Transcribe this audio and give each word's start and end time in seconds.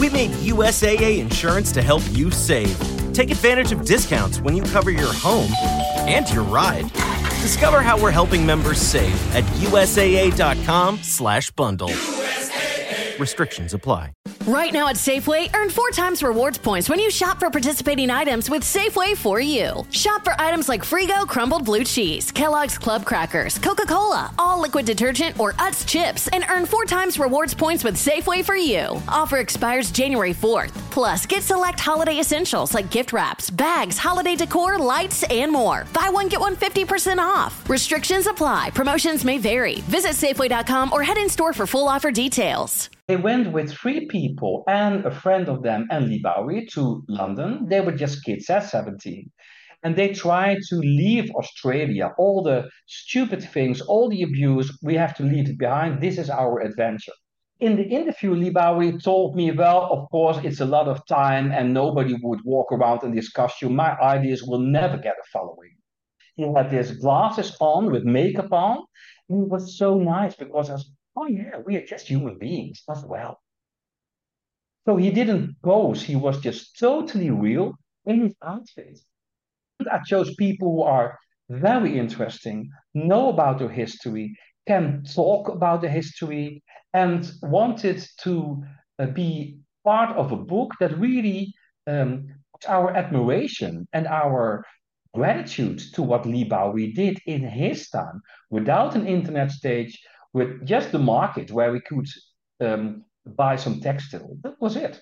We 0.00 0.08
made 0.08 0.30
USAA 0.30 1.18
insurance 1.18 1.72
to 1.72 1.82
help 1.82 2.02
you 2.12 2.30
save. 2.30 2.74
Take 3.12 3.30
advantage 3.30 3.70
of 3.70 3.84
discounts 3.84 4.40
when 4.40 4.56
you 4.56 4.62
cover 4.62 4.90
your 4.90 5.12
home 5.12 5.52
and 6.08 6.26
your 6.30 6.42
ride. 6.44 6.90
Discover 7.42 7.82
how 7.82 8.00
we're 8.00 8.10
helping 8.10 8.46
members 8.46 8.80
save 8.80 9.14
at 9.34 9.44
USAA.com 9.60 11.00
slash 11.02 11.50
bundle. 11.50 11.90
Restrictions 13.20 13.74
apply. 13.74 14.12
Right 14.46 14.72
now 14.72 14.88
at 14.88 14.96
Safeway, 14.96 15.54
earn 15.54 15.68
four 15.68 15.90
times 15.90 16.22
rewards 16.22 16.56
points 16.56 16.88
when 16.88 16.98
you 16.98 17.10
shop 17.10 17.38
for 17.38 17.50
participating 17.50 18.10
items 18.10 18.48
with 18.48 18.62
Safeway 18.62 19.14
for 19.16 19.38
you. 19.38 19.86
Shop 19.90 20.24
for 20.24 20.34
items 20.40 20.68
like 20.68 20.82
Frigo 20.82 21.28
crumbled 21.28 21.66
blue 21.66 21.84
cheese, 21.84 22.32
Kellogg's 22.32 22.78
Club 22.78 23.04
crackers, 23.04 23.58
Coca 23.58 23.86
Cola, 23.86 24.32
all 24.38 24.58
liquid 24.58 24.86
detergent, 24.86 25.38
or 25.38 25.52
Utz 25.54 25.86
chips, 25.86 26.28
and 26.28 26.44
earn 26.48 26.64
four 26.64 26.84
times 26.86 27.18
rewards 27.18 27.52
points 27.52 27.84
with 27.84 27.94
Safeway 27.96 28.42
for 28.42 28.56
you. 28.56 29.00
Offer 29.06 29.36
expires 29.36 29.90
January 29.90 30.32
4th. 30.32 30.72
Plus, 30.90 31.26
get 31.26 31.42
select 31.42 31.78
holiday 31.78 32.18
essentials 32.18 32.72
like 32.72 32.90
gift 32.90 33.12
wraps, 33.12 33.50
bags, 33.50 33.98
holiday 33.98 34.34
decor, 34.34 34.78
lights, 34.78 35.22
and 35.24 35.52
more. 35.52 35.86
Buy 35.92 36.08
one, 36.10 36.28
get 36.28 36.40
one 36.40 36.56
50% 36.56 37.18
off. 37.18 37.68
Restrictions 37.68 38.26
apply. 38.26 38.70
Promotions 38.70 39.24
may 39.24 39.36
vary. 39.36 39.82
Visit 39.82 40.12
Safeway.com 40.12 40.92
or 40.92 41.02
head 41.02 41.18
in 41.18 41.28
store 41.28 41.52
for 41.52 41.66
full 41.66 41.86
offer 41.86 42.10
details. 42.10 42.88
They 43.10 43.16
went 43.16 43.50
with 43.50 43.72
three 43.72 44.06
people 44.06 44.62
and 44.68 45.04
a 45.04 45.10
friend 45.10 45.48
of 45.48 45.64
them 45.64 45.88
and 45.90 46.22
Bowery 46.22 46.64
to 46.74 47.02
London. 47.08 47.66
They 47.68 47.80
were 47.80 47.90
just 47.90 48.24
kids 48.24 48.48
at 48.48 48.70
17. 48.70 49.28
And 49.82 49.96
they 49.96 50.12
tried 50.12 50.58
to 50.68 50.76
leave 50.76 51.28
Australia, 51.32 52.12
all 52.18 52.44
the 52.44 52.68
stupid 52.86 53.42
things, 53.42 53.80
all 53.80 54.08
the 54.08 54.22
abuse, 54.22 54.78
we 54.84 54.94
have 54.94 55.16
to 55.16 55.24
leave 55.24 55.48
it 55.48 55.58
behind. 55.58 56.00
This 56.00 56.18
is 56.18 56.30
our 56.30 56.60
adventure. 56.60 57.16
In 57.58 57.74
the 57.74 57.82
interview, 57.82 58.52
Bowery 58.52 58.96
told 58.98 59.34
me, 59.34 59.50
well, 59.50 59.88
of 59.90 60.08
course, 60.12 60.38
it's 60.44 60.60
a 60.60 60.72
lot 60.76 60.86
of 60.86 61.04
time 61.06 61.50
and 61.50 61.74
nobody 61.74 62.14
would 62.22 62.44
walk 62.44 62.70
around 62.70 63.02
in 63.02 63.12
this 63.12 63.32
costume. 63.32 63.74
My 63.74 63.98
ideas 63.98 64.44
will 64.44 64.60
never 64.60 64.96
get 64.96 65.16
a 65.20 65.26
following. 65.32 65.74
He 66.36 66.44
had 66.54 66.70
his 66.70 66.92
glasses 66.92 67.56
on 67.58 67.90
with 67.90 68.04
makeup 68.04 68.52
on. 68.52 68.84
And 69.28 69.46
it 69.46 69.48
was 69.48 69.76
so 69.76 69.98
nice 69.98 70.36
because 70.36 70.70
oh 71.16 71.26
yeah, 71.26 71.58
we 71.64 71.76
are 71.76 71.84
just 71.84 72.08
human 72.08 72.38
beings 72.38 72.82
as 72.90 73.04
well. 73.04 73.40
So 74.86 74.96
he 74.96 75.10
didn't 75.10 75.56
pose, 75.62 76.02
he 76.02 76.16
was 76.16 76.40
just 76.40 76.78
totally 76.78 77.30
real 77.30 77.74
in 78.06 78.22
his 78.22 78.34
outfit. 78.42 78.98
I 79.90 80.00
chose 80.06 80.34
people 80.34 80.72
who 80.72 80.82
are 80.82 81.18
very 81.48 81.98
interesting, 81.98 82.70
know 82.94 83.28
about 83.28 83.58
their 83.58 83.68
history, 83.68 84.36
can 84.66 85.02
talk 85.04 85.48
about 85.48 85.80
the 85.80 85.88
history, 85.88 86.62
and 86.92 87.30
wanted 87.42 88.06
to 88.22 88.62
uh, 88.98 89.06
be 89.06 89.58
part 89.84 90.16
of 90.16 90.32
a 90.32 90.36
book 90.36 90.72
that 90.80 90.98
really 90.98 91.52
um, 91.86 92.28
our 92.68 92.94
admiration 92.94 93.88
and 93.92 94.06
our 94.06 94.64
gratitude 95.14 95.80
to 95.94 96.02
what 96.02 96.26
Leigh 96.26 96.44
Bowery 96.44 96.92
did 96.92 97.18
in 97.26 97.42
his 97.42 97.88
time 97.88 98.20
without 98.50 98.94
an 98.94 99.06
internet 99.06 99.50
stage, 99.50 99.98
with 100.32 100.64
just 100.64 100.92
the 100.92 100.98
market 100.98 101.50
where 101.50 101.72
we 101.72 101.80
could 101.80 102.06
um, 102.60 103.04
buy 103.26 103.56
some 103.56 103.80
textile. 103.80 104.36
That 104.42 104.54
was 104.60 104.76
it. 104.76 105.00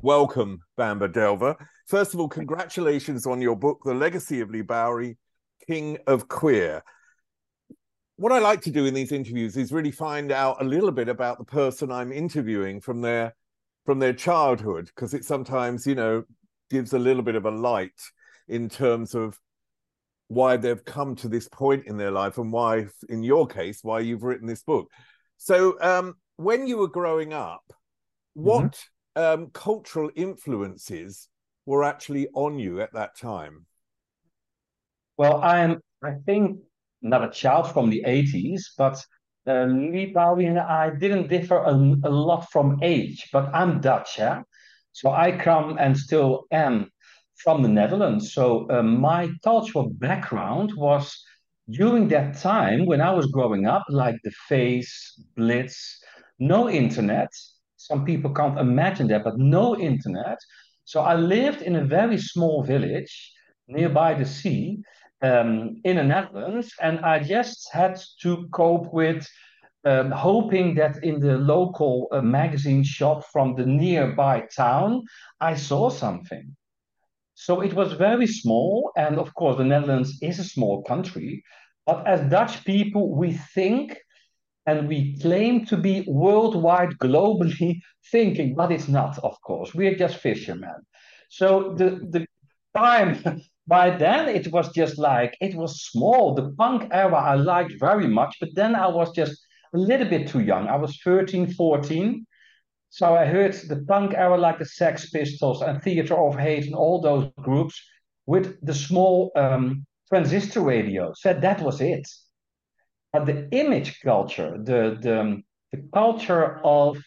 Welcome, 0.00 0.60
Bamber 0.76 1.08
Delver. 1.08 1.56
First 1.86 2.14
of 2.14 2.20
all, 2.20 2.28
congratulations 2.28 3.26
on 3.26 3.40
your 3.40 3.56
book, 3.56 3.80
The 3.84 3.94
Legacy 3.94 4.40
of 4.40 4.50
Leigh 4.50 4.62
Bowery, 4.62 5.18
King 5.66 5.98
of 6.06 6.28
Queer. 6.28 6.82
What 8.16 8.32
I 8.32 8.38
like 8.38 8.60
to 8.62 8.70
do 8.70 8.86
in 8.86 8.94
these 8.94 9.12
interviews 9.12 9.56
is 9.56 9.72
really 9.72 9.90
find 9.90 10.30
out 10.32 10.62
a 10.62 10.64
little 10.64 10.92
bit 10.92 11.08
about 11.08 11.38
the 11.38 11.44
person 11.44 11.90
I'm 11.90 12.12
interviewing 12.12 12.80
from 12.80 13.00
their 13.00 13.34
from 13.84 13.98
their 13.98 14.12
childhood, 14.12 14.86
because 14.86 15.14
it 15.14 15.24
sometimes, 15.24 15.86
you 15.86 15.94
know, 15.94 16.24
gives 16.70 16.92
a 16.92 16.98
little 16.98 17.22
bit 17.22 17.36
of 17.36 17.46
a 17.46 17.50
light 17.50 18.00
in 18.46 18.68
terms 18.68 19.14
of 19.14 19.38
why 20.28 20.56
they've 20.56 20.84
come 20.84 21.16
to 21.16 21.28
this 21.28 21.48
point 21.48 21.86
in 21.86 21.96
their 21.96 22.10
life 22.10 22.38
and 22.38 22.52
why, 22.52 22.86
in 23.08 23.22
your 23.22 23.46
case, 23.46 23.80
why 23.82 24.00
you've 24.00 24.22
written 24.22 24.46
this 24.46 24.62
book. 24.62 24.90
So, 25.38 25.80
um, 25.80 26.14
when 26.36 26.66
you 26.66 26.78
were 26.78 26.88
growing 26.88 27.32
up, 27.32 27.72
what 28.34 28.84
mm-hmm. 29.16 29.42
um, 29.42 29.50
cultural 29.52 30.10
influences 30.14 31.28
were 31.66 31.82
actually 31.82 32.28
on 32.34 32.58
you 32.58 32.80
at 32.80 32.92
that 32.92 33.18
time? 33.18 33.66
Well, 35.16 35.42
I'm, 35.42 35.80
I 36.02 36.14
think, 36.26 36.60
not 37.02 37.24
a 37.24 37.30
child 37.30 37.72
from 37.72 37.90
the 37.90 38.04
80s, 38.06 38.62
but 38.76 39.02
uh, 39.46 39.64
Leigh 39.64 40.12
Bowery 40.12 40.46
and 40.46 40.58
I 40.58 40.90
didn't 40.90 41.28
differ 41.28 41.56
a, 41.56 41.72
a 41.72 42.10
lot 42.10 42.50
from 42.50 42.80
age, 42.82 43.28
but 43.32 43.52
I'm 43.54 43.80
Dutch, 43.80 44.18
yeah? 44.18 44.42
So 44.92 45.10
I 45.10 45.32
come 45.32 45.78
and 45.78 45.96
still 45.96 46.44
am 46.50 46.90
from 47.42 47.62
the 47.62 47.68
Netherlands. 47.68 48.32
So 48.32 48.68
uh, 48.70 48.82
my 48.82 49.30
cultural 49.42 49.88
background 49.90 50.72
was 50.76 51.22
during 51.70 52.08
that 52.08 52.38
time 52.38 52.86
when 52.86 53.00
I 53.00 53.12
was 53.12 53.26
growing 53.26 53.66
up, 53.66 53.84
like 53.88 54.16
the 54.24 54.30
Face, 54.48 54.92
Blitz, 55.36 56.00
no 56.38 56.68
internet. 56.68 57.28
Some 57.76 58.04
people 58.04 58.32
can't 58.32 58.58
imagine 58.58 59.08
that, 59.08 59.24
but 59.24 59.38
no 59.38 59.78
internet. 59.78 60.38
So 60.84 61.00
I 61.00 61.14
lived 61.14 61.62
in 61.62 61.76
a 61.76 61.84
very 61.84 62.18
small 62.18 62.62
village 62.62 63.32
nearby 63.68 64.14
the 64.14 64.24
sea 64.24 64.78
um, 65.20 65.80
in 65.84 65.96
the 65.96 66.04
Netherlands, 66.04 66.72
and 66.80 67.00
I 67.00 67.18
just 67.18 67.68
had 67.72 68.00
to 68.22 68.48
cope 68.52 68.92
with 68.92 69.26
um, 69.84 70.10
hoping 70.10 70.74
that 70.74 71.02
in 71.04 71.20
the 71.20 71.36
local 71.36 72.08
uh, 72.10 72.20
magazine 72.22 72.82
shop 72.82 73.24
from 73.32 73.54
the 73.54 73.66
nearby 73.66 74.46
town, 74.56 75.02
I 75.40 75.54
saw 75.54 75.88
something. 75.88 76.56
So 77.40 77.60
it 77.60 77.72
was 77.72 77.92
very 77.92 78.26
small. 78.26 78.90
And 78.96 79.16
of 79.16 79.32
course, 79.34 79.58
the 79.58 79.64
Netherlands 79.64 80.18
is 80.20 80.40
a 80.40 80.44
small 80.44 80.82
country. 80.82 81.44
But 81.86 82.04
as 82.06 82.28
Dutch 82.28 82.64
people, 82.64 83.14
we 83.14 83.32
think 83.54 83.96
and 84.66 84.88
we 84.88 85.16
claim 85.20 85.64
to 85.66 85.76
be 85.76 86.04
worldwide, 86.08 86.98
globally 86.98 87.80
thinking, 88.10 88.56
but 88.56 88.72
it's 88.72 88.88
not, 88.88 89.18
of 89.20 89.40
course. 89.40 89.72
We 89.72 89.86
are 89.86 89.94
just 89.94 90.16
fishermen. 90.16 90.80
So 91.30 91.74
the, 91.78 91.90
the 92.10 92.26
time 92.76 93.40
by 93.68 93.90
then 93.90 94.28
it 94.28 94.50
was 94.52 94.72
just 94.72 94.98
like 94.98 95.36
it 95.40 95.54
was 95.54 95.84
small. 95.84 96.34
The 96.34 96.50
punk 96.58 96.88
era 96.90 97.20
I 97.32 97.36
liked 97.36 97.74
very 97.78 98.08
much, 98.08 98.36
but 98.40 98.50
then 98.54 98.74
I 98.74 98.88
was 98.88 99.12
just 99.12 99.38
a 99.74 99.78
little 99.78 100.08
bit 100.08 100.26
too 100.26 100.40
young. 100.40 100.66
I 100.66 100.76
was 100.76 100.98
13, 101.04 101.52
14. 101.54 102.26
So 102.90 103.14
I 103.14 103.26
heard 103.26 103.52
the 103.52 103.84
punk 103.86 104.14
era 104.14 104.38
like 104.38 104.58
the 104.58 104.64
Sex 104.64 105.10
Pistols 105.10 105.62
and 105.62 105.82
Theater 105.82 106.16
of 106.16 106.38
Hate 106.38 106.66
and 106.66 106.74
all 106.74 107.00
those 107.00 107.30
groups 107.40 107.80
with 108.26 108.58
the 108.64 108.74
small 108.74 109.30
um, 109.36 109.86
transistor 110.08 110.60
radio. 110.60 111.12
Said 111.14 111.40
that 111.42 111.60
was 111.60 111.80
it. 111.80 112.06
But 113.12 113.26
the 113.26 113.48
image 113.52 114.00
culture, 114.00 114.58
the, 114.62 114.98
the, 115.00 115.42
the 115.72 115.88
culture 115.92 116.60
of 116.64 116.98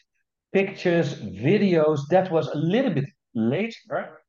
pictures, 0.53 1.15
videos, 1.21 2.01
that 2.09 2.31
was 2.31 2.47
a 2.47 2.57
little 2.57 2.93
bit 2.93 3.05
later. 3.33 4.21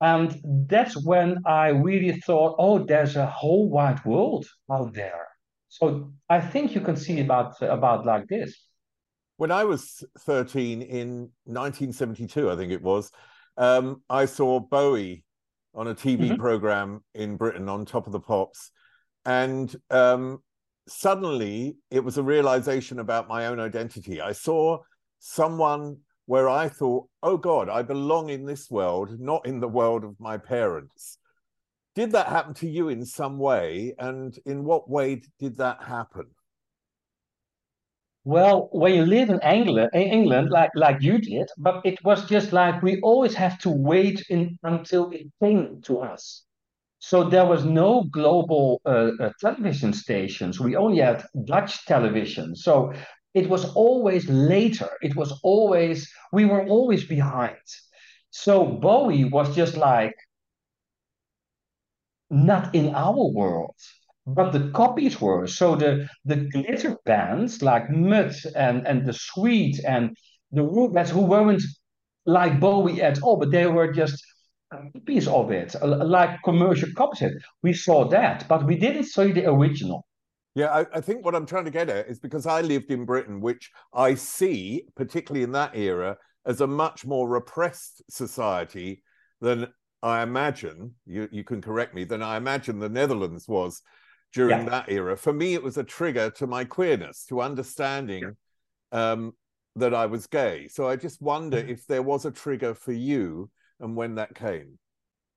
And 0.00 0.40
that's 0.68 0.96
when 1.04 1.38
I 1.46 1.68
really 1.68 2.20
thought, 2.20 2.56
oh, 2.58 2.84
there's 2.84 3.16
a 3.16 3.26
whole 3.26 3.68
wide 3.68 4.02
world 4.04 4.46
out 4.70 4.94
there. 4.94 5.26
So 5.68 6.12
I 6.28 6.40
think 6.40 6.74
you 6.74 6.80
can 6.80 6.96
see 6.96 7.20
about 7.20 7.60
about 7.62 8.06
like 8.06 8.26
this. 8.26 8.69
When 9.40 9.50
I 9.50 9.64
was 9.64 10.04
13 10.18 10.82
in 10.82 11.30
1972, 11.44 12.50
I 12.50 12.56
think 12.56 12.72
it 12.72 12.82
was, 12.82 13.10
um, 13.56 14.02
I 14.10 14.26
saw 14.26 14.60
Bowie 14.60 15.24
on 15.74 15.88
a 15.88 15.94
TV 15.94 16.24
mm-hmm. 16.24 16.34
program 16.34 17.02
in 17.14 17.38
Britain 17.38 17.66
on 17.66 17.86
Top 17.86 18.06
of 18.06 18.12
the 18.12 18.20
Pops. 18.20 18.70
And 19.24 19.74
um, 19.88 20.40
suddenly 20.86 21.78
it 21.90 22.04
was 22.04 22.18
a 22.18 22.22
realization 22.22 22.98
about 22.98 23.28
my 23.28 23.46
own 23.46 23.60
identity. 23.60 24.20
I 24.20 24.32
saw 24.32 24.80
someone 25.20 26.00
where 26.26 26.50
I 26.50 26.68
thought, 26.68 27.08
oh 27.22 27.38
God, 27.38 27.70
I 27.70 27.80
belong 27.80 28.28
in 28.28 28.44
this 28.44 28.70
world, 28.70 29.18
not 29.18 29.46
in 29.46 29.58
the 29.58 29.68
world 29.68 30.04
of 30.04 30.20
my 30.20 30.36
parents. 30.36 31.16
Did 31.94 32.12
that 32.12 32.26
happen 32.26 32.52
to 32.56 32.68
you 32.68 32.90
in 32.90 33.06
some 33.06 33.38
way? 33.38 33.94
And 33.98 34.38
in 34.44 34.64
what 34.64 34.90
way 34.90 35.22
did 35.38 35.56
that 35.56 35.82
happen? 35.82 36.26
Well, 38.24 38.68
when 38.72 38.94
you 38.94 39.06
live 39.06 39.30
in 39.30 39.40
England, 39.40 39.90
in 39.94 40.02
England, 40.02 40.50
like 40.50 40.70
like 40.74 41.00
you 41.02 41.18
did, 41.18 41.48
but 41.58 41.80
it 41.84 42.02
was 42.04 42.26
just 42.28 42.52
like 42.52 42.82
we 42.82 43.00
always 43.00 43.34
have 43.34 43.58
to 43.60 43.70
wait 43.70 44.24
in, 44.28 44.58
until 44.62 45.10
it 45.10 45.26
came 45.42 45.80
to 45.82 46.00
us. 46.00 46.44
So 46.98 47.24
there 47.28 47.46
was 47.46 47.64
no 47.64 48.04
global 48.04 48.80
uh, 48.86 49.12
uh, 49.20 49.32
television 49.40 49.92
stations. 49.94 50.60
We 50.60 50.76
only 50.76 50.98
had 51.00 51.24
Dutch 51.46 51.84
television. 51.86 52.56
So 52.56 52.92
it 53.34 53.48
was 53.48 53.64
always 53.74 54.28
later. 54.28 54.90
It 55.02 55.16
was 55.16 55.38
always, 55.42 56.10
we 56.32 56.44
were 56.46 56.66
always 56.66 57.04
behind. 57.06 57.56
So 58.30 58.66
Bowie 58.66 59.24
was 59.24 59.54
just 59.56 59.76
like, 59.76 60.14
not 62.30 62.74
in 62.74 62.94
our 62.94 63.26
world, 63.32 63.74
but 64.34 64.52
the 64.52 64.70
copies 64.70 65.20
were. 65.20 65.46
So 65.46 65.76
the, 65.76 66.08
the 66.24 66.36
glitter 66.36 66.96
bands 67.04 67.62
like 67.62 67.90
Mud 67.90 68.34
and, 68.54 68.86
and 68.86 69.06
the 69.06 69.12
Sweet 69.12 69.80
and 69.86 70.16
the 70.52 70.62
Rubettes 70.62 71.10
who 71.10 71.22
weren't 71.22 71.62
like 72.26 72.60
Bowie 72.60 73.02
at 73.02 73.22
all, 73.22 73.36
but 73.36 73.50
they 73.50 73.66
were 73.66 73.92
just 73.92 74.22
piece 75.04 75.26
of 75.26 75.50
it, 75.50 75.74
like 75.82 76.38
commercial 76.44 76.88
copies. 76.96 77.32
We 77.62 77.72
saw 77.72 78.08
that, 78.08 78.46
but 78.48 78.64
we 78.64 78.76
didn't 78.76 79.04
see 79.04 79.32
the 79.32 79.50
original. 79.50 80.06
Yeah, 80.54 80.70
I, 80.72 80.86
I, 80.94 81.00
think 81.00 81.24
what 81.24 81.34
I'm 81.34 81.46
trying 81.46 81.64
to 81.64 81.70
get 81.70 81.88
at 81.88 82.08
is 82.08 82.18
because 82.18 82.46
I 82.46 82.60
lived 82.60 82.90
in 82.90 83.04
Britain, 83.04 83.40
which 83.40 83.70
I 83.94 84.14
see, 84.14 84.84
particularly 84.96 85.44
in 85.44 85.52
that 85.52 85.76
era, 85.76 86.16
as 86.44 86.60
a 86.60 86.66
much 86.66 87.06
more 87.06 87.28
repressed 87.28 88.02
society 88.10 89.02
than 89.40 89.68
I 90.02 90.22
imagine, 90.22 90.94
you, 91.06 91.28
you 91.30 91.44
can 91.44 91.60
correct 91.60 91.94
me, 91.94 92.04
than 92.04 92.22
I 92.22 92.36
imagine 92.36 92.78
the 92.78 92.88
Netherlands 92.88 93.46
was 93.46 93.82
during 94.32 94.64
yeah. 94.64 94.70
that 94.70 94.90
era. 94.90 95.16
For 95.16 95.32
me, 95.32 95.54
it 95.54 95.62
was 95.62 95.76
a 95.76 95.84
trigger 95.84 96.30
to 96.30 96.46
my 96.46 96.64
queerness, 96.64 97.24
to 97.26 97.40
understanding 97.40 98.34
yeah. 98.92 99.12
um, 99.12 99.32
that 99.76 99.94
I 99.94 100.06
was 100.06 100.26
gay. 100.26 100.68
So 100.68 100.88
I 100.88 100.96
just 100.96 101.20
wonder 101.20 101.58
mm-hmm. 101.58 101.70
if 101.70 101.86
there 101.86 102.02
was 102.02 102.24
a 102.24 102.30
trigger 102.30 102.74
for 102.74 102.92
you 102.92 103.50
and 103.80 103.96
when 103.96 104.14
that 104.16 104.34
came. 104.34 104.78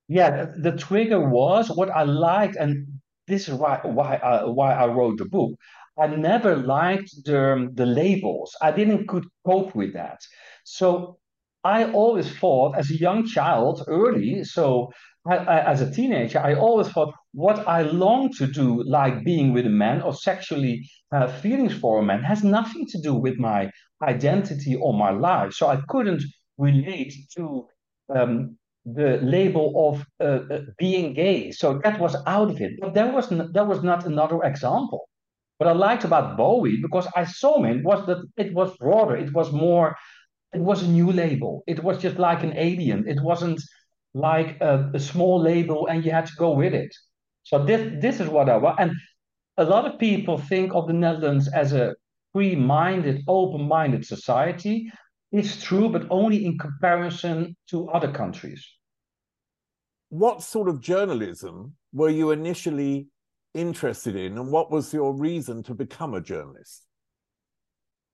Yeah, 0.07 0.45
the, 0.45 0.72
the 0.72 0.78
trigger 0.78 1.19
was 1.19 1.69
what 1.69 1.90
I 1.90 2.04
liked, 2.04 2.56
and 2.57 2.88
this 3.28 3.48
is 3.48 3.56
why 3.56 3.80
why 3.84 4.16
I, 4.18 4.44
why 4.45 4.74
I 4.74 4.88
wrote 4.88 5.18
the 5.18 5.25
book. 5.25 5.54
I 5.98 6.07
never 6.07 6.56
liked 6.56 7.12
the 7.24 7.69
the 7.74 7.86
labels. 7.86 8.56
I 8.62 8.72
didn't 8.72 9.07
could 9.07 9.25
cope 9.46 9.74
with 9.75 9.94
that. 9.94 10.19
So 10.66 11.19
I 11.63 11.86
always 11.92 12.30
thought, 12.38 12.75
as 12.75 12.92
a 12.92 12.98
young 12.98 13.25
child, 13.25 13.86
early, 13.88 14.44
so 14.44 14.92
I, 15.25 15.38
I, 15.38 15.72
as 15.72 15.81
a 15.81 15.92
teenager, 15.92 16.40
I 16.40 16.54
always 16.56 16.90
thought 16.90 17.14
what 17.34 17.66
I 17.68 17.84
long 17.84 18.31
to 18.34 18.48
do, 18.48 18.84
like 18.84 19.24
being 19.24 19.54
with 19.54 19.66
a 19.66 19.70
man 19.70 20.02
or 20.02 20.14
sexually 20.14 20.88
uh, 21.14 21.28
feelings 21.28 21.74
for 21.74 22.00
a 22.00 22.04
man, 22.04 22.24
has 22.24 22.44
nothing 22.44 22.86
to 22.88 23.02
do 23.02 23.14
with 23.14 23.38
my 23.38 23.72
identity 24.02 24.75
or 24.75 24.94
my 24.94 25.12
life. 25.12 25.54
So 25.54 25.68
I 25.68 25.81
couldn't 25.88 26.24
relate 26.58 27.14
to 27.38 27.68
um, 28.14 28.58
the 28.86 29.18
label 29.22 29.90
of 29.90 30.06
uh, 30.20 30.54
uh, 30.54 30.62
being 30.78 31.14
gay. 31.14 31.52
So 31.52 31.80
that 31.84 32.00
was 32.00 32.16
out 32.28 32.50
of 32.50 32.60
it. 32.60 32.74
But 32.81 32.94
there 32.94 33.12
was 33.12 33.31
n- 33.31 33.52
was 33.54 33.81
not 33.81 34.06
another 34.06 34.44
example. 34.44 35.08
What 35.58 35.70
I 35.70 35.74
liked 35.74 36.04
about 36.04 36.36
Bowie 36.36 36.81
because 36.81 37.08
I 37.16 37.24
saw 37.24 37.64
him 37.64 37.84
was 37.84 38.06
that 38.08 38.18
it 38.36 38.54
was 38.54 38.75
broader. 38.78 39.16
It 39.16 39.34
was 39.34 39.52
more. 39.54 39.96
It 40.54 40.62
was 40.62 40.84
a 40.84 40.88
new 40.88 41.12
label. 41.12 41.64
It 41.66 41.81
was 41.84 41.98
just 41.98 42.20
like 42.20 42.44
an 42.44 42.54
alien. 42.58 43.08
It 43.08 43.22
wasn't 43.22 43.62
like 44.13 44.62
a, 44.62 44.92
a 44.94 45.00
small 45.00 45.42
label 45.42 45.88
and 45.88 46.06
you 46.06 46.12
had 46.12 46.25
to 46.27 46.36
go 46.38 46.51
with 46.51 46.74
it. 46.74 46.94
So 47.44 47.63
this 47.63 48.01
this 48.01 48.19
is 48.19 48.30
what 48.30 48.50
I 48.50 48.57
want. 48.57 48.80
And 48.80 48.92
a 49.57 49.63
lot 49.63 49.86
of 49.86 50.00
people 50.00 50.38
think 50.38 50.74
of 50.74 50.88
the 50.88 50.94
Netherlands 50.94 51.48
as 51.48 51.74
a 51.74 51.95
free-minded, 52.31 53.24
open-minded 53.27 54.06
society. 54.06 54.92
It's 55.31 55.62
true, 55.62 55.89
but 55.89 56.07
only 56.10 56.45
in 56.45 56.57
comparison 56.57 57.56
to 57.69 57.89
other 57.89 58.12
countries. 58.12 58.65
What 60.10 60.44
sort 60.44 60.69
of 60.69 60.80
journalism 60.80 61.75
were 61.92 62.10
you 62.10 62.31
initially 62.31 63.07
interested 63.54 64.15
in, 64.15 64.38
and 64.38 64.51
what 64.51 64.71
was 64.71 64.94
your 64.94 65.13
reason 65.15 65.63
to 65.63 65.74
become 65.74 66.13
a 66.13 66.21
journalist? 66.21 66.86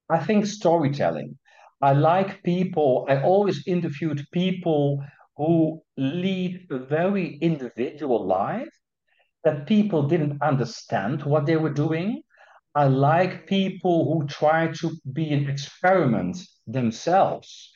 I 0.10 0.20
think 0.20 0.46
storytelling. 0.46 1.38
I 1.82 1.94
like 1.94 2.44
people, 2.44 3.06
I 3.08 3.22
always 3.22 3.66
interviewed 3.68 4.26
people 4.34 5.02
who 5.40 5.82
lead 5.98 6.68
a 6.70 6.78
very 6.78 7.38
individual 7.38 8.22
life 8.28 8.76
that 9.44 9.66
people 9.66 10.04
didn't 10.04 10.42
understand 10.42 11.24
what 11.24 11.48
they 11.48 11.58
were 11.58 11.74
doing 11.74 12.22
I 12.76 12.86
like 12.86 13.48
people 13.48 14.06
who 14.06 14.28
try 14.28 14.72
to 14.80 14.92
be 15.12 15.34
an 15.34 15.50
experiment 15.50 16.38
themselves. 16.68 17.72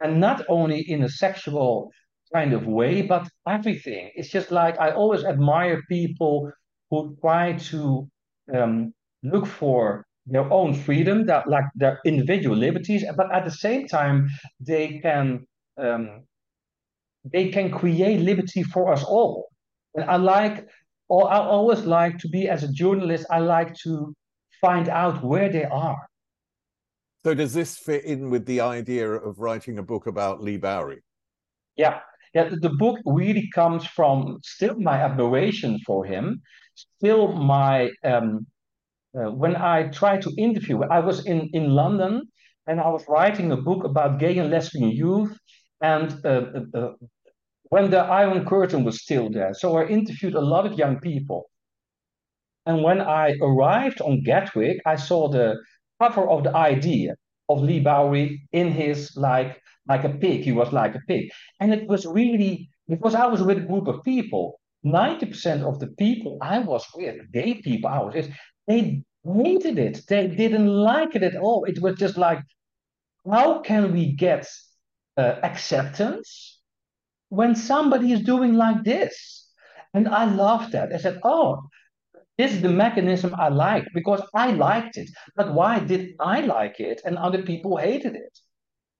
And 0.00 0.20
not 0.20 0.44
only 0.48 0.80
in 0.80 1.02
a 1.02 1.08
sexual 1.08 1.90
kind 2.32 2.52
of 2.52 2.66
way, 2.66 3.02
but 3.02 3.28
everything. 3.48 4.10
It's 4.14 4.28
just 4.28 4.50
like 4.50 4.78
I 4.78 4.90
always 4.90 5.24
admire 5.24 5.82
people 5.88 6.52
who 6.90 7.16
try 7.20 7.54
to 7.70 8.08
um, 8.54 8.92
look 9.22 9.46
for 9.46 10.04
their 10.26 10.50
own 10.52 10.74
freedom, 10.74 11.26
that 11.26 11.48
like 11.48 11.64
their 11.74 12.00
individual 12.04 12.56
liberties, 12.56 13.04
but 13.16 13.32
at 13.32 13.44
the 13.44 13.50
same 13.50 13.86
time 13.88 14.28
they 14.60 14.98
can 15.00 15.46
um, 15.78 16.24
they 17.24 17.48
can 17.48 17.70
create 17.70 18.20
liberty 18.20 18.62
for 18.62 18.92
us 18.92 19.02
all. 19.02 19.48
And 19.94 20.04
I 20.04 20.16
like, 20.16 20.66
or 21.08 21.32
I 21.32 21.38
always 21.38 21.84
like 21.84 22.18
to 22.18 22.28
be 22.28 22.48
as 22.48 22.62
a 22.62 22.72
journalist. 22.72 23.26
I 23.30 23.38
like 23.38 23.74
to 23.84 24.14
find 24.60 24.88
out 24.88 25.22
where 25.22 25.48
they 25.50 25.64
are. 25.64 26.06
So 27.24 27.34
does 27.34 27.54
this 27.54 27.78
fit 27.78 28.04
in 28.04 28.28
with 28.28 28.44
the 28.44 28.60
idea 28.60 29.10
of 29.10 29.38
writing 29.38 29.78
a 29.78 29.82
book 29.82 30.06
about 30.06 30.42
Leigh 30.42 30.58
Bowery? 30.58 31.02
Yeah, 31.76 32.00
yeah. 32.34 32.50
The 32.60 32.70
book 32.70 32.98
really 33.06 33.48
comes 33.54 33.86
from 33.86 34.40
still 34.42 34.78
my 34.78 34.98
admiration 34.98 35.78
for 35.86 36.04
him, 36.04 36.42
still 36.74 37.32
my 37.32 37.90
um, 38.04 38.46
uh, 39.16 39.30
when 39.30 39.56
I 39.56 39.88
tried 39.88 40.20
to 40.22 40.34
interview. 40.36 40.82
I 40.82 41.00
was 41.00 41.24
in 41.24 41.48
in 41.54 41.70
London 41.70 42.28
and 42.66 42.80
I 42.80 42.88
was 42.88 43.04
writing 43.08 43.52
a 43.52 43.56
book 43.56 43.84
about 43.84 44.18
gay 44.18 44.36
and 44.38 44.50
lesbian 44.50 44.90
youth, 44.90 45.36
and 45.80 46.12
uh, 46.24 46.28
uh, 46.28 46.78
uh 46.78 46.92
when 47.74 47.90
the 47.90 47.98
Iron 48.22 48.44
Curtain 48.46 48.84
was 48.84 49.02
still 49.02 49.28
there, 49.28 49.52
so 49.52 49.76
I 49.78 49.88
interviewed 49.88 50.36
a 50.36 50.48
lot 50.52 50.64
of 50.64 50.78
young 50.78 51.00
people. 51.00 51.50
And 52.66 52.84
when 52.84 53.00
I 53.00 53.34
arrived 53.42 54.00
on 54.00 54.22
Gatwick, 54.22 54.78
I 54.86 54.94
saw 54.94 55.28
the 55.28 55.56
cover 56.00 56.24
of 56.34 56.44
the 56.44 56.54
idea 56.54 57.16
of 57.48 57.62
Leigh 57.62 57.80
Bowery 57.80 58.46
in 58.52 58.70
his 58.70 59.16
like 59.16 59.60
like 59.88 60.04
a 60.04 60.14
pig. 60.22 60.42
He 60.42 60.52
was 60.52 60.72
like 60.72 60.94
a 60.94 61.02
pig, 61.08 61.24
and 61.60 61.74
it 61.74 61.88
was 61.88 62.06
really 62.06 62.70
because 62.86 63.16
I 63.16 63.26
was 63.26 63.42
with 63.42 63.58
a 63.58 63.68
group 63.70 63.88
of 63.88 64.04
people. 64.04 64.60
Ninety 64.84 65.26
percent 65.26 65.64
of 65.64 65.80
the 65.80 65.90
people 66.04 66.38
I 66.40 66.60
was 66.60 66.84
with, 66.94 67.16
gay 67.32 67.54
people 67.54 67.90
I 67.90 67.98
was 68.04 68.14
with, 68.14 68.28
they 68.68 69.02
hated 69.24 69.78
it. 69.86 69.96
They 70.06 70.28
didn't 70.28 70.68
like 70.68 71.16
it 71.16 71.24
at 71.24 71.36
all. 71.44 71.64
It 71.64 71.80
was 71.82 71.96
just 71.96 72.16
like, 72.16 72.40
how 73.28 73.62
can 73.62 73.92
we 73.92 74.12
get 74.12 74.46
uh, 75.16 75.34
acceptance 75.42 76.53
when 77.34 77.54
somebody 77.54 78.12
is 78.12 78.20
doing 78.20 78.54
like 78.54 78.84
this? 78.84 79.48
And 79.92 80.08
I 80.08 80.24
loved 80.24 80.72
that. 80.72 80.92
I 80.92 80.98
said, 80.98 81.20
oh, 81.24 81.62
this 82.38 82.52
is 82.52 82.62
the 82.62 82.68
mechanism 82.68 83.34
I 83.38 83.48
like 83.48 83.86
because 83.94 84.22
I 84.34 84.50
liked 84.50 84.96
it. 84.96 85.08
But 85.36 85.54
why 85.54 85.78
did 85.78 86.14
I 86.18 86.40
like 86.40 86.80
it 86.80 87.00
and 87.04 87.16
other 87.16 87.42
people 87.42 87.76
hated 87.76 88.14
it? 88.16 88.38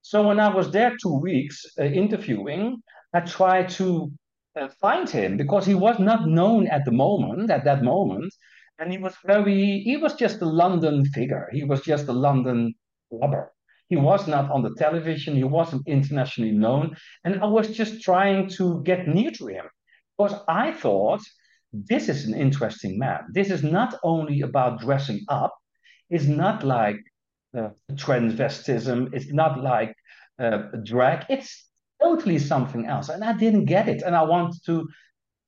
So 0.01 0.27
when 0.27 0.39
I 0.39 0.53
was 0.53 0.71
there 0.71 0.95
two 1.01 1.19
weeks 1.19 1.65
uh, 1.79 1.83
interviewing, 1.83 2.81
I 3.13 3.21
tried 3.21 3.69
to 3.71 4.11
uh, 4.59 4.67
find 4.79 5.09
him 5.09 5.35
because 5.35 5.65
he 5.65 5.75
was 5.75 5.99
not 5.99 6.27
known 6.27 6.67
at 6.67 6.85
the 6.85 6.91
moment, 6.91 7.49
at 7.49 7.65
that 7.65 7.83
moment. 7.83 8.33
And 8.79 8.91
he 8.91 8.97
was 8.97 9.15
very, 9.25 9.79
he 9.79 9.97
was 9.97 10.13
just 10.13 10.41
a 10.41 10.45
London 10.45 11.05
figure. 11.05 11.49
He 11.51 11.63
was 11.63 11.81
just 11.81 12.07
a 12.07 12.13
London 12.13 12.75
blubber. 13.09 13.51
He 13.89 13.95
was 13.95 14.27
not 14.27 14.49
on 14.49 14.63
the 14.63 14.73
television. 14.75 15.35
He 15.35 15.43
wasn't 15.43 15.87
internationally 15.87 16.51
known. 16.51 16.95
And 17.23 17.41
I 17.41 17.45
was 17.45 17.69
just 17.69 18.01
trying 18.01 18.49
to 18.57 18.81
get 18.83 19.07
near 19.07 19.31
to 19.31 19.47
him 19.47 19.65
because 20.17 20.39
I 20.47 20.71
thought 20.71 21.21
this 21.71 22.09
is 22.09 22.25
an 22.25 22.33
interesting 22.33 22.97
man. 22.97 23.25
This 23.31 23.51
is 23.51 23.63
not 23.63 23.95
only 24.03 24.41
about 24.41 24.79
dressing 24.79 25.21
up. 25.27 25.53
It's 26.09 26.25
not 26.25 26.63
like 26.63 26.97
uh, 27.57 27.69
transvestism. 27.93 29.13
It's 29.13 29.31
not 29.31 29.61
like 29.61 29.93
uh, 30.39 30.63
drag. 30.83 31.25
It's 31.29 31.65
totally 32.01 32.39
something 32.39 32.85
else. 32.85 33.09
And 33.09 33.23
I 33.23 33.33
didn't 33.33 33.65
get 33.65 33.87
it. 33.87 34.01
And 34.01 34.15
I 34.15 34.23
wanted 34.23 34.61
to 34.65 34.87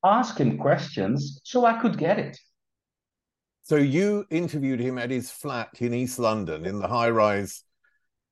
ask 0.04 0.38
him 0.38 0.58
questions 0.58 1.40
so 1.44 1.64
I 1.64 1.80
could 1.80 1.98
get 1.98 2.18
it. 2.18 2.38
So 3.62 3.76
you 3.76 4.24
interviewed 4.30 4.80
him 4.80 4.96
at 4.96 5.10
his 5.10 5.30
flat 5.30 5.68
in 5.78 5.92
East 5.92 6.18
London 6.18 6.64
in 6.64 6.78
the 6.78 6.88
high 6.88 7.10
rise 7.10 7.64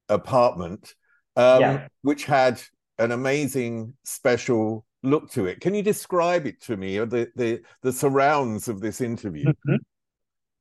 apartment, 0.09 0.95
um, 1.37 1.61
yeah. 1.61 1.89
which 2.03 2.25
had 2.25 2.61
an 2.99 3.13
amazing 3.13 3.95
special 4.05 4.85
look 5.03 5.31
to 5.31 5.47
it. 5.47 5.61
Can 5.61 5.75
you 5.75 5.83
describe 5.83 6.47
it 6.47 6.61
to 6.63 6.77
me, 6.77 6.99
or 6.99 7.07
the 7.07 7.31
the, 7.37 7.63
the 7.83 7.93
surrounds 7.93 8.69
of 8.69 8.81
this 8.81 9.01
interview? 9.01 9.47
Mm-hmm. 9.47 9.77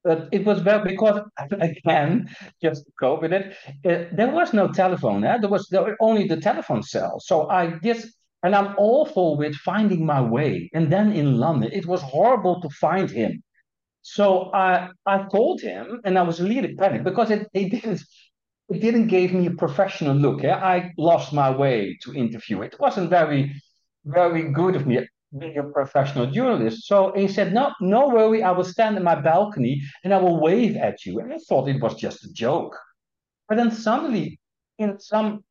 But 0.04 0.30
it 0.32 0.46
was 0.46 0.64
well 0.64 0.84
because 0.84 1.20
again, 1.52 2.30
just 2.62 2.86
to 2.86 2.92
cope 3.00 3.24
with 3.24 3.34
it, 3.34 3.56
uh, 3.86 4.16
there 4.16 4.30
was 4.32 4.54
no 4.54 4.72
telephone. 4.72 5.24
Eh? 5.24 5.40
There 5.40 5.50
was 5.50 5.68
there 5.70 5.84
was 5.84 5.96
only 6.00 6.28
the 6.28 6.38
telephone 6.38 6.84
cell. 6.84 7.20
So 7.20 7.50
I 7.50 7.80
just 7.84 8.08
and 8.44 8.56
I'm 8.56 8.76
awful 8.78 9.38
with 9.38 9.56
finding 9.56 10.06
my 10.06 10.22
way. 10.22 10.70
And 10.76 10.94
then 10.94 11.12
in 11.14 11.40
London, 11.40 11.72
it 11.74 11.88
was 11.88 12.04
horrible 12.04 12.62
to 12.62 12.70
find 12.70 13.10
him. 13.10 13.42
So 14.04 14.52
I 14.54 14.90
I 15.08 15.24
called 15.24 15.62
him 15.62 16.02
and 16.06 16.20
I 16.20 16.22
was 16.22 16.40
really 16.40 16.76
panicked 16.76 17.04
because 17.04 17.32
it, 17.32 17.48
it 17.54 17.72
didn't 17.72 18.04
it 18.70 18.82
didn't 18.82 19.08
give 19.08 19.34
me 19.34 19.48
a 19.48 19.52
professional 19.52 20.16
look. 20.16 20.44
Yeah? 20.44 20.58
I 20.58 20.92
lost 20.98 21.34
my 21.34 21.50
way 21.50 21.98
to 22.04 22.14
interview. 22.14 22.62
It 22.62 22.80
wasn't 22.80 23.10
very 23.10 23.54
very 24.06 24.50
good 24.52 24.76
of 24.76 24.86
me 24.86 25.00
being 25.38 25.58
a 25.58 25.64
professional 25.64 26.28
journalist. 26.28 26.88
So 26.88 27.12
he 27.16 27.28
said, 27.28 27.54
No, 27.54 27.74
no 27.82 28.08
worry, 28.08 28.44
I 28.44 28.52
will 28.52 28.64
stand 28.64 28.98
in 28.98 29.04
my 29.04 29.16
balcony 29.16 29.82
and 30.04 30.14
I 30.14 30.18
will 30.18 30.40
wave 30.40 30.78
at 30.78 31.06
you. 31.06 31.20
And 31.20 31.34
I 31.34 31.38
thought 31.38 31.68
it 31.68 31.82
was 31.82 31.96
just 31.96 32.24
a 32.24 32.32
joke. 32.32 32.78
But 33.50 33.58
then 33.58 33.72
suddenly, 33.72 34.40
in 34.78 35.00
some 35.00 35.44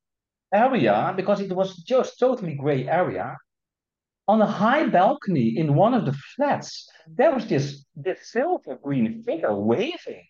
area, 0.52 1.12
because 1.16 1.40
it 1.40 1.52
was 1.52 1.76
just 1.76 2.18
totally 2.18 2.54
gray 2.54 2.88
area, 2.88 3.36
on 4.26 4.40
a 4.40 4.46
high 4.46 4.86
balcony 4.86 5.58
in 5.58 5.74
one 5.74 5.92
of 5.92 6.06
the 6.06 6.16
flats, 6.34 6.88
there 7.06 7.34
was 7.34 7.46
this, 7.46 7.84
this 7.94 8.30
silver 8.32 8.78
green 8.82 9.22
figure 9.22 9.54
waving. 9.54 10.24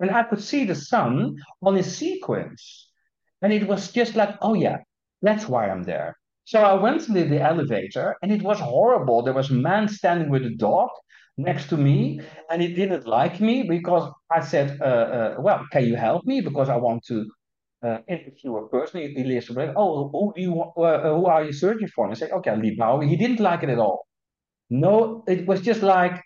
And 0.00 0.10
I 0.10 0.22
could 0.24 0.42
see 0.42 0.64
the 0.64 0.74
sun 0.74 1.36
on 1.62 1.76
his 1.76 1.96
sequence. 1.96 2.88
And 3.42 3.52
it 3.52 3.66
was 3.66 3.92
just 3.92 4.16
like, 4.16 4.34
oh 4.40 4.54
yeah, 4.54 4.78
that's 5.22 5.46
why 5.46 5.68
I'm 5.68 5.84
there. 5.84 6.16
So 6.44 6.60
I 6.60 6.74
went 6.74 7.02
to 7.02 7.12
the 7.12 7.40
elevator 7.40 8.16
and 8.22 8.32
it 8.32 8.42
was 8.42 8.58
horrible. 8.58 9.22
There 9.22 9.34
was 9.34 9.50
a 9.50 9.54
man 9.54 9.88
standing 9.88 10.30
with 10.30 10.44
a 10.44 10.50
dog 10.56 10.88
next 11.36 11.68
to 11.68 11.76
me 11.76 12.20
and 12.50 12.60
he 12.60 12.74
didn't 12.74 13.06
like 13.06 13.40
me 13.40 13.62
because 13.62 14.10
I 14.30 14.40
said, 14.40 14.80
uh, 14.80 14.84
uh, 14.84 15.34
well, 15.38 15.64
can 15.70 15.84
you 15.86 15.96
help 15.96 16.24
me? 16.24 16.40
Because 16.40 16.68
I 16.68 16.76
want 16.76 17.04
to 17.06 17.30
uh, 17.82 17.98
interview 18.08 18.56
a 18.56 18.68
person. 18.68 19.00
He, 19.00 19.22
he 19.22 19.40
oh, 19.76 20.08
who, 20.08 20.32
do 20.34 20.42
you, 20.42 20.60
uh, 20.60 21.14
who 21.14 21.26
are 21.26 21.44
you 21.44 21.52
searching 21.52 21.88
for? 21.88 22.04
And 22.06 22.14
I 22.14 22.18
said, 22.18 22.32
okay, 22.32 22.56
Leigh 22.56 22.76
Bowery. 22.76 23.08
He 23.08 23.16
didn't 23.16 23.40
like 23.40 23.62
it 23.62 23.68
at 23.68 23.78
all. 23.78 24.06
No, 24.70 25.24
it 25.26 25.46
was 25.46 25.60
just 25.60 25.82
like, 25.82 26.22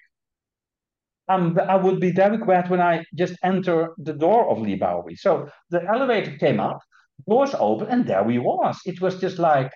um, 1.29 1.59
I 1.59 1.77
would 1.77 2.01
be 2.01 2.13
very 2.13 2.37
glad 2.37 2.69
when 2.69 2.81
I 2.81 3.05
just 3.15 3.35
enter 3.43 3.95
the 3.99 4.13
door 4.13 4.49
of 4.51 4.59
Bowery. 4.79 5.17
So 5.17 5.49
the 5.71 5.83
elevator 5.85 6.37
came 6.37 6.61
up, 6.61 6.81
doors 7.27 7.55
open, 7.59 7.89
and 7.89 8.07
there 8.07 8.23
we 8.23 8.39
was. 8.39 8.79
It 8.85 9.01
was 9.01 9.21
just 9.21 9.39
like, 9.39 9.73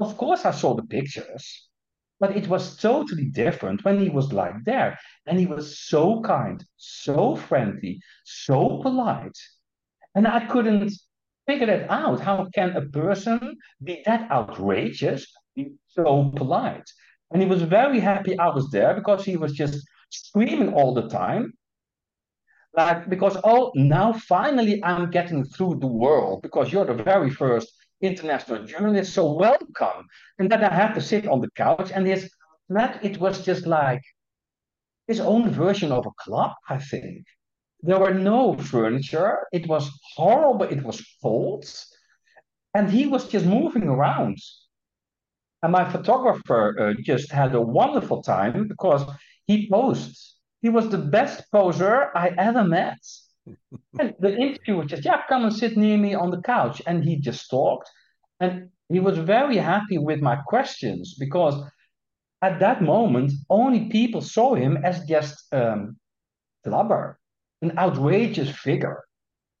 of 0.00 0.16
course, 0.16 0.44
I 0.44 0.50
saw 0.50 0.74
the 0.74 0.82
pictures, 0.82 1.68
but 2.18 2.36
it 2.36 2.48
was 2.48 2.76
totally 2.76 3.26
different 3.26 3.84
when 3.84 4.00
he 4.00 4.08
was 4.08 4.32
like 4.32 4.54
there. 4.64 4.98
And 5.26 5.38
he 5.38 5.46
was 5.46 5.78
so 5.78 6.22
kind, 6.22 6.64
so 6.76 7.36
friendly, 7.36 8.00
so 8.24 8.80
polite. 8.82 9.38
And 10.14 10.26
I 10.26 10.46
couldn't 10.46 10.92
figure 11.46 11.66
that 11.66 11.88
out. 11.90 12.20
How 12.20 12.48
can 12.52 12.76
a 12.76 12.86
person 12.86 13.56
be 13.82 14.02
that 14.06 14.30
outrageous, 14.30 15.26
be 15.54 15.74
so 15.88 16.32
polite? 16.34 16.90
And 17.30 17.40
he 17.42 17.48
was 17.48 17.62
very 17.62 18.00
happy 18.00 18.38
I 18.38 18.48
was 18.48 18.70
there 18.70 18.94
because 18.94 19.24
he 19.24 19.36
was 19.36 19.52
just 19.52 19.86
screaming 20.10 20.72
all 20.74 20.94
the 20.94 21.08
time. 21.08 21.52
Like, 22.74 23.08
because, 23.08 23.36
oh, 23.44 23.72
now 23.74 24.12
finally 24.12 24.82
I'm 24.84 25.10
getting 25.10 25.44
through 25.44 25.78
the 25.80 25.86
world 25.86 26.42
because 26.42 26.72
you're 26.72 26.84
the 26.84 27.02
very 27.02 27.30
first 27.30 27.72
international 28.00 28.64
journalist, 28.64 29.12
so 29.12 29.32
welcome. 29.32 30.06
And 30.38 30.50
then 30.50 30.64
I 30.64 30.72
had 30.72 30.94
to 30.94 31.00
sit 31.00 31.26
on 31.26 31.40
the 31.40 31.50
couch, 31.50 31.90
and 31.92 32.06
his 32.06 32.30
it 33.02 33.18
was 33.18 33.44
just 33.44 33.66
like 33.66 34.02
his 35.08 35.18
own 35.18 35.50
version 35.50 35.90
of 35.90 36.06
a 36.06 36.10
club, 36.22 36.52
I 36.68 36.78
think. 36.78 37.26
There 37.82 37.98
were 37.98 38.14
no 38.14 38.56
furniture. 38.56 39.46
It 39.52 39.66
was 39.66 39.90
horrible. 40.14 40.66
It 40.66 40.82
was 40.84 41.04
cold. 41.20 41.64
And 42.74 42.88
he 42.88 43.06
was 43.06 43.26
just 43.26 43.46
moving 43.46 43.88
around. 43.88 44.38
And 45.62 45.72
my 45.72 45.90
photographer 45.90 46.80
uh, 46.80 46.94
just 47.02 47.30
had 47.30 47.54
a 47.54 47.60
wonderful 47.60 48.22
time 48.22 48.68
because 48.68 49.04
he 49.46 49.68
posed. 49.70 50.36
He 50.62 50.68
was 50.68 50.88
the 50.88 50.98
best 50.98 51.50
poser 51.52 52.16
I 52.16 52.28
ever 52.38 52.64
met 52.64 52.98
and 53.98 54.14
the 54.18 54.36
interviewer 54.36 54.84
just, 54.84 55.04
yeah, 55.04 55.22
come 55.28 55.44
and 55.44 55.54
sit 55.54 55.76
near 55.76 55.98
me 55.98 56.14
on 56.14 56.30
the 56.30 56.40
couch. 56.42 56.82
And 56.86 57.04
he 57.04 57.16
just 57.16 57.50
talked. 57.50 57.90
And 58.40 58.70
he 58.88 59.00
was 59.00 59.18
very 59.18 59.56
happy 59.56 59.98
with 59.98 60.20
my 60.20 60.36
questions 60.36 61.14
because 61.18 61.54
at 62.42 62.58
that 62.60 62.82
moment, 62.82 63.32
only 63.50 63.88
people 63.88 64.20
saw 64.20 64.54
him 64.54 64.78
as 64.82 65.04
just 65.04 65.52
um, 65.52 65.96
blubber, 66.64 67.18
an 67.62 67.78
outrageous 67.78 68.50
figure. 68.50 69.04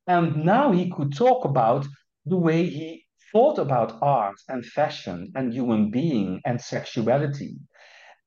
And 0.06 0.44
now 0.44 0.72
he 0.72 0.90
could 0.90 1.14
talk 1.14 1.44
about 1.44 1.86
the 2.24 2.36
way 2.36 2.66
he 2.66 3.04
thought 3.32 3.58
about 3.58 3.98
art 4.02 4.36
and 4.48 4.64
fashion 4.64 5.32
and 5.34 5.52
human 5.52 5.90
being 5.90 6.40
and 6.44 6.60
sexuality. 6.60 7.56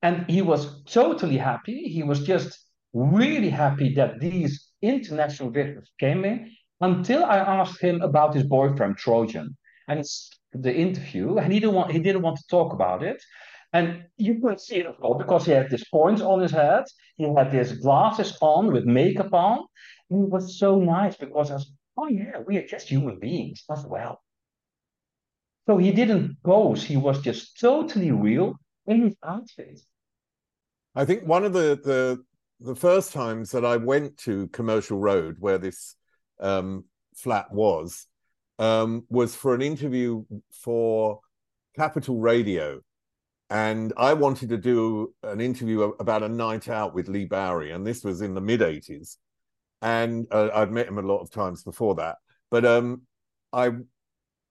And 0.01 0.29
he 0.29 0.41
was 0.41 0.83
totally 0.83 1.37
happy. 1.37 1.83
He 1.83 2.03
was 2.03 2.25
just 2.25 2.59
really 2.93 3.49
happy 3.49 3.93
that 3.95 4.19
these 4.19 4.69
international 4.81 5.49
visitors 5.49 5.91
came 5.99 6.25
in 6.25 6.51
until 6.81 7.23
I 7.23 7.37
asked 7.37 7.81
him 7.81 8.01
about 8.01 8.35
his 8.35 8.43
boyfriend 8.43 8.97
Trojan. 8.97 9.57
And 9.87 10.05
the 10.53 10.73
interview, 10.73 11.37
and 11.37 11.51
he 11.51 11.59
didn't 11.59 11.75
want 11.75 11.91
he 11.91 11.99
didn't 11.99 12.21
want 12.21 12.37
to 12.37 12.47
talk 12.49 12.73
about 12.73 13.03
it. 13.03 13.21
And 13.73 14.05
you 14.17 14.39
could 14.39 14.59
see 14.59 14.77
it, 14.77 14.85
of 14.85 14.97
course, 14.99 15.17
because 15.17 15.45
he 15.45 15.51
had 15.51 15.69
these 15.69 15.87
points 15.89 16.21
on 16.21 16.39
his 16.41 16.51
head. 16.51 16.83
He 17.17 17.23
had 17.33 17.51
his 17.51 17.79
glasses 17.79 18.37
on 18.39 18.71
with 18.71 18.85
makeup 18.85 19.33
on. 19.33 19.65
And 20.09 20.25
it 20.25 20.29
was 20.29 20.59
so 20.59 20.79
nice 20.79 21.15
because 21.15 21.49
I 21.49 21.55
was, 21.55 21.71
oh 21.97 22.07
yeah, 22.07 22.39
we 22.45 22.57
are 22.57 22.67
just 22.67 22.87
human 22.87 23.19
beings 23.19 23.63
as 23.71 23.83
well. 23.85 24.21
So 25.67 25.77
he 25.77 25.91
didn't 25.91 26.37
pose. 26.43 26.83
He 26.83 26.97
was 26.97 27.21
just 27.21 27.59
totally 27.59 28.11
real 28.11 28.55
in 28.85 29.03
his 29.03 29.15
outfit. 29.23 29.79
I 30.95 31.05
think 31.05 31.23
one 31.23 31.43
of 31.43 31.53
the 31.53 31.79
the 31.83 32.23
the 32.59 32.75
first 32.75 33.11
times 33.11 33.51
that 33.51 33.65
I 33.65 33.77
went 33.77 34.17
to 34.19 34.47
Commercial 34.49 34.99
Road, 34.99 35.37
where 35.39 35.57
this 35.57 35.95
um, 36.39 36.85
flat 37.15 37.51
was, 37.51 38.07
um, 38.59 39.03
was 39.09 39.35
for 39.35 39.53
an 39.53 39.61
interview 39.61 40.23
for 40.51 41.19
Capital 41.75 42.19
Radio. 42.19 42.79
And 43.49 43.93
I 43.97 44.13
wanted 44.13 44.49
to 44.49 44.57
do 44.57 45.13
an 45.23 45.41
interview 45.41 45.81
about 45.99 46.23
a 46.23 46.29
night 46.29 46.69
out 46.69 46.95
with 46.95 47.09
Leigh 47.09 47.25
Bowery. 47.25 47.71
And 47.71 47.85
this 47.85 48.03
was 48.03 48.21
in 48.21 48.33
the 48.33 48.41
mid 48.41 48.61
80s. 48.61 49.17
And 49.81 50.25
uh, 50.31 50.49
I'd 50.53 50.71
met 50.71 50.87
him 50.87 50.97
a 50.97 51.01
lot 51.01 51.19
of 51.19 51.29
times 51.29 51.63
before 51.63 51.95
that. 51.95 52.17
But 52.49 52.65
um, 52.65 53.01
I, 53.51 53.71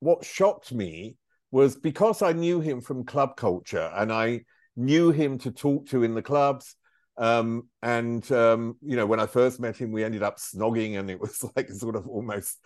what 0.02 0.24
shocked 0.24 0.72
me 0.72 1.16
was 1.50 1.76
because 1.76 2.22
I 2.22 2.32
knew 2.32 2.60
him 2.60 2.80
from 2.80 3.04
club 3.04 3.36
culture 3.36 3.90
and 3.94 4.12
I 4.12 4.42
knew 4.76 5.10
him 5.10 5.38
to 5.38 5.50
talk 5.50 5.86
to 5.88 6.02
in 6.02 6.14
the 6.14 6.22
clubs 6.22 6.76
Um, 7.18 7.68
and 7.82 8.24
um, 8.32 8.76
you 8.80 8.96
know, 8.96 9.06
when 9.06 9.20
I 9.20 9.26
first 9.26 9.60
met 9.60 9.76
him, 9.76 9.92
we 9.92 10.02
ended 10.02 10.22
up 10.22 10.38
snogging, 10.38 10.98
and 10.98 11.10
it 11.10 11.20
was 11.20 11.44
like 11.56 11.68
sort 11.70 11.94
of 11.96 12.08
almost, 12.08 12.58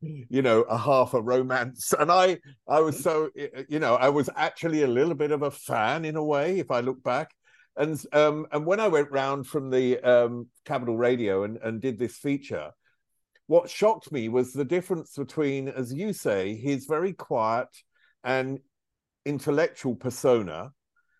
you 0.00 0.42
know, 0.42 0.62
a 0.62 0.76
half 0.76 1.14
a 1.14 1.22
romance. 1.22 1.94
And 1.98 2.10
I, 2.12 2.38
I 2.68 2.80
was 2.80 3.02
so, 3.02 3.30
you 3.68 3.78
know, 3.78 3.94
I 3.94 4.10
was 4.10 4.28
actually 4.36 4.82
a 4.82 4.86
little 4.98 5.14
bit 5.14 5.32
of 5.32 5.42
a 5.42 5.50
fan 5.50 6.04
in 6.04 6.16
a 6.16 6.24
way, 6.24 6.58
if 6.58 6.70
I 6.70 6.80
look 6.80 7.02
back. 7.02 7.30
And 7.76 7.98
um, 8.12 8.46
and 8.52 8.66
when 8.66 8.80
I 8.80 8.88
went 8.88 9.10
round 9.10 9.46
from 9.46 9.70
the 9.70 9.98
um, 10.00 10.48
Capital 10.66 10.96
Radio 10.96 11.44
and, 11.44 11.56
and 11.64 11.80
did 11.80 11.98
this 11.98 12.16
feature, 12.16 12.70
what 13.46 13.70
shocked 13.70 14.12
me 14.12 14.28
was 14.28 14.52
the 14.52 14.64
difference 14.64 15.16
between, 15.16 15.68
as 15.68 15.92
you 15.92 16.12
say, 16.12 16.54
his 16.54 16.86
very 16.86 17.12
quiet 17.12 17.68
and 18.24 18.60
intellectual 19.24 19.94
persona, 19.94 20.72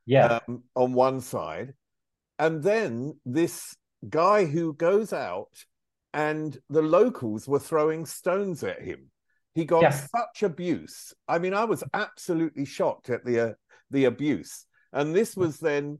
yeah, 0.06 0.40
um, 0.48 0.62
on 0.74 0.92
one 0.92 1.20
side, 1.20 1.74
and 2.38 2.62
then 2.62 3.18
this 3.24 3.76
guy 4.08 4.44
who 4.44 4.74
goes 4.74 5.12
out 5.12 5.50
and 6.12 6.58
the 6.68 6.82
locals 6.82 7.48
were 7.48 7.58
throwing 7.58 8.04
stones 8.04 8.62
at 8.62 8.82
him. 8.82 9.10
He 9.54 9.64
got 9.64 9.82
yes. 9.82 10.08
such 10.10 10.42
abuse. 10.42 11.12
I 11.28 11.38
mean, 11.38 11.54
I 11.54 11.64
was 11.64 11.84
absolutely 11.92 12.64
shocked 12.64 13.10
at 13.10 13.24
the 13.24 13.40
uh, 13.40 13.52
the 13.90 14.06
abuse. 14.06 14.66
And 14.92 15.14
this 15.14 15.36
was 15.36 15.58
then 15.58 15.98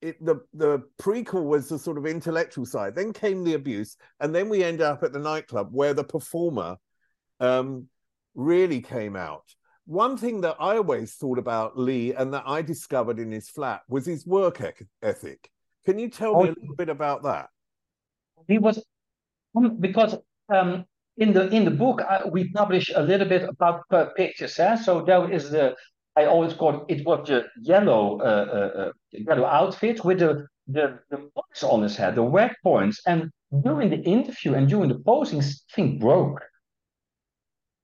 it, 0.00 0.24
the 0.24 0.40
the 0.54 0.82
prequel 1.00 1.44
was 1.44 1.68
the 1.68 1.78
sort 1.78 1.98
of 1.98 2.06
intellectual 2.06 2.64
side. 2.64 2.94
Then 2.94 3.12
came 3.12 3.44
the 3.44 3.54
abuse, 3.54 3.96
and 4.20 4.34
then 4.34 4.48
we 4.48 4.62
end 4.62 4.80
up 4.80 5.02
at 5.02 5.12
the 5.12 5.18
nightclub 5.18 5.68
where 5.72 5.94
the 5.94 6.04
performer 6.04 6.76
um, 7.40 7.86
really 8.34 8.80
came 8.80 9.16
out. 9.16 9.44
One 9.86 10.16
thing 10.16 10.42
that 10.42 10.56
I 10.60 10.76
always 10.76 11.14
thought 11.14 11.38
about 11.38 11.78
Leigh 11.78 12.12
and 12.12 12.32
that 12.34 12.44
I 12.46 12.62
discovered 12.62 13.18
in 13.18 13.32
his 13.32 13.48
flat 13.48 13.80
was 13.88 14.04
his 14.04 14.26
work 14.26 14.60
ethic. 15.02 15.50
Can 15.86 15.98
you 15.98 16.10
tell 16.10 16.36
oh, 16.36 16.42
me 16.42 16.48
a 16.50 16.52
little 16.52 16.76
bit 16.76 16.90
about 16.90 17.22
that? 17.22 17.48
He 18.46 18.58
was 18.58 18.84
um, 19.56 19.78
because 19.80 20.16
um, 20.54 20.84
in 21.16 21.32
the 21.32 21.48
in 21.48 21.64
the 21.64 21.70
book 21.70 22.02
uh, 22.08 22.28
we 22.30 22.50
publish 22.52 22.90
a 22.94 23.02
little 23.02 23.26
bit 23.26 23.48
about 23.48 23.82
uh, 23.90 24.06
pictures. 24.16 24.58
Eh? 24.58 24.76
So 24.76 25.02
there 25.02 25.30
is 25.30 25.50
the 25.50 25.74
I 26.18 26.24
always 26.26 26.54
call 26.54 26.84
it, 26.88 27.06
was 27.06 27.28
the 27.28 27.46
yellow 27.62 28.20
uh, 28.20 28.46
uh, 28.58 28.80
uh, 28.80 28.92
yellow 29.12 29.46
outfit 29.46 30.04
with 30.04 30.18
the 30.18 30.46
the 30.66 30.98
the 31.10 31.18
points 31.36 31.62
on 31.62 31.82
his 31.82 31.96
head, 31.96 32.16
the 32.16 32.22
wag 32.22 32.52
points. 32.62 33.00
And 33.06 33.30
during 33.66 33.90
the 33.90 34.02
interview 34.16 34.54
and 34.54 34.68
during 34.68 34.88
the 34.90 34.98
posing, 35.10 35.42
thing 35.74 35.98
broke. 35.98 36.40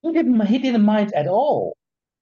He 0.02 0.12
didn't 0.12 0.46
he 0.46 0.58
didn't 0.58 0.84
mind 0.94 1.12
at 1.14 1.28
all. 1.28 1.76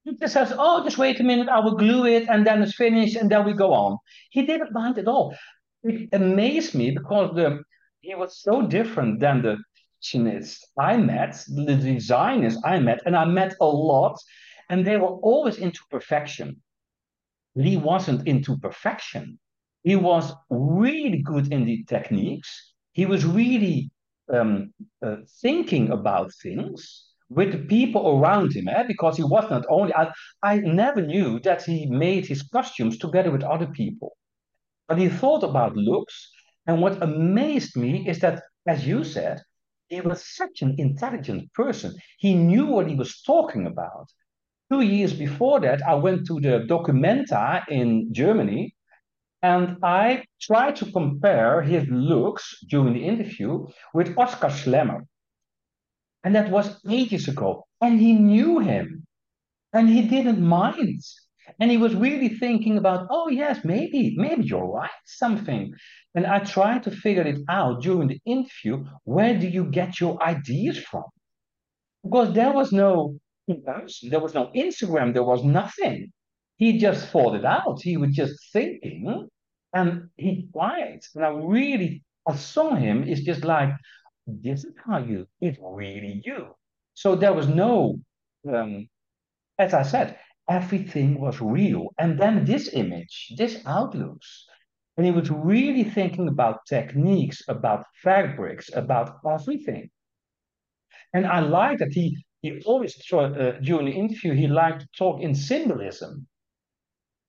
He 0.04 0.10
just 0.16 0.34
says, 0.34 0.52
"Oh, 0.66 0.84
just 0.84 0.98
wait 0.98 1.20
a 1.20 1.24
minute, 1.24 1.48
I 1.48 1.60
will 1.60 1.76
glue 1.76 2.04
it, 2.06 2.28
and 2.28 2.46
then 2.46 2.62
it's 2.62 2.74
finished, 2.74 3.16
and 3.16 3.30
then 3.30 3.44
we 3.46 3.52
go 3.54 3.72
on." 3.72 3.98
He 4.30 4.42
didn't 4.42 4.72
mind 4.72 4.98
at 4.98 5.08
all. 5.08 5.34
It 5.82 6.08
amazed 6.12 6.74
me 6.74 6.90
because 6.90 7.34
the 7.34 7.62
he 8.00 8.14
was 8.14 8.42
so 8.48 8.54
different 8.76 9.20
than 9.20 9.42
the 9.42 9.56
fashionist 10.02 10.66
I 10.78 10.96
met, 10.96 11.32
the 11.48 11.76
designers 11.76 12.56
I 12.64 12.80
met, 12.80 13.00
and 13.06 13.16
I 13.16 13.24
met 13.24 13.54
a 13.60 13.66
lot, 13.66 14.16
and 14.72 14.86
they 14.86 14.96
were 14.96 15.16
always 15.30 15.58
into 15.58 15.80
perfection. 15.90 16.62
Leigh 17.54 17.76
wasn't 17.76 18.26
into 18.26 18.56
perfection. 18.56 19.38
He 19.84 19.96
was 19.96 20.32
really 20.48 21.20
good 21.22 21.52
in 21.52 21.66
the 21.66 21.84
techniques. 21.84 22.72
He 22.92 23.04
was 23.04 23.26
really 23.26 23.90
um, 24.32 24.72
uh, 25.04 25.16
thinking 25.42 25.90
about 25.90 26.32
things 26.42 27.04
with 27.28 27.52
the 27.52 27.58
people 27.58 28.18
around 28.18 28.56
him, 28.56 28.66
eh? 28.66 28.84
because 28.84 29.18
he 29.18 29.22
was 29.22 29.44
not 29.50 29.66
only, 29.68 29.92
I, 29.92 30.10
I 30.42 30.56
never 30.60 31.02
knew 31.02 31.38
that 31.40 31.62
he 31.64 31.84
made 31.84 32.24
his 32.26 32.42
costumes 32.42 32.96
together 32.96 33.30
with 33.30 33.42
other 33.42 33.66
people. 33.66 34.16
But 34.88 34.98
he 34.98 35.10
thought 35.10 35.44
about 35.44 35.76
looks. 35.76 36.30
And 36.66 36.80
what 36.80 37.02
amazed 37.02 37.76
me 37.76 38.08
is 38.08 38.20
that, 38.20 38.42
as 38.66 38.86
you 38.86 39.04
said, 39.04 39.42
he 39.88 40.00
was 40.00 40.24
such 40.24 40.62
an 40.62 40.76
intelligent 40.78 41.52
person. 41.52 41.94
He 42.18 42.32
knew 42.32 42.64
what 42.64 42.88
he 42.88 42.94
was 42.94 43.20
talking 43.20 43.66
about. 43.66 44.08
Two 44.72 44.80
years 44.80 45.12
before 45.12 45.60
that, 45.60 45.86
I 45.86 45.94
went 45.96 46.26
to 46.28 46.40
the 46.40 46.64
Documenta 46.66 47.62
in 47.68 48.08
Germany 48.10 48.74
and 49.42 49.76
I 49.82 50.24
tried 50.40 50.76
to 50.76 50.90
compare 50.90 51.60
his 51.60 51.86
looks 51.90 52.56
during 52.70 52.94
the 52.94 53.04
interview 53.04 53.66
with 53.92 54.16
Oscar 54.16 54.46
Schlemmer. 54.46 55.02
And 56.24 56.34
that 56.34 56.50
was 56.50 56.80
ages 56.88 57.28
ago. 57.28 57.66
And 57.82 58.00
he 58.00 58.14
knew 58.14 58.60
him. 58.60 59.04
And 59.74 59.90
he 59.90 60.08
didn't 60.08 60.40
mind. 60.40 61.02
And 61.60 61.70
he 61.70 61.76
was 61.76 61.94
really 61.94 62.30
thinking 62.30 62.78
about, 62.78 63.08
oh, 63.10 63.28
yes, 63.28 63.58
maybe, 63.64 64.14
maybe 64.16 64.44
you're 64.44 64.72
right, 64.72 65.02
something. 65.04 65.74
And 66.14 66.24
I 66.24 66.38
tried 66.38 66.84
to 66.84 66.90
figure 66.90 67.26
it 67.26 67.40
out 67.50 67.82
during 67.82 68.08
the 68.08 68.20
interview. 68.24 68.86
Where 69.04 69.38
do 69.38 69.48
you 69.48 69.64
get 69.66 70.00
your 70.00 70.22
ideas 70.22 70.78
from? 70.78 71.04
Because 72.02 72.32
there 72.32 72.52
was 72.52 72.72
no 72.72 73.18
there 74.02 74.20
was 74.20 74.34
no 74.34 74.50
Instagram, 74.54 75.12
there 75.12 75.24
was 75.24 75.44
nothing. 75.44 76.12
He 76.56 76.78
just 76.78 77.08
thought 77.08 77.34
it 77.34 77.44
out. 77.44 77.80
He 77.82 77.96
was 77.96 78.10
just 78.14 78.52
thinking 78.52 79.28
and 79.72 80.08
he 80.16 80.48
quiet. 80.52 81.06
And 81.14 81.24
I 81.24 81.30
really, 81.30 82.04
I 82.26 82.36
saw 82.36 82.74
him, 82.74 83.04
it's 83.04 83.22
just 83.22 83.44
like, 83.44 83.70
this 84.26 84.64
is 84.64 84.74
how 84.84 84.98
you, 84.98 85.26
it's 85.40 85.58
really 85.60 86.22
you. 86.24 86.54
So 86.94 87.16
there 87.16 87.32
was 87.32 87.48
no, 87.48 87.98
um, 88.48 88.88
as 89.58 89.74
I 89.74 89.82
said, 89.82 90.18
everything 90.48 91.20
was 91.20 91.40
real. 91.40 91.88
And 91.98 92.18
then 92.20 92.44
this 92.44 92.72
image, 92.72 93.32
this 93.36 93.62
outlooks, 93.66 94.46
and 94.96 95.06
he 95.06 95.12
was 95.12 95.30
really 95.30 95.84
thinking 95.84 96.28
about 96.28 96.66
techniques, 96.66 97.42
about 97.48 97.86
fabrics, 98.02 98.70
about 98.74 99.18
everything. 99.28 99.90
And 101.14 101.26
I 101.26 101.40
like 101.40 101.78
that 101.78 101.92
he 101.92 102.24
he 102.42 102.60
always 102.66 103.00
uh, 103.12 103.52
during 103.62 103.86
the 103.86 103.92
interview 103.92 104.34
he 104.34 104.48
liked 104.48 104.80
to 104.80 104.88
talk 104.98 105.22
in 105.22 105.34
symbolism. 105.34 106.26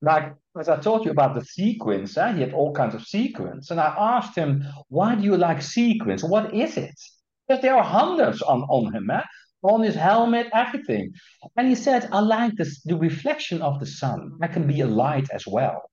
Like 0.02 0.34
as 0.60 0.68
I 0.68 0.80
told 0.80 1.06
you 1.06 1.12
about 1.12 1.36
the 1.36 1.46
sequins, 1.46 2.18
eh? 2.18 2.34
he 2.34 2.42
had 2.42 2.54
all 2.54 2.74
kinds 2.74 2.96
of 2.96 3.04
sequins, 3.04 3.72
and 3.72 3.80
I 3.80 3.96
asked 3.98 4.36
him, 4.36 4.64
"Why 4.90 5.16
do 5.16 5.24
you 5.24 5.38
like 5.38 5.62
sequins? 5.62 6.24
What 6.24 6.54
is 6.54 6.78
it?" 6.78 7.00
Because 7.48 7.62
there 7.62 7.78
are 7.78 7.84
hundreds 7.84 8.42
on 8.42 8.64
on 8.64 8.94
him, 8.94 9.10
eh? 9.10 9.24
on 9.62 9.82
his 9.82 9.96
helmet, 9.96 10.48
everything. 10.54 11.14
And 11.56 11.68
he 11.68 11.76
said, 11.76 12.10
"I 12.12 12.20
like 12.20 12.56
this, 12.56 12.82
the 12.82 12.98
reflection 12.98 13.62
of 13.62 13.80
the 13.80 13.86
sun. 13.86 14.38
I 14.42 14.48
can 14.48 14.68
be 14.68 14.82
a 14.82 14.88
light 14.88 15.30
as 15.32 15.46
well." 15.48 15.90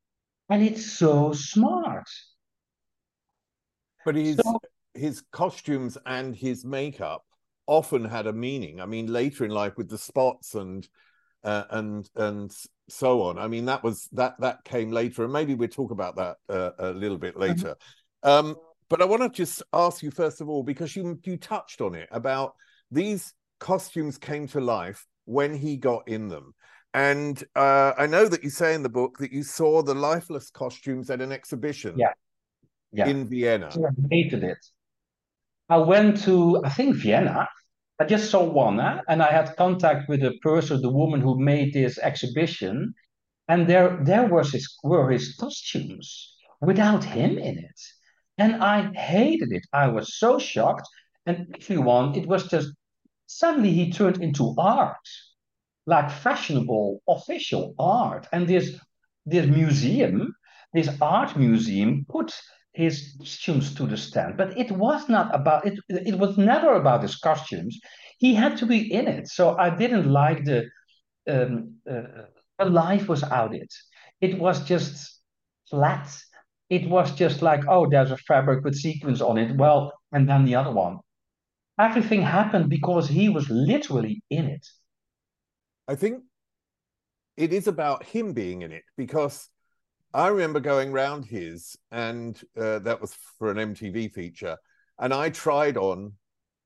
And 0.48 0.62
it's 0.62 0.84
so 0.84 1.32
smart. 1.32 2.08
But 4.04 4.16
his 4.16 4.38
so, 4.38 4.58
his 4.94 5.22
costumes 5.30 5.98
and 6.06 6.34
his 6.34 6.64
makeup 6.64 7.22
often 7.70 8.04
had 8.04 8.26
a 8.26 8.32
meaning. 8.32 8.80
I 8.80 8.86
mean, 8.86 9.06
later 9.06 9.44
in 9.44 9.52
life 9.52 9.76
with 9.76 9.88
the 9.88 9.96
spots 9.96 10.54
and 10.56 10.86
uh, 11.44 11.64
and 11.70 12.10
and 12.16 12.54
so 12.88 13.22
on. 13.22 13.38
I 13.38 13.46
mean, 13.46 13.66
that 13.66 13.84
was 13.84 14.08
that 14.12 14.34
that 14.40 14.64
came 14.64 14.90
later, 14.90 15.22
and 15.22 15.32
maybe 15.32 15.54
we'll 15.54 15.68
talk 15.68 15.92
about 15.92 16.16
that 16.16 16.36
uh, 16.48 16.70
a 16.78 16.90
little 16.90 17.16
bit 17.16 17.34
mm-hmm. 17.34 17.42
later. 17.42 17.76
Um, 18.24 18.56
but 18.88 19.00
I 19.00 19.04
want 19.04 19.22
to 19.22 19.28
just 19.28 19.62
ask 19.72 20.02
you 20.02 20.10
first 20.10 20.40
of 20.40 20.48
all 20.48 20.64
because 20.64 20.96
you 20.96 21.18
you 21.24 21.36
touched 21.36 21.80
on 21.80 21.94
it 21.94 22.08
about 22.10 22.54
these 22.90 23.32
costumes 23.60 24.18
came 24.18 24.48
to 24.48 24.60
life 24.60 25.06
when 25.24 25.54
he 25.54 25.76
got 25.76 26.08
in 26.08 26.28
them. 26.28 26.54
And 26.92 27.40
uh, 27.54 27.92
I 27.96 28.08
know 28.08 28.26
that 28.26 28.42
you 28.42 28.50
say 28.50 28.74
in 28.74 28.82
the 28.82 28.88
book 28.88 29.18
that 29.18 29.30
you 29.30 29.44
saw 29.44 29.80
the 29.80 29.94
lifeless 29.94 30.50
costumes 30.50 31.08
at 31.08 31.20
an 31.20 31.30
exhibition 31.30 31.94
yeah. 31.96 32.14
Yeah. 32.92 33.06
in 33.06 33.28
Vienna. 33.28 33.68
I 33.68 33.90
hated 34.10 34.42
it. 34.42 34.58
I 35.68 35.76
went 35.76 36.20
to, 36.24 36.60
I 36.64 36.68
think, 36.68 36.96
Vienna, 36.96 37.48
I 38.00 38.04
just 38.04 38.30
saw 38.30 38.42
one, 38.42 38.80
eh? 38.80 39.02
and 39.08 39.22
I 39.22 39.30
had 39.30 39.56
contact 39.56 40.08
with 40.08 40.22
the 40.22 40.32
person, 40.42 40.80
the 40.80 40.88
woman 40.88 41.20
who 41.20 41.38
made 41.38 41.74
this 41.74 41.98
exhibition, 41.98 42.94
and 43.46 43.66
there 43.66 43.98
there 44.02 44.26
was 44.26 44.52
his 44.52 44.66
were 44.82 45.10
his 45.10 45.36
costumes 45.36 46.34
without 46.62 47.04
him 47.04 47.36
in 47.36 47.58
it, 47.58 47.80
and 48.38 48.64
I 48.64 48.90
hated 48.94 49.52
it. 49.52 49.66
I 49.74 49.88
was 49.88 50.16
so 50.18 50.38
shocked, 50.38 50.88
and 51.26 51.54
if 51.58 51.68
you 51.68 51.80
everyone, 51.80 52.16
it 52.16 52.26
was 52.26 52.48
just 52.48 52.72
suddenly 53.26 53.72
he 53.72 53.92
turned 53.92 54.22
into 54.22 54.54
art, 54.56 55.06
like 55.84 56.10
fashionable 56.10 57.02
official 57.06 57.74
art, 57.78 58.26
and 58.32 58.48
this 58.48 58.80
this 59.26 59.46
museum, 59.46 60.34
this 60.72 60.88
art 61.02 61.36
museum, 61.36 62.06
put 62.08 62.32
his 62.72 63.14
costumes 63.18 63.74
to 63.74 63.86
the 63.86 63.96
stand. 63.96 64.36
But 64.36 64.56
it 64.56 64.70
was 64.70 65.08
not 65.08 65.34
about 65.34 65.66
it. 65.66 65.78
It 65.88 66.18
was 66.18 66.38
never 66.38 66.74
about 66.74 67.02
his 67.02 67.16
costumes. 67.16 67.78
He 68.18 68.34
had 68.34 68.56
to 68.58 68.66
be 68.66 68.92
in 68.92 69.08
it. 69.08 69.28
So 69.28 69.56
I 69.56 69.70
didn't 69.70 70.10
like 70.10 70.44
the 70.44 70.68
um, 71.28 71.74
uh, 71.90 72.02
the 72.58 72.66
life 72.66 73.08
was 73.08 73.22
out 73.22 73.54
it. 73.54 73.72
It 74.20 74.38
was 74.38 74.64
just 74.64 75.20
flat. 75.68 76.08
It 76.68 76.88
was 76.88 77.12
just 77.12 77.42
like, 77.42 77.62
oh, 77.68 77.88
there's 77.88 78.10
a 78.10 78.16
fabric 78.16 78.64
with 78.64 78.76
sequins 78.76 79.22
on 79.22 79.38
it. 79.38 79.56
Well, 79.56 79.92
and 80.12 80.28
then 80.28 80.44
the 80.44 80.54
other 80.54 80.72
one. 80.72 80.98
Everything 81.78 82.22
happened 82.22 82.68
because 82.68 83.08
he 83.08 83.28
was 83.30 83.48
literally 83.48 84.22
in 84.28 84.44
it. 84.46 84.66
I 85.88 85.94
think 85.94 86.22
it 87.36 87.52
is 87.52 87.66
about 87.66 88.04
him 88.04 88.34
being 88.34 88.62
in 88.62 88.70
it 88.70 88.82
because 88.96 89.48
I 90.12 90.28
remember 90.28 90.58
going 90.58 90.92
round 90.92 91.24
his, 91.24 91.76
and 91.92 92.40
uh, 92.56 92.80
that 92.80 93.00
was 93.00 93.14
for 93.38 93.50
an 93.50 93.74
MTV 93.74 94.12
feature, 94.12 94.56
and 94.98 95.14
I 95.14 95.30
tried 95.30 95.76
on. 95.76 96.14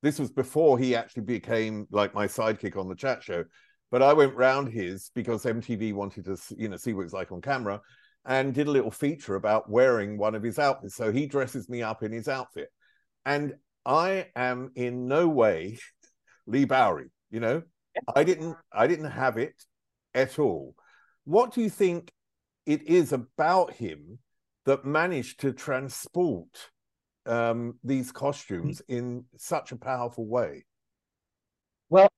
This 0.03 0.19
was 0.19 0.31
before 0.31 0.79
he 0.79 0.95
actually 0.95 1.23
became 1.25 1.87
like 1.91 2.15
my 2.15 2.27
sidekick 2.27 2.77
on 2.77 2.89
the 2.89 2.95
chat 2.95 3.23
show, 3.23 3.45
but 3.91 4.03
I 4.03 4.13
went 4.13 4.35
round 4.35 4.69
his 4.69 5.11
because 5.15 5.45
MTV 5.45 5.95
wanted 5.95 6.25
to, 6.25 6.37
you 6.57 6.69
know, 6.69 6.77
see 6.77 6.93
what 6.95 7.05
it's 7.05 7.13
like 7.13 7.33
on 7.33 7.43
camera, 7.43 7.81
and 8.25 8.55
did 8.55 8.67
a 8.67 8.71
little 8.71 8.91
feature 8.91 9.35
about 9.35 9.69
wearing 9.71 10.17
one 10.17 10.35
of 10.35 10.43
his 10.43 10.59
outfits. 10.59 10.95
So 10.95 11.13
he 11.13 11.27
dresses 11.27 11.69
me 11.69 11.83
up 11.83 12.03
in 12.03 12.13
his 12.13 12.29
outfit, 12.29 12.69
and 13.27 13.55
I 13.85 14.29
am 14.35 14.73
in 14.75 15.07
no 15.07 15.29
way 15.29 15.79
Leigh 16.47 16.65
Bowery. 16.65 17.11
You 17.31 17.41
know, 17.41 17.63
I 18.15 18.25
didn't, 18.25 18.57
I 18.73 18.87
didn't 18.87 19.11
have 19.11 19.37
it 19.37 19.55
at 20.15 20.39
all. 20.39 20.75
What 21.25 21.53
do 21.53 21.61
you 21.61 21.71
think 21.71 22.11
it 22.67 22.83
is 22.83 23.13
about 23.13 23.73
him 23.75 24.19
that 24.67 24.85
managed 24.85 25.41
to 25.41 25.53
transport 25.53 26.71
um, 27.27 27.79
these 27.83 28.13
costumes 28.13 28.83
in 28.89 29.25
such 29.37 29.73
a 29.73 29.77
powerful 29.77 30.27
way? 30.27 30.65
Well, 31.91 32.09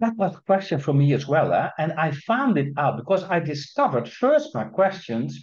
that 0.00 0.16
was 0.16 0.34
a 0.34 0.40
question 0.40 0.80
for 0.80 0.92
me 0.92 1.12
as 1.12 1.26
well. 1.26 1.52
Eh? 1.52 1.68
And 1.78 1.92
I 1.92 2.12
found 2.12 2.58
it 2.58 2.72
out 2.76 2.96
because 2.96 3.24
I 3.24 3.40
discovered 3.40 4.08
first 4.08 4.54
my 4.54 4.64
questions 4.64 5.40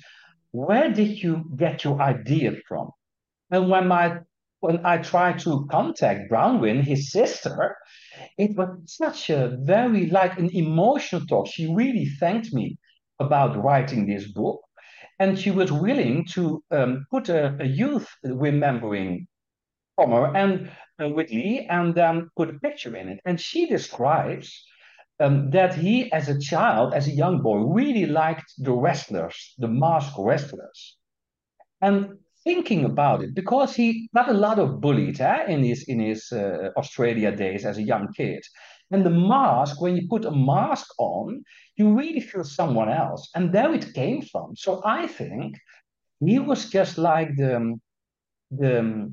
where 0.51 0.91
did 0.91 1.21
you 1.21 1.45
get 1.55 1.83
your 1.83 2.01
idea 2.01 2.53
from? 2.67 2.89
And 3.51 3.69
when 3.69 3.87
my 3.87 4.19
when 4.61 4.85
I 4.85 4.97
tried 4.97 5.39
to 5.39 5.65
contact 5.71 6.29
Bronwyn, 6.29 6.81
his 6.83 7.11
sister, 7.11 7.77
it 8.37 8.57
was 8.57 8.69
such 8.85 9.29
a 9.29 9.57
very 9.61 10.07
like 10.07 10.37
an 10.37 10.49
emotional 10.53 11.25
talk. 11.25 11.47
She 11.47 11.73
really 11.73 12.05
thanked 12.19 12.51
me 12.51 12.77
about 13.19 13.61
writing 13.61 14.05
this 14.05 14.27
book, 14.31 14.61
and 15.19 15.37
she 15.37 15.51
was 15.51 15.71
willing 15.71 16.25
to 16.33 16.63
um, 16.71 17.05
put 17.11 17.29
a, 17.29 17.57
a, 17.59 17.65
youth 17.65 18.07
remembering 18.23 19.27
her 19.97 20.35
and 20.35 20.71
uh, 21.01 21.09
with 21.09 21.29
Leigh, 21.29 21.67
and 21.69 21.97
um, 21.99 22.29
put 22.37 22.49
a 22.49 22.59
picture 22.59 22.95
in 22.95 23.09
it. 23.09 23.19
And 23.25 23.39
she 23.39 23.67
describes 23.67 24.65
um, 25.19 25.49
that 25.51 25.75
he, 25.75 26.11
as 26.11 26.29
a 26.29 26.39
child, 26.39 26.93
as 26.93 27.07
a 27.07 27.11
young 27.11 27.41
boy, 27.41 27.57
really 27.57 28.05
liked 28.05 28.53
the 28.57 28.71
wrestlers, 28.71 29.53
the 29.57 29.67
mask 29.67 30.13
wrestlers. 30.17 30.97
And 31.81 32.17
thinking 32.43 32.85
about 32.85 33.21
it 33.21 33.35
because 33.35 33.75
he 33.75 34.09
got 34.15 34.29
a 34.29 34.33
lot 34.33 34.59
of 34.59 34.79
bullied 34.79 35.19
eh, 35.19 35.45
in 35.47 35.63
his 35.63 35.83
in 35.83 35.99
his 35.99 36.31
uh, 36.31 36.69
Australia 36.77 37.35
days 37.35 37.65
as 37.65 37.77
a 37.77 37.83
young 37.83 38.07
kid. 38.13 38.41
And 38.91 39.05
the 39.05 39.11
mask, 39.11 39.81
when 39.81 39.95
you 39.95 40.07
put 40.09 40.25
a 40.25 40.31
mask 40.31 40.87
on, 40.97 41.43
you 41.79 41.97
really 41.97 42.19
feel 42.19 42.43
someone 42.43 42.89
else, 42.89 43.29
and 43.35 43.53
there 43.53 43.73
it 43.73 43.93
came 43.93 44.21
from. 44.21 44.55
So 44.55 44.81
I 44.85 45.07
think 45.07 45.57
he 46.19 46.37
was 46.37 46.69
just 46.69 46.97
like 46.97 47.35
the 47.37 47.79
the 48.51 49.11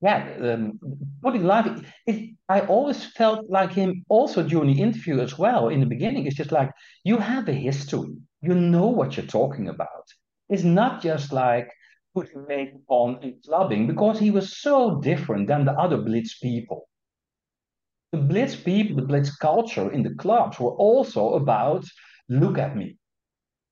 yeah 0.00 0.20
um, 0.40 0.78
putting 1.22 1.44
life. 1.44 1.66
It, 2.06 2.36
I 2.48 2.60
always 2.60 3.04
felt 3.04 3.50
like 3.50 3.72
him 3.72 4.04
also 4.08 4.42
during 4.42 4.72
the 4.72 4.82
interview 4.82 5.20
as 5.20 5.38
well. 5.38 5.68
In 5.68 5.80
the 5.80 5.86
beginning, 5.94 6.26
it's 6.26 6.36
just 6.36 6.52
like 6.52 6.70
you 7.02 7.16
have 7.18 7.48
a 7.48 7.52
history, 7.52 8.14
you 8.42 8.54
know 8.54 8.86
what 8.86 9.16
you're 9.16 9.26
talking 9.26 9.68
about. 9.68 10.06
It's 10.48 10.62
not 10.62 11.02
just 11.02 11.32
like 11.32 11.68
putting 12.14 12.46
makeup 12.46 12.80
on 12.88 13.18
and 13.22 13.34
clubbing 13.44 13.86
because 13.86 14.20
he 14.20 14.30
was 14.30 14.56
so 14.58 15.00
different 15.00 15.48
than 15.48 15.64
the 15.64 15.72
other 15.72 15.96
Blitz 15.96 16.38
people. 16.38 16.88
The 18.14 18.20
Blitz 18.20 18.54
people, 18.54 18.94
the 18.94 19.02
Blitz 19.02 19.34
culture 19.34 19.90
in 19.90 20.04
the 20.04 20.14
clubs 20.14 20.60
were 20.60 20.76
also 20.76 21.34
about 21.34 21.84
look 22.28 22.58
at 22.58 22.76
me. 22.76 22.96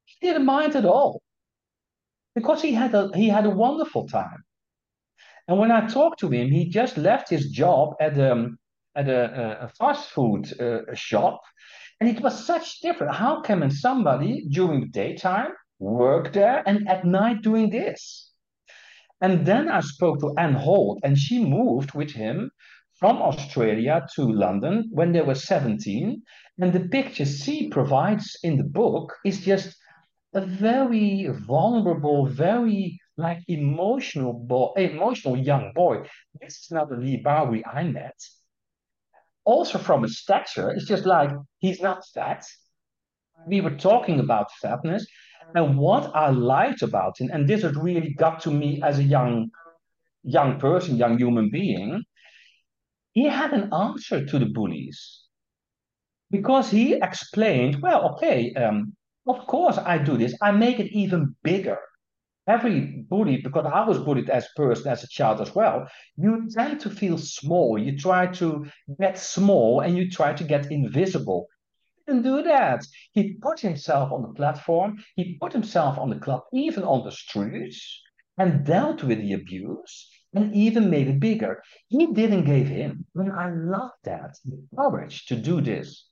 He 0.04 0.26
didn't 0.26 0.46
mind 0.46 0.74
at 0.74 0.84
all 0.84 1.22
because 2.34 2.60
he 2.60 2.72
had 2.72 2.92
a 2.92 3.08
he 3.14 3.28
had 3.28 3.46
a 3.46 3.50
wonderful 3.50 4.08
time. 4.08 4.42
And 5.46 5.60
when 5.60 5.70
I 5.70 5.86
talked 5.86 6.18
to 6.20 6.28
him, 6.28 6.50
he 6.50 6.68
just 6.68 6.96
left 6.96 7.30
his 7.30 7.50
job 7.50 7.94
at 8.00 8.18
um 8.18 8.58
at 8.96 9.08
a, 9.08 9.62
a 9.66 9.68
fast 9.68 10.10
food 10.10 10.42
uh, 10.60 10.92
shop, 10.92 11.40
and 12.00 12.10
it 12.10 12.20
was 12.20 12.44
such 12.44 12.80
different. 12.80 13.14
How 13.14 13.42
can 13.42 13.70
somebody 13.70 14.44
during 14.48 14.80
the 14.80 14.88
daytime 15.02 15.52
work 15.78 16.32
there 16.32 16.64
and 16.66 16.88
at 16.88 17.04
night 17.04 17.42
doing 17.42 17.70
this? 17.70 18.32
And 19.20 19.46
then 19.46 19.68
I 19.68 19.80
spoke 19.82 20.18
to 20.18 20.34
Ann 20.36 20.54
Holt, 20.54 20.98
and 21.04 21.16
she 21.16 21.44
moved 21.44 21.94
with 21.94 22.10
him 22.10 22.50
from 23.02 23.20
Australia 23.20 24.06
to 24.14 24.22
London 24.30 24.88
when 24.92 25.10
they 25.10 25.22
were 25.22 25.34
17. 25.34 26.22
And 26.60 26.72
the 26.72 26.88
picture 26.88 27.24
she 27.24 27.68
provides 27.68 28.38
in 28.44 28.56
the 28.56 28.62
book 28.80 29.12
is 29.24 29.40
just 29.40 29.76
a 30.34 30.40
very 30.40 31.26
vulnerable, 31.48 32.26
very 32.26 33.00
like 33.16 33.40
emotional 33.48 34.32
boy, 34.32 34.70
emotional 34.76 35.36
young 35.36 35.72
boy. 35.74 36.06
This 36.40 36.58
is 36.60 36.68
not 36.70 36.90
the 36.90 36.96
Leigh 36.96 37.20
Bowery 37.24 37.66
I 37.66 37.82
met. 37.82 38.14
Also 39.44 39.78
from 39.78 40.04
his 40.04 40.20
stature, 40.20 40.70
it's 40.70 40.86
just 40.86 41.04
like 41.04 41.30
he's 41.58 41.80
not 41.80 42.04
fat. 42.14 42.44
We 43.48 43.62
were 43.62 43.76
talking 43.76 44.20
about 44.20 44.52
fatness, 44.62 45.04
and 45.56 45.76
what 45.76 46.14
I 46.14 46.30
liked 46.30 46.82
about 46.82 47.18
him, 47.18 47.30
and 47.32 47.48
this 47.48 47.62
has 47.62 47.74
really 47.74 48.14
got 48.14 48.38
to 48.42 48.52
me 48.52 48.80
as 48.80 49.00
a 49.00 49.02
young, 49.02 49.50
young 50.22 50.60
person, 50.60 50.96
young 50.96 51.18
human 51.18 51.50
being, 51.50 52.04
he 53.12 53.24
had 53.24 53.52
an 53.52 53.72
answer 53.72 54.24
to 54.24 54.38
the 54.38 54.46
bullies. 54.46 55.20
Because 56.30 56.70
he 56.70 56.94
explained, 56.94 57.82
well, 57.82 58.14
okay, 58.14 58.52
um, 58.54 58.94
of 59.26 59.46
course 59.46 59.78
I 59.78 59.98
do 59.98 60.16
this. 60.16 60.34
I 60.40 60.50
make 60.50 60.80
it 60.80 60.90
even 60.92 61.36
bigger. 61.42 61.78
Every 62.48 63.04
bully, 63.08 63.40
because 63.42 63.66
I 63.66 63.86
was 63.86 63.98
bullied 63.98 64.28
as 64.28 64.46
a 64.46 64.56
person, 64.56 64.90
as 64.90 65.04
a 65.04 65.08
child 65.08 65.40
as 65.40 65.54
well, 65.54 65.86
you 66.16 66.48
tend 66.50 66.80
to 66.80 66.90
feel 66.90 67.18
small. 67.18 67.78
You 67.78 67.96
try 67.96 68.26
to 68.38 68.66
get 68.98 69.18
small 69.18 69.80
and 69.80 69.96
you 69.96 70.10
try 70.10 70.32
to 70.32 70.44
get 70.44 70.72
invisible 70.72 71.46
didn't 72.06 72.22
do 72.22 72.42
that. 72.42 72.84
He 73.12 73.34
put 73.34 73.60
himself 73.60 74.12
on 74.12 74.22
the 74.22 74.34
platform, 74.34 75.02
he 75.16 75.38
put 75.40 75.52
himself 75.52 75.98
on 75.98 76.10
the 76.10 76.18
club, 76.18 76.42
even 76.52 76.84
on 76.84 77.04
the 77.04 77.12
streets, 77.12 78.00
and 78.38 78.64
dealt 78.64 79.02
with 79.02 79.18
the 79.18 79.34
abuse 79.34 80.10
and 80.34 80.54
even 80.54 80.90
made 80.90 81.08
it 81.08 81.20
bigger. 81.20 81.62
He 81.88 82.06
didn't 82.06 82.44
give 82.44 82.70
in. 82.70 83.04
I 83.18 83.46
I 83.46 83.50
love 83.50 83.90
that, 84.04 84.36
courage 84.76 85.26
to 85.26 85.36
do 85.36 85.60
this. 85.60 86.08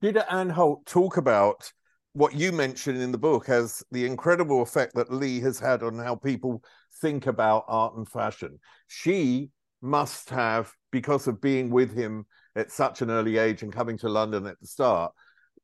Did 0.00 0.16
Ann 0.16 0.50
Holt 0.50 0.86
talk 0.86 1.16
about 1.16 1.72
what 2.12 2.34
you 2.34 2.52
mentioned 2.52 3.00
in 3.00 3.12
the 3.12 3.18
book 3.18 3.48
as 3.48 3.82
the 3.90 4.04
incredible 4.04 4.62
effect 4.62 4.94
that 4.94 5.12
Leigh 5.12 5.40
has 5.40 5.58
had 5.58 5.82
on 5.82 5.98
how 5.98 6.14
people 6.14 6.62
think 7.00 7.26
about 7.26 7.64
art 7.68 7.96
and 7.96 8.08
fashion? 8.08 8.58
She 8.88 9.50
must 9.80 10.30
have, 10.30 10.72
because 10.90 11.26
of 11.26 11.40
being 11.40 11.70
with 11.70 11.94
him 11.94 12.26
at 12.54 12.70
such 12.70 13.02
an 13.02 13.10
early 13.10 13.38
age 13.38 13.62
and 13.62 13.72
coming 13.72 13.96
to 13.98 14.08
London 14.08 14.46
at 14.46 14.60
the 14.60 14.66
start, 14.66 15.12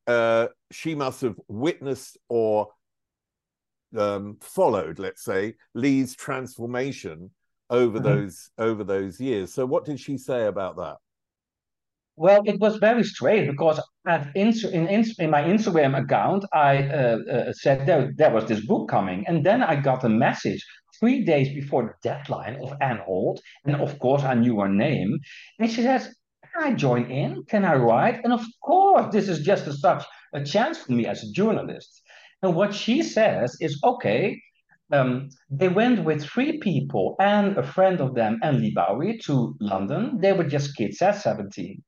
uh, 0.07 0.49
she 0.73 0.95
must 0.95 1.21
have 1.21 1.37
witnessed 1.49 2.17
or 2.29 2.69
um, 3.97 4.39
followed, 4.41 4.99
let's 4.99 5.23
say, 5.23 5.55
Leigh's 5.75 6.17
transformation 6.17 7.31
over 7.71 7.99
mm-hmm. 7.99 8.05
those 8.05 8.51
over 8.59 8.85
those 8.85 9.21
years. 9.21 9.53
So, 9.53 9.67
what 9.67 9.85
did 9.85 10.01
she 10.01 10.19
say 10.19 10.47
about 10.47 10.77
that? 10.77 10.97
Well, 12.19 12.43
it 12.47 12.59
was 12.59 12.79
very 12.79 13.05
strange 13.05 13.49
because 13.49 13.81
at 14.05 14.35
in, 14.35 14.53
in, 14.73 15.05
in 15.19 15.31
my 15.31 15.43
Instagram 15.43 15.97
account, 15.97 16.45
I 16.53 16.83
uh, 16.89 17.19
uh, 17.31 17.53
said 17.53 17.87
there, 17.87 18.13
there 18.17 18.33
was 18.33 18.47
this 18.47 18.67
book 18.67 18.89
coming. 18.89 19.25
And 19.29 19.47
then 19.47 19.63
I 19.63 19.77
got 19.77 20.03
a 20.03 20.09
message 20.09 20.67
three 20.99 21.25
days 21.25 21.49
before 21.55 21.85
the 21.85 22.09
deadline 22.09 22.57
of 22.61 22.75
Ann 22.81 22.99
Holt. 23.07 23.41
And 23.65 23.77
of 23.77 24.01
course, 24.01 24.25
I 24.25 24.35
knew 24.35 24.59
her 24.59 24.69
name. 24.69 25.21
And 25.61 25.71
she 25.71 25.83
says, 25.83 26.13
can 26.43 26.73
I 26.73 26.75
join 26.75 27.09
in? 27.09 27.45
Can 27.45 27.65
I 27.65 27.77
write? 27.77 28.21
And 28.25 28.33
of 28.33 28.45
course, 28.65 29.13
this 29.13 29.29
is 29.29 29.47
just 29.47 29.69
a, 29.69 29.73
such 29.73 30.05
a 30.35 30.43
chance 30.43 30.79
for 30.79 30.93
me 30.93 31.07
as 31.07 31.23
a 31.23 31.31
journalist. 31.31 32.03
And 32.43 32.57
what 32.57 32.75
she 32.75 33.03
says 33.03 33.57
is 33.61 33.81
okay, 33.85 34.43
um, 34.93 35.29
they 35.51 35.69
went 35.69 36.05
with 36.05 36.25
three 36.25 36.59
people 36.59 37.17
and 37.21 37.57
a 37.57 37.63
friend 37.63 38.01
of 38.01 38.15
them 38.15 38.39
and 38.43 38.61
Leigh 38.61 38.73
Bowery 38.75 39.19
to 39.25 39.55
London. 39.61 40.19
They 40.21 40.33
were 40.33 40.45
just 40.45 40.77
kids 40.77 41.03
at 41.03 41.17
17. 41.17 41.83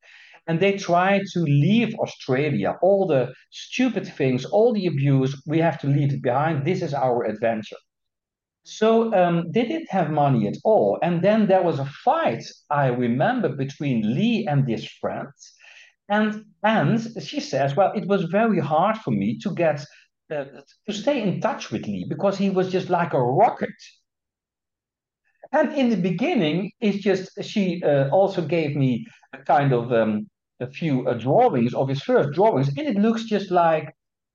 And 0.46 0.60
they 0.60 0.76
tried 0.76 1.22
to 1.32 1.40
leave 1.40 1.94
Australia, 1.96 2.76
all 2.82 3.06
the 3.06 3.32
stupid 3.50 4.06
things, 4.06 4.44
all 4.44 4.72
the 4.72 4.86
abuse, 4.86 5.40
we 5.46 5.58
have 5.58 5.78
to 5.80 5.86
leave 5.86 6.12
it 6.12 6.22
behind. 6.22 6.66
This 6.66 6.82
is 6.82 6.94
our 6.94 7.24
adventure. 7.24 7.76
So 8.64 9.14
um, 9.14 9.50
they 9.52 9.64
didn't 9.64 9.90
have 9.90 10.10
money 10.10 10.46
at 10.46 10.56
all. 10.64 10.98
And 11.02 11.22
then 11.22 11.46
there 11.46 11.62
was 11.62 11.78
a 11.78 11.84
fight, 12.04 12.44
I 12.68 12.86
remember, 12.86 13.48
between 13.48 14.14
Leigh 14.14 14.46
and 14.46 14.66
this 14.66 14.86
friend. 15.00 15.28
And, 16.08 16.44
and 16.62 17.00
she 17.22 17.40
says, 17.40 17.76
well, 17.76 17.92
it 17.94 18.06
was 18.06 18.24
very 18.24 18.58
hard 18.58 18.98
for 18.98 19.12
me 19.12 19.38
to 19.38 19.54
get 19.54 19.84
uh, 20.30 20.44
to 20.86 20.92
stay 20.92 21.22
in 21.22 21.40
touch 21.40 21.70
with 21.70 21.86
Leigh 21.86 22.06
because 22.08 22.38
he 22.38 22.50
was 22.50 22.70
just 22.70 22.90
like 22.90 23.12
a 23.12 23.22
rocket. 23.22 23.78
And 25.52 25.72
in 25.72 25.90
the 25.90 25.96
beginning, 25.96 26.70
it's 26.80 26.98
just 26.98 27.30
she 27.42 27.82
uh, 27.82 28.08
also 28.10 28.42
gave 28.42 28.76
me 28.76 29.06
a 29.32 29.38
kind 29.38 29.72
of 29.72 29.92
um, 29.92 30.28
a 30.60 30.70
few 30.70 31.08
uh, 31.08 31.14
drawings 31.14 31.74
of 31.74 31.88
his 31.88 32.02
first 32.02 32.32
drawings, 32.32 32.68
and 32.68 32.86
it 32.86 32.96
looks 32.96 33.24
just 33.24 33.50
like 33.50 33.88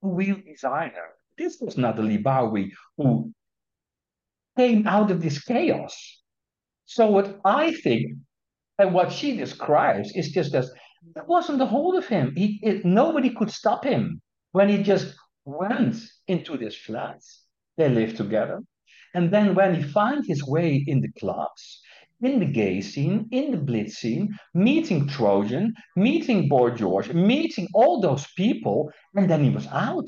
a 0.03 0.07
real 0.07 0.37
designer 0.45 1.15
this 1.37 1.57
was 1.59 1.75
the 1.75 1.93
Leigh 2.01 2.17
Bowery 2.17 2.73
who 2.97 3.33
came 4.57 4.87
out 4.87 5.11
of 5.11 5.21
this 5.21 5.41
chaos. 5.41 6.21
So 6.85 7.09
what 7.09 7.39
I 7.43 7.73
think 7.73 8.17
and 8.77 8.93
what 8.93 9.11
she 9.11 9.35
describes 9.35 10.11
is 10.15 10.31
just 10.31 10.51
that 10.53 10.65
there 11.13 11.25
wasn't 11.25 11.61
a 11.61 11.65
hold 11.65 11.95
of 11.95 12.07
him. 12.07 12.33
He, 12.35 12.59
it, 12.63 12.85
nobody 12.85 13.29
could 13.31 13.51
stop 13.51 13.83
him 13.83 14.21
when 14.51 14.69
he 14.69 14.81
just 14.81 15.15
went 15.45 15.95
into 16.27 16.57
this 16.57 16.75
flat. 16.75 17.21
They 17.77 17.89
lived 17.89 18.17
together. 18.17 18.61
And 19.13 19.31
then 19.31 19.55
when 19.55 19.75
he 19.75 19.83
finds 19.83 20.27
his 20.27 20.45
way 20.45 20.83
in 20.87 20.99
the 20.99 21.11
clubs, 21.17 21.81
in 22.21 22.39
the 22.39 22.45
gay 22.45 22.81
scene, 22.81 23.27
in 23.31 23.51
the 23.51 23.57
blitz 23.57 23.95
scene, 23.95 24.37
meeting 24.53 25.07
Trojan, 25.07 25.73
meeting 25.95 26.49
Boy 26.49 26.71
George, 26.71 27.13
meeting 27.13 27.67
all 27.73 28.01
those 28.01 28.25
people, 28.35 28.91
and 29.15 29.29
then 29.29 29.43
he 29.43 29.49
was 29.49 29.67
out. 29.67 30.07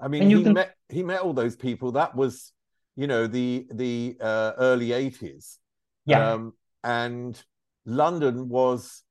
I 0.00 0.08
mean, 0.08 0.28
he 0.28 0.42
can... 0.42 0.54
met 0.54 0.74
he 0.88 1.02
met 1.02 1.20
all 1.20 1.32
those 1.32 1.56
people. 1.56 1.92
That 1.92 2.14
was, 2.14 2.52
you 2.96 3.06
know, 3.06 3.26
the 3.26 3.66
the 3.72 4.16
uh, 4.20 4.52
early 4.58 4.92
eighties. 4.92 5.58
Yeah. 6.06 6.32
Um, 6.32 6.52
and 6.82 7.40
London 7.86 8.48
was 8.48 9.02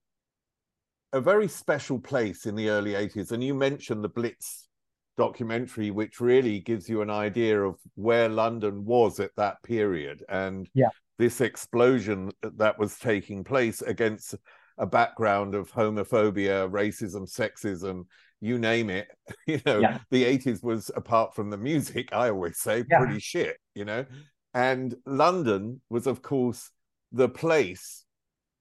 a 1.13 1.21
very 1.21 1.47
special 1.47 1.99
place 1.99 2.45
in 2.45 2.55
the 2.55 2.69
early 2.69 2.95
eighties. 2.95 3.31
And 3.31 3.43
you 3.43 3.53
mentioned 3.53 4.03
the 4.03 4.09
Blitz 4.09 4.67
documentary, 5.15 5.91
which 5.91 6.19
really 6.19 6.59
gives 6.59 6.89
you 6.89 7.01
an 7.01 7.09
idea 7.09 7.61
of 7.61 7.79
where 7.95 8.27
London 8.27 8.83
was 8.83 9.19
at 9.19 9.35
that 9.37 9.61
period 9.63 10.23
and 10.27 10.67
yeah. 10.73 10.89
this 11.19 11.39
explosion 11.39 12.31
that 12.41 12.77
was 12.79 12.97
taking 12.97 13.43
place 13.43 13.81
against 13.81 14.35
a 14.77 14.85
background 14.85 15.53
of 15.53 15.71
homophobia, 15.71 16.69
racism, 16.69 17.29
sexism, 17.31 18.05
you 18.41 18.57
name 18.57 18.89
it. 18.89 19.07
You 19.45 19.61
know, 19.65 19.79
yeah. 19.79 19.99
the 20.09 20.23
80s 20.23 20.63
was, 20.63 20.89
apart 20.95 21.35
from 21.35 21.49
the 21.49 21.57
music, 21.57 22.09
I 22.11 22.29
always 22.29 22.59
say, 22.59 22.83
yeah. 22.89 22.99
pretty 22.99 23.19
shit, 23.19 23.57
you 23.75 23.85
know. 23.85 24.05
And 24.53 24.95
London 25.05 25.81
was, 25.89 26.07
of 26.07 26.21
course, 26.21 26.69
the 27.11 27.29
place 27.29 28.05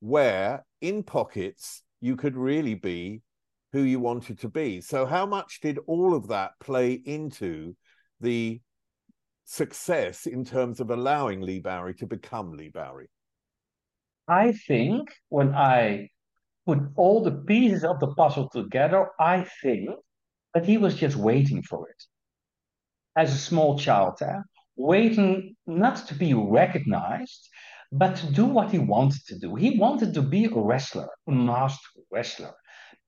where, 0.01 0.65
in 0.81 1.03
pockets, 1.03 1.82
you 2.03 2.17
could 2.17 2.37
really 2.37 2.75
be 2.75 3.23
who 3.73 3.83
you 3.83 4.01
wanted 4.01 4.39
to 4.41 4.49
be. 4.49 4.83
So, 4.83 5.07
how 5.07 5.25
much 5.25 5.61
did 5.61 5.79
all 5.87 6.15
of 6.15 6.29
that 6.29 6.51
play 6.61 6.93
into 6.93 7.75
the 8.21 8.61
success 9.45 10.27
in 10.27 10.45
terms 10.45 10.81
of 10.81 10.91
allowing 10.91 11.41
Leigh 11.41 11.61
Bowery 11.61 11.95
to 11.95 12.07
become 12.07 12.53
Leigh 12.53 12.69
Bowery? 12.69 13.09
I 14.29 14.53
think 14.53 15.09
when 15.29 15.55
I 15.55 16.09
put 16.67 16.81
all 16.97 17.23
the 17.23 17.33
pieces 17.33 17.85
of 17.85 18.01
the 18.01 18.15
puzzle 18.15 18.49
together, 18.51 19.09
I 19.19 19.47
think 19.63 19.91
that 20.55 20.67
he 20.67 20.79
was 20.79 20.95
just 20.97 21.17
waiting 21.17 21.63
for 21.63 21.89
it. 21.89 22.03
As 23.17 23.33
a 23.33 23.39
small 23.39 23.79
child, 23.79 24.19
eh? 24.23 24.41
waiting 24.77 25.55
not 25.67 26.07
to 26.09 26.15
be 26.15 26.35
recognized, 26.35 27.49
but 27.93 28.17
to 28.17 28.27
do 28.33 28.47
what 28.47 28.71
he 28.71 28.79
wanted 28.79 29.21
to 29.27 29.39
do. 29.39 29.55
He 29.55 29.79
wanted 29.79 30.15
to 30.15 30.23
be 30.23 30.47
a 30.47 30.51
wrestler, 30.55 31.09
a 31.29 31.31
master 31.31 32.01
wrestler 32.11 32.55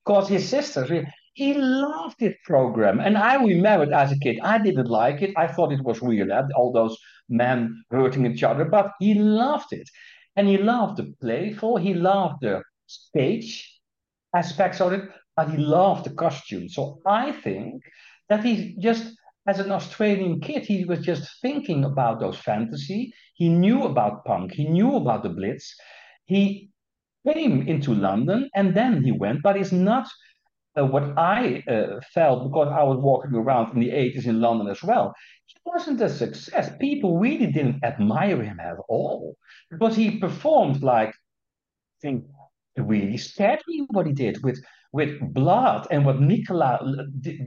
because 0.05 0.29
his 0.29 0.47
sisters, 0.47 0.91
he 1.33 1.55
loved 1.55 2.17
this 2.21 2.35
program. 2.45 3.01
And 3.01 3.17
I 3.17 3.43
remember 3.43 3.93
as 3.95 4.13
a 4.13 4.19
kid, 4.19 4.39
I 4.43 4.59
didn't 4.59 4.89
like 4.89 5.23
it. 5.23 5.33
I 5.37 5.47
thought 5.47 5.73
it 5.73 5.83
was 5.83 6.03
weird, 6.03 6.31
all 6.55 6.73
those 6.73 6.97
men 7.29 7.83
hurting 7.91 8.27
each 8.27 8.43
other, 8.43 8.67
but 8.67 8.93
he 9.01 9.15
loved 9.15 9.73
it. 9.73 9.89
And 10.37 10.49
he 10.49 10.59
loved 10.59 10.99
the 10.99 11.15
playful, 11.21 11.77
he 11.77 11.95
loved 11.95 12.43
the 12.43 12.63
stage 12.87 13.81
aspects 14.37 14.81
of 14.81 14.93
it, 14.93 15.09
but 15.37 15.49
he 15.49 15.57
loved 15.57 16.05
the 16.05 16.15
costume. 16.15 16.69
So 16.69 17.01
I 17.07 17.33
think 17.33 17.83
that 18.29 18.45
he 18.45 18.77
just, 18.81 19.15
as 19.47 19.59
an 19.59 19.71
Australian 19.71 20.41
kid, 20.41 20.65
he 20.65 20.85
was 20.85 21.01
just 21.01 21.41
thinking 21.41 21.85
about 21.85 22.21
those 22.21 22.39
fantasy. 22.39 23.13
He 23.35 23.49
knew 23.49 23.85
about 23.85 24.25
punk, 24.25 24.53
he 24.53 24.67
knew 24.67 24.97
about 24.97 25.23
the 25.23 25.29
Blitz. 25.29 25.75
He 26.25 26.71
came 27.27 27.67
into 27.69 27.95
London 27.95 28.49
and 28.55 28.75
then 28.75 29.03
he 29.03 29.13
went, 29.13 29.43
but 29.43 29.57
it's 29.57 29.73
not 29.73 30.09
uh, 30.79 30.85
what 30.85 31.17
I 31.17 31.63
uh, 31.69 32.01
felt 32.13 32.45
because 32.45 32.69
I 32.69 32.83
was 32.83 32.99
walking 32.99 33.35
around 33.35 33.75
in 33.75 33.81
the 33.81 33.91
80s 33.91 34.27
in 34.27 34.41
London 34.41 34.69
as 34.69 34.83
well. 34.83 35.15
He 35.47 35.57
wasn't 35.65 36.01
a 36.01 36.09
success. 36.09 36.71
People 36.81 37.19
really 37.19 37.47
didn't 37.47 37.85
admire 37.85 38.43
him 38.43 38.61
at 38.61 38.77
all 38.89 39.37
because 39.71 39.95
he 39.95 40.19
performed 40.19 40.83
like, 40.83 41.11
I 41.11 42.01
think, 42.03 42.25
really 42.77 43.17
scared 43.17 43.61
me 43.69 43.87
what 43.91 44.07
he 44.07 44.13
did 44.13 44.43
with 44.43 44.63
with 44.95 45.19
blood 45.35 45.89
and 45.91 46.07
what 46.07 46.21
Nicola 46.21 46.79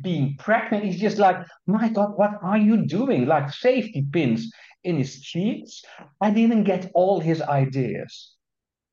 being 0.04 0.36
pregnant. 0.38 0.84
He's 0.84 1.00
just 1.00 1.18
like, 1.18 1.38
my 1.66 1.88
God, 1.88 2.12
what 2.18 2.32
are 2.42 2.58
you 2.58 2.86
doing? 2.86 3.26
Like 3.26 3.54
safety 3.54 4.06
pins 4.12 4.52
in 4.84 4.98
his 4.98 5.22
cheeks. 5.22 5.82
I 6.20 6.30
didn't 6.30 6.66
get 6.66 6.92
all 6.94 7.22
his 7.22 7.42
ideas. 7.42 8.34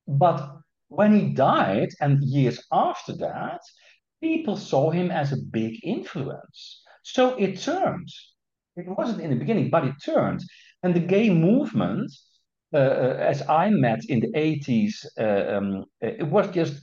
But 0.06 0.38
when 0.86 1.12
he 1.18 1.34
died, 1.34 1.88
and 2.00 2.22
years 2.22 2.62
after 2.72 3.16
that, 3.16 3.60
people 4.22 4.56
saw 4.56 4.92
him 4.92 5.10
as 5.10 5.32
a 5.32 5.44
big 5.50 5.80
influence. 5.82 6.80
So 7.02 7.34
it 7.34 7.58
turned. 7.58 8.08
It 8.76 8.86
wasn't 8.86 9.22
in 9.22 9.30
the 9.30 9.42
beginning, 9.44 9.68
but 9.70 9.84
it 9.84 9.96
turned. 10.04 10.44
And 10.84 10.94
the 10.94 11.00
gay 11.14 11.28
movement, 11.28 12.08
uh, 12.72 12.76
uh 12.76 13.16
as 13.32 13.42
I 13.48 13.70
met 13.70 14.04
in 14.08 14.20
the 14.20 14.32
80s, 14.32 14.94
uh, 15.18 15.56
um, 15.56 15.86
it 16.00 16.28
was 16.28 16.48
just 16.50 16.74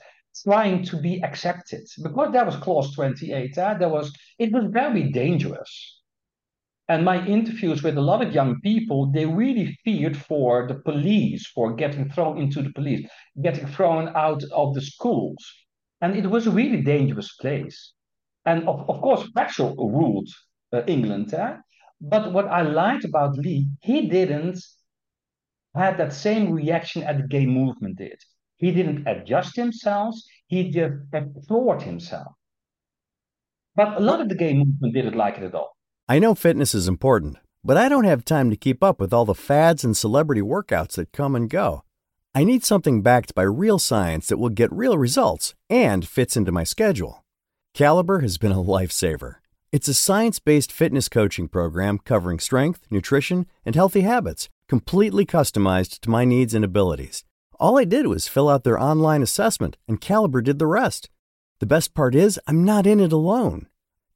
trying 0.44 0.84
to 0.84 0.98
be 0.98 1.22
accepted 1.24 1.82
because 2.04 2.32
that 2.32 2.46
was 2.46 2.56
clause 2.58 2.94
28 2.96 3.58
uh, 3.58 3.74
there 3.76 3.90
was 3.90 4.14
it 4.40 4.52
was 4.52 4.66
very 4.72 5.12
dangerous 5.12 6.02
and 6.92 7.06
my 7.06 7.26
interviews 7.26 7.84
with 7.84 7.98
a 7.98 8.02
lot 8.02 8.22
of 8.22 8.34
young 8.34 8.60
people, 8.60 9.10
they 9.14 9.26
really 9.26 9.78
feared 9.86 10.18
for 10.18 10.68
the 10.68 10.76
police, 10.76 11.48
for 11.48 11.74
getting 11.74 12.10
thrown 12.10 12.38
into 12.38 12.62
the 12.62 12.74
police, 12.74 13.08
getting 13.42 13.66
thrown 13.68 14.10
out 14.14 14.44
of 14.52 14.74
the 14.74 14.82
schools. 14.82 15.42
And 16.02 16.18
it 16.18 16.28
was 16.28 16.48
a 16.48 16.52
really 16.52 16.82
dangerous 16.82 17.34
place. 17.36 17.94
And 18.46 18.68
of, 18.68 18.90
of 18.90 19.02
course, 19.02 19.24
Thatcher 19.34 19.72
ruled 19.78 20.28
uh, 20.74 20.82
England. 20.86 21.34
Eh? 21.34 21.56
But 22.02 22.34
what 22.34 22.48
I 22.48 22.64
liked 22.64 23.06
about 23.06 23.38
Leigh 23.38 23.68
he 23.80 24.10
didn't 24.10 24.60
had 25.74 25.98
that 25.98 26.12
same 26.12 26.52
reaction 26.52 27.04
as 27.04 27.22
the 27.22 27.28
gay 27.28 27.46
movement 27.46 28.00
did. 28.00 28.20
He 28.62 28.72
didn't 28.72 29.08
adjust 29.08 29.56
himself, 29.56 30.16
he 30.46 30.70
just 30.70 30.94
explored 31.12 31.82
himself. 31.82 32.34
But 33.76 33.98
a 33.98 34.00
lot 34.00 34.22
of 34.22 34.30
the 34.30 34.36
gay 34.36 34.54
movement 34.54 34.94
didn't 34.94 35.16
like 35.16 35.38
it 35.38 35.44
at 35.44 35.56
all. 35.56 35.76
I 36.08 36.20
know 36.20 36.36
fitness 36.36 36.76
is 36.76 36.88
important, 36.88 37.38
but 37.64 37.76
I 37.76 37.90
don't 37.90 38.04
have 38.04 38.24
time 38.24 38.52
to 38.52 38.56
keep 38.56 38.84
up 38.84 39.00
with 39.00 39.14
all 39.14 39.26
the 39.26 39.34
fads 39.34 39.84
and 39.84 39.98
celebrity 39.98 40.42
workouts 40.42 40.94
that 40.94 41.12
come 41.12 41.36
and 41.36 41.50
go. 41.50 41.84
I 42.36 42.44
need 42.44 42.64
something 42.64 43.02
backed 43.02 43.34
by 43.34 43.44
real 43.44 43.80
science 43.80 44.28
that 44.28 44.38
will 44.38 44.50
get 44.50 44.72
real 44.72 44.96
results 44.96 45.56
and 45.68 46.08
fits 46.08 46.38
into 46.38 46.52
my 46.52 46.64
schedule. 46.64 47.26
Caliber 47.74 48.20
has 48.20 48.38
been 48.38 48.52
a 48.52 48.56
lifesaver. 48.78 49.36
It's 49.72 49.88
a 49.88 49.96
science 49.96 50.38
based 50.38 50.72
fitness 50.72 51.10
coaching 51.10 51.48
program 51.48 51.98
covering 51.98 52.38
strength, 52.38 52.86
nutrition, 52.92 53.48
and 53.66 53.74
healthy 53.74 54.02
habits, 54.02 54.50
completely 54.68 55.26
customized 55.26 56.00
to 56.02 56.12
my 56.12 56.26
needs 56.26 56.54
and 56.54 56.64
abilities. 56.64 57.24
All 57.62 57.78
I 57.78 57.84
did 57.84 58.08
was 58.08 58.28
fill 58.28 58.50
out 58.50 58.64
their 58.64 58.82
online 58.82 59.22
assessment, 59.22 59.78
and 59.88 60.02
Caliber 60.02 60.42
did 60.42 60.58
the 60.58 60.66
rest. 60.66 61.12
The 61.60 61.68
best 61.68 61.94
part 61.94 62.16
is, 62.16 62.40
I'm 62.48 62.66
not 62.66 62.88
in 62.88 63.00
it 63.00 63.14
alone. 63.14 63.68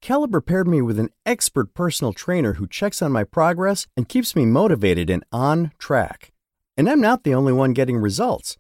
Caliber 0.02 0.42
paired 0.42 0.68
me 0.68 0.82
with 0.82 0.98
an 0.98 1.12
expert 1.28 1.76
personal 1.76 2.12
trainer 2.12 2.54
who 2.54 2.66
checks 2.66 3.04
on 3.04 3.12
my 3.12 3.24
progress 3.24 3.86
and 3.96 4.10
keeps 4.10 4.36
me 4.36 4.48
motivated 4.48 5.12
and 5.12 5.24
on 5.32 5.72
track. 5.78 6.32
And 6.76 6.90
I'm 6.90 7.00
not 7.00 7.24
the 7.24 7.36
only 7.36 7.54
one 7.54 7.74
getting 7.74 7.98
results. 7.98 8.58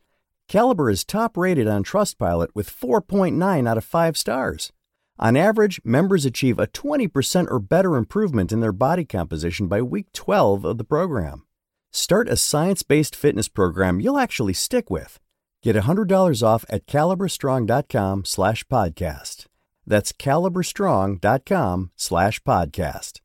Caliber 0.47 0.91
is 0.91 1.03
top 1.03 1.35
rated 1.35 1.67
on 1.67 1.83
Trustpilot 1.83 2.49
with 2.53 2.69
4.9 2.69 3.67
out 3.67 3.77
of 3.77 3.83
5 3.83 4.15
stars. 4.15 4.71
On 5.17 5.35
average, 5.35 5.81
members 5.83 6.25
achieve 6.25 6.59
a 6.59 6.67
20% 6.67 7.49
or 7.49 7.57
better 7.57 7.95
improvement 7.95 8.51
in 8.51 8.59
their 8.59 8.71
body 8.71 9.03
composition 9.03 9.67
by 9.67 9.81
week 9.81 10.11
12 10.13 10.63
of 10.63 10.77
the 10.77 10.83
program. 10.83 11.47
Start 11.95 12.27
a 12.27 12.35
science 12.35 12.83
based 12.83 13.15
fitness 13.15 13.47
program 13.47 14.01
you'll 14.01 14.19
actually 14.19 14.51
stick 14.51 14.89
with. 14.91 15.17
Get 15.63 15.77
$100 15.77 16.43
off 16.43 16.65
at 16.69 16.87
caliberstrong.com 16.87 18.25
slash 18.25 18.65
podcast. 18.65 19.45
That's 19.87 20.11
caliberstrong.com 20.11 21.91
slash 21.95 22.41
podcast. 22.41 23.21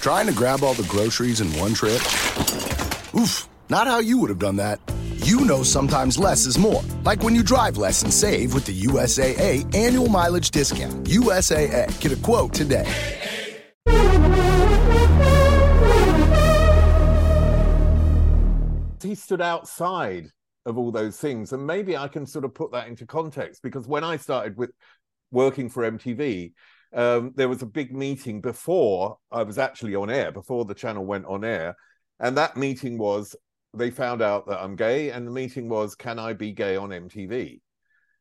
Trying 0.00 0.26
to 0.28 0.32
grab 0.34 0.62
all 0.62 0.74
the 0.74 0.86
groceries 0.88 1.40
in 1.40 1.48
one 1.58 1.74
trip? 1.74 2.00
Oof, 3.20 3.48
not 3.68 3.88
how 3.88 3.98
you 3.98 4.18
would 4.18 4.30
have 4.30 4.38
done 4.38 4.56
that. 4.56 4.78
You 5.16 5.40
know 5.40 5.64
sometimes 5.64 6.20
less 6.20 6.46
is 6.46 6.56
more. 6.56 6.82
Like 7.02 7.24
when 7.24 7.34
you 7.34 7.42
drive 7.42 7.76
less 7.76 8.04
and 8.04 8.14
save 8.14 8.54
with 8.54 8.66
the 8.66 8.82
USAA 8.82 9.74
annual 9.74 10.08
mileage 10.08 10.52
discount. 10.52 11.06
USAA. 11.06 12.00
Get 12.00 12.12
a 12.12 12.22
quote 12.22 12.54
today. 12.54 12.86
He 19.02 19.14
stood 19.14 19.40
outside 19.40 20.30
of 20.66 20.76
all 20.76 20.90
those 20.90 21.16
things. 21.16 21.52
And 21.52 21.66
maybe 21.66 21.96
I 21.96 22.08
can 22.08 22.26
sort 22.26 22.44
of 22.44 22.54
put 22.54 22.72
that 22.72 22.88
into 22.88 23.06
context 23.06 23.62
because 23.62 23.86
when 23.86 24.04
I 24.04 24.16
started 24.16 24.56
with 24.56 24.70
working 25.30 25.70
for 25.70 25.90
MTV, 25.90 26.52
um, 26.92 27.32
there 27.36 27.48
was 27.48 27.62
a 27.62 27.66
big 27.66 27.94
meeting 27.94 28.40
before 28.40 29.18
I 29.30 29.44
was 29.44 29.58
actually 29.58 29.94
on 29.94 30.10
air, 30.10 30.32
before 30.32 30.64
the 30.64 30.74
channel 30.74 31.06
went 31.06 31.26
on 31.26 31.44
air. 31.44 31.76
And 32.18 32.36
that 32.36 32.56
meeting 32.56 32.98
was 32.98 33.36
they 33.74 33.90
found 33.90 34.22
out 34.22 34.46
that 34.48 34.62
I'm 34.62 34.74
gay, 34.74 35.10
and 35.10 35.26
the 35.26 35.30
meeting 35.30 35.68
was, 35.68 35.94
can 35.94 36.18
I 36.18 36.32
be 36.32 36.52
gay 36.52 36.76
on 36.76 36.88
MTV? 36.88 37.60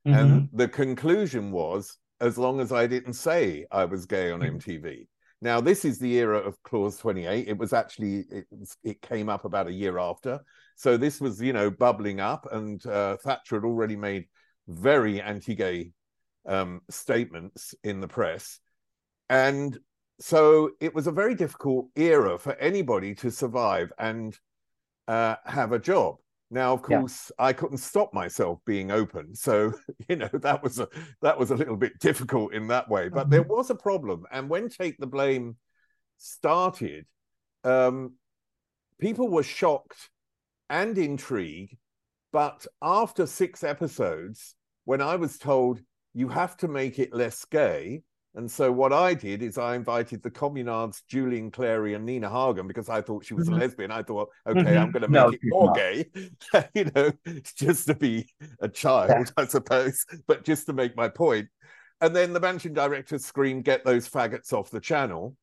Mm-hmm. 0.05 0.13
And 0.13 0.49
the 0.51 0.67
conclusion 0.67 1.51
was, 1.51 1.97
as 2.19 2.37
long 2.37 2.59
as 2.59 2.71
I 2.71 2.87
didn't 2.87 3.13
say 3.13 3.65
I 3.71 3.85
was 3.85 4.05
gay 4.05 4.31
on 4.31 4.41
MTV. 4.41 5.07
Now, 5.41 5.61
this 5.61 5.85
is 5.85 5.99
the 5.99 6.13
era 6.15 6.39
of 6.39 6.61
Clause 6.63 6.97
28. 6.97 7.47
It 7.47 7.57
was 7.57 7.71
actually, 7.71 8.25
it, 8.29 8.45
was, 8.51 8.77
it 8.83 9.01
came 9.01 9.29
up 9.29 9.45
about 9.45 9.67
a 9.67 9.73
year 9.73 9.97
after. 9.97 10.41
So 10.75 10.97
this 10.97 11.21
was, 11.21 11.41
you 11.41 11.53
know, 11.53 11.71
bubbling 11.71 12.19
up, 12.19 12.47
and 12.51 12.85
uh, 12.85 13.17
Thatcher 13.17 13.55
had 13.55 13.65
already 13.65 13.95
made 13.95 14.25
very 14.67 15.21
anti 15.21 15.55
gay 15.55 15.91
um, 16.45 16.81
statements 16.89 17.73
in 17.83 18.01
the 18.01 18.07
press. 18.07 18.59
And 19.29 19.77
so 20.19 20.71
it 20.79 20.93
was 20.93 21.07
a 21.07 21.11
very 21.11 21.35
difficult 21.35 21.87
era 21.95 22.37
for 22.37 22.53
anybody 22.55 23.15
to 23.15 23.31
survive 23.31 23.91
and 23.97 24.37
uh, 25.07 25.35
have 25.45 25.71
a 25.71 25.79
job. 25.79 26.15
Now, 26.51 26.73
of 26.73 26.83
course, 26.83 27.31
yeah. 27.37 27.45
I 27.45 27.53
couldn't 27.53 27.79
stop 27.79 28.13
myself 28.13 28.59
being 28.65 28.91
open, 28.91 29.33
so 29.33 29.73
you 30.09 30.15
know 30.15 30.29
that 30.33 30.61
was 30.61 30.79
a 30.79 30.87
that 31.21 31.37
was 31.39 31.51
a 31.51 31.55
little 31.55 31.75
bit 31.75 31.99
difficult 31.99 32.53
in 32.53 32.67
that 32.67 32.87
way. 32.87 33.09
But 33.09 33.23
mm-hmm. 33.23 33.29
there 33.31 33.43
was 33.43 33.71
a 33.71 33.75
problem, 33.75 34.25
and 34.31 34.47
when 34.47 34.69
Take 34.69 34.97
the 34.99 35.07
Blame 35.07 35.57
started, 36.17 37.05
um, 37.63 38.13
people 38.99 39.27
were 39.27 39.43
shocked 39.43 40.09
and 40.69 40.97
intrigue. 40.97 41.77
But 42.31 42.65
after 42.81 43.25
six 43.25 43.63
episodes, 43.63 44.55
when 44.85 45.01
I 45.01 45.15
was 45.15 45.37
told 45.37 45.81
you 46.13 46.27
have 46.29 46.57
to 46.57 46.67
make 46.67 46.99
it 46.99 47.13
less 47.13 47.45
gay, 47.45 48.03
and 48.35 48.51
so 48.51 48.69
what 48.69 48.91
I 48.91 49.13
did 49.13 49.41
is 49.41 49.57
I 49.57 49.75
invited 49.75 50.21
the 50.21 50.29
communards, 50.29 51.01
Julian 51.07 51.51
Clary 51.51 51.93
and 51.93 52.05
Nina 52.05 52.29
Hagen, 52.29 52.67
because 52.67 52.89
I 52.89 53.01
thought 53.01 53.23
she 53.23 53.33
was 53.33 53.47
mm-hmm. 53.47 53.55
a 53.55 53.59
lesbian. 53.59 53.91
I 53.91 54.03
thought, 54.03 54.29
okay, 54.45 54.59
mm-hmm. 54.59 54.77
I'm 54.77 54.91
going 54.91 55.03
to 55.03 55.07
make 55.07 55.21
no, 55.21 55.29
it 55.29 55.39
more 55.43 55.67
not. 55.67 55.75
gay, 55.75 56.05
you 56.73 56.91
know, 56.93 57.11
just 57.57 57.87
to 57.87 57.95
be 57.95 58.27
a 58.59 58.67
child, 58.67 59.09
yeah. 59.09 59.23
I 59.37 59.45
suppose, 59.45 60.05
but 60.27 60.43
just 60.43 60.65
to 60.65 60.73
make 60.73 60.97
my 60.97 61.07
point. 61.07 61.47
And 62.01 62.13
then 62.13 62.33
the 62.33 62.41
managing 62.41 62.73
director 62.73 63.17
screamed, 63.17 63.63
get 63.63 63.85
those 63.85 64.09
faggots 64.09 64.51
off 64.51 64.69
the 64.69 64.81
channel. 64.81 65.37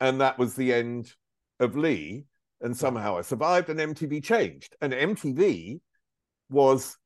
And 0.00 0.22
that 0.22 0.38
was 0.38 0.54
the 0.54 0.72
end 0.72 1.12
of 1.60 1.76
Leigh. 1.76 2.24
And 2.60 2.76
somehow 2.76 3.18
I 3.18 3.22
survived 3.22 3.70
and 3.70 3.80
MTV 3.80 4.22
changed. 4.22 4.76
And 4.80 4.92
MTV 4.92 5.80
was 6.50 6.96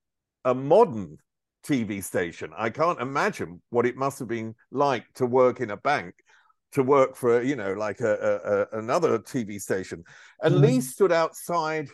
a 0.44 0.54
modern 0.54 1.18
TV 1.64 2.02
station. 2.02 2.52
I 2.56 2.70
can't 2.70 3.00
imagine 3.00 3.62
what 3.70 3.86
it 3.86 3.96
must 3.96 4.18
have 4.18 4.28
been 4.28 4.54
like 4.70 5.04
to 5.14 5.26
work 5.26 5.60
in 5.60 5.70
a 5.70 5.76
bank, 5.76 6.14
to 6.72 6.82
work 6.82 7.16
for 7.16 7.42
you 7.42 7.56
know 7.56 7.72
like 7.72 8.00
a, 8.00 8.14
a, 8.14 8.76
a 8.76 8.78
another 8.78 9.18
TV 9.18 9.60
station. 9.60 10.04
And 10.42 10.54
mm-hmm. 10.54 10.64
Leigh 10.64 10.80
stood 10.80 11.12
outside 11.12 11.88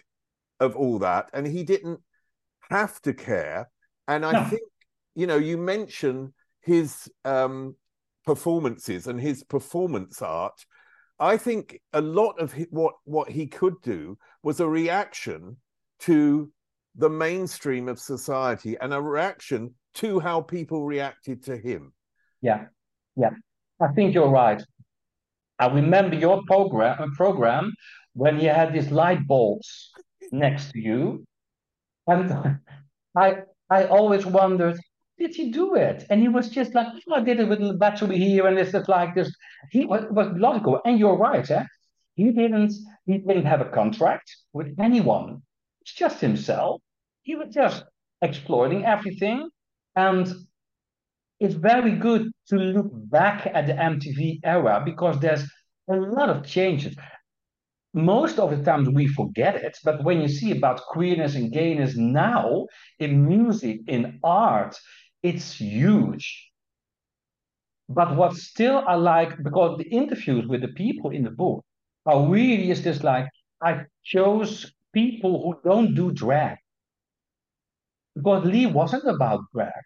of 0.59 0.77
all 0.77 0.99
that, 1.01 1.31
and 1.33 1.47
he 1.47 1.63
didn't 1.63 2.01
have 2.71 3.01
to 3.03 3.15
care. 3.15 3.71
And 4.09 4.27
I 4.27 4.33
no. 4.33 4.45
think 4.45 4.63
you 5.15 5.27
know 5.27 5.39
you 5.39 5.57
mention 5.57 6.35
his 6.61 7.11
um, 7.25 7.77
performances 8.27 9.07
and 9.07 9.21
his 9.21 9.45
performance 9.45 10.21
art. 10.21 10.65
I 11.21 11.37
think 11.37 11.79
a 11.93 12.01
lot 12.01 12.41
of 12.41 12.53
what 12.71 12.95
what 13.05 13.29
he 13.29 13.47
could 13.47 13.75
do 13.83 14.17
was 14.43 14.59
a 14.59 14.69
reaction 14.69 15.59
to 16.01 16.51
the 16.97 17.11
mainstream 17.11 17.89
of 17.89 18.01
society 18.01 18.77
and 18.81 18.95
a 18.95 19.01
reaction 19.01 19.75
to 19.95 20.19
how 20.19 20.41
people 20.41 20.87
reacted 20.87 21.45
to 21.45 21.57
him. 21.57 21.93
Yeah, 22.41 22.65
yeah, 23.17 23.31
I 23.81 23.89
think 23.89 24.15
you're 24.15 24.31
right. 24.31 24.63
I 25.59 25.67
remember 25.67 26.17
your 26.17 26.43
program 26.47 26.97
uh, 26.99 27.07
program 27.15 27.75
when 28.15 28.41
you 28.41 28.49
had 28.49 28.73
these 28.73 28.91
light 28.91 29.27
bulbs 29.27 29.91
next 30.33 30.73
to 30.73 30.81
you, 30.81 31.27
and 32.07 32.59
I 33.17 33.43
I 33.69 33.85
always 33.85 34.25
wondered 34.25 34.79
did 35.21 35.35
he 35.35 35.51
do 35.51 35.75
it? 35.75 36.07
And 36.11 36.21
he 36.21 36.29
was 36.29 36.49
just 36.49 36.75
like, 36.75 36.89
oh, 37.09 37.15
I 37.15 37.21
did 37.21 37.39
it 37.39 37.49
with 37.49 37.61
a 37.61 37.75
battery 37.75 38.17
here, 38.17 38.47
and 38.47 38.59
it's 38.59 38.73
just 38.73 38.89
like 38.89 39.15
this. 39.15 39.33
He 39.71 39.85
was, 39.85 40.05
was 40.11 40.29
logical, 40.35 40.81
and 40.85 40.99
you're 40.99 41.17
right, 41.17 41.49
eh? 41.49 41.65
He 42.15 42.33
didn't 42.33 42.73
he 43.07 43.19
didn't 43.19 43.47
have 43.47 43.61
a 43.61 43.71
contract 43.71 44.31
with 44.53 44.75
anyone. 44.79 45.43
It's 45.83 45.93
just 45.93 46.21
himself. 46.21 46.81
He 47.23 47.35
was 47.35 47.55
just 47.55 47.85
exploiting 48.23 48.85
everything. 48.85 49.49
And 49.97 50.27
it's 51.39 51.55
very 51.55 51.93
good 51.93 52.31
to 52.49 52.57
look 52.57 52.91
back 52.93 53.47
at 53.47 53.67
the 53.67 53.73
MTV 53.75 54.41
era 54.45 54.83
because 54.85 55.19
there's 55.21 55.45
a 55.91 55.97
lot 55.97 56.31
of 56.31 56.47
changes. 56.47 56.95
Most 57.93 58.39
of 58.39 58.51
the 58.51 58.63
times 58.63 58.89
we 58.89 59.09
forget 59.09 59.57
it, 59.57 59.77
but 59.83 60.05
when 60.05 60.21
you 60.21 60.29
see 60.29 60.53
about 60.53 60.83
queerness 60.83 61.35
and 61.35 61.53
gayness 61.53 61.97
now 61.97 62.67
in 63.01 63.27
music, 63.27 63.81
in 63.89 64.21
art, 64.23 64.77
it's 65.23 65.55
huge. 65.55 66.51
But 67.89 68.17
what 68.17 68.37
still 68.37 68.85
I 68.87 68.95
like, 68.95 69.43
because 69.43 69.79
the 69.79 69.89
interviews 69.89 70.47
with 70.47 70.61
the 70.61 70.69
people 70.69 71.11
in 71.11 71.25
the 71.25 71.31
book 71.31 71.65
are 72.07 72.29
really 72.29 72.71
is 72.71 72.83
this 72.83 73.03
like, 73.03 73.29
I 73.63 73.85
chose 74.05 74.73
people 74.93 75.43
who 75.43 75.69
don't 75.69 75.95
do 75.95 76.13
drag 76.13 76.59
because 78.15 78.45
Lee 78.45 78.67
wasn't 78.67 79.05
about 79.05 79.41
drag. 79.55 79.83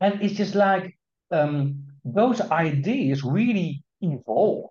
And 0.00 0.20
it's 0.22 0.34
just 0.34 0.54
like 0.54 0.96
um, 1.30 1.84
those 2.04 2.40
ideas 2.40 3.24
really 3.24 3.82
evolved. 4.00 4.70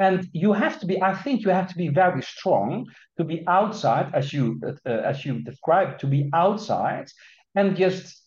And 0.00 0.28
you 0.32 0.54
have 0.54 0.80
to 0.80 0.86
be, 0.86 1.00
I 1.02 1.14
think 1.14 1.42
you 1.42 1.50
have 1.50 1.68
to 1.68 1.76
be 1.76 1.88
very 1.88 2.22
strong 2.22 2.86
to 3.18 3.24
be 3.24 3.44
outside, 3.46 4.10
as 4.14 4.32
you 4.32 4.58
uh, 4.66 4.90
as 4.90 5.26
you 5.26 5.42
described, 5.42 6.00
to 6.00 6.06
be 6.06 6.30
outside 6.32 7.08
and 7.54 7.76
just 7.76 8.22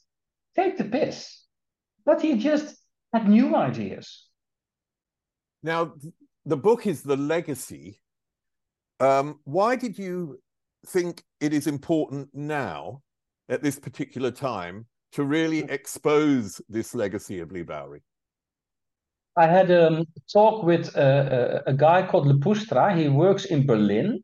take 0.55 0.77
the 0.77 0.83
piss. 0.83 1.45
But 2.05 2.21
he 2.21 2.38
just 2.38 2.75
had 3.12 3.27
new 3.27 3.55
ideas. 3.55 4.29
Now, 5.63 5.93
the 6.45 6.57
book 6.57 6.86
is 6.86 7.01
The 7.01 7.17
Legacy. 7.17 8.01
Um, 8.99 9.39
why 9.43 9.75
did 9.75 9.97
you 9.97 10.38
think 10.85 11.23
it 11.39 11.54
is 11.54 11.65
important 11.65 12.29
now, 12.33 13.02
at 13.50 13.63
this 13.63 13.79
particular 13.79 14.29
time, 14.29 14.85
to 15.13 15.23
really 15.23 15.63
expose 15.69 16.62
this 16.69 16.93
legacy 16.93 17.39
of 17.39 17.52
Leigh 17.52 17.63
Bowery? 17.63 18.04
I 19.36 19.48
had 19.48 19.71
a 19.71 20.06
talk 20.31 20.63
with 20.63 20.96
a, 20.96 21.63
a, 21.65 21.71
a 21.71 21.73
guy 21.73 22.06
called 22.06 22.27
Le 22.27 22.36
Pustra. 22.36 22.96
He 22.96 23.10
works 23.10 23.46
in 23.46 23.65
Berlin. 23.65 24.23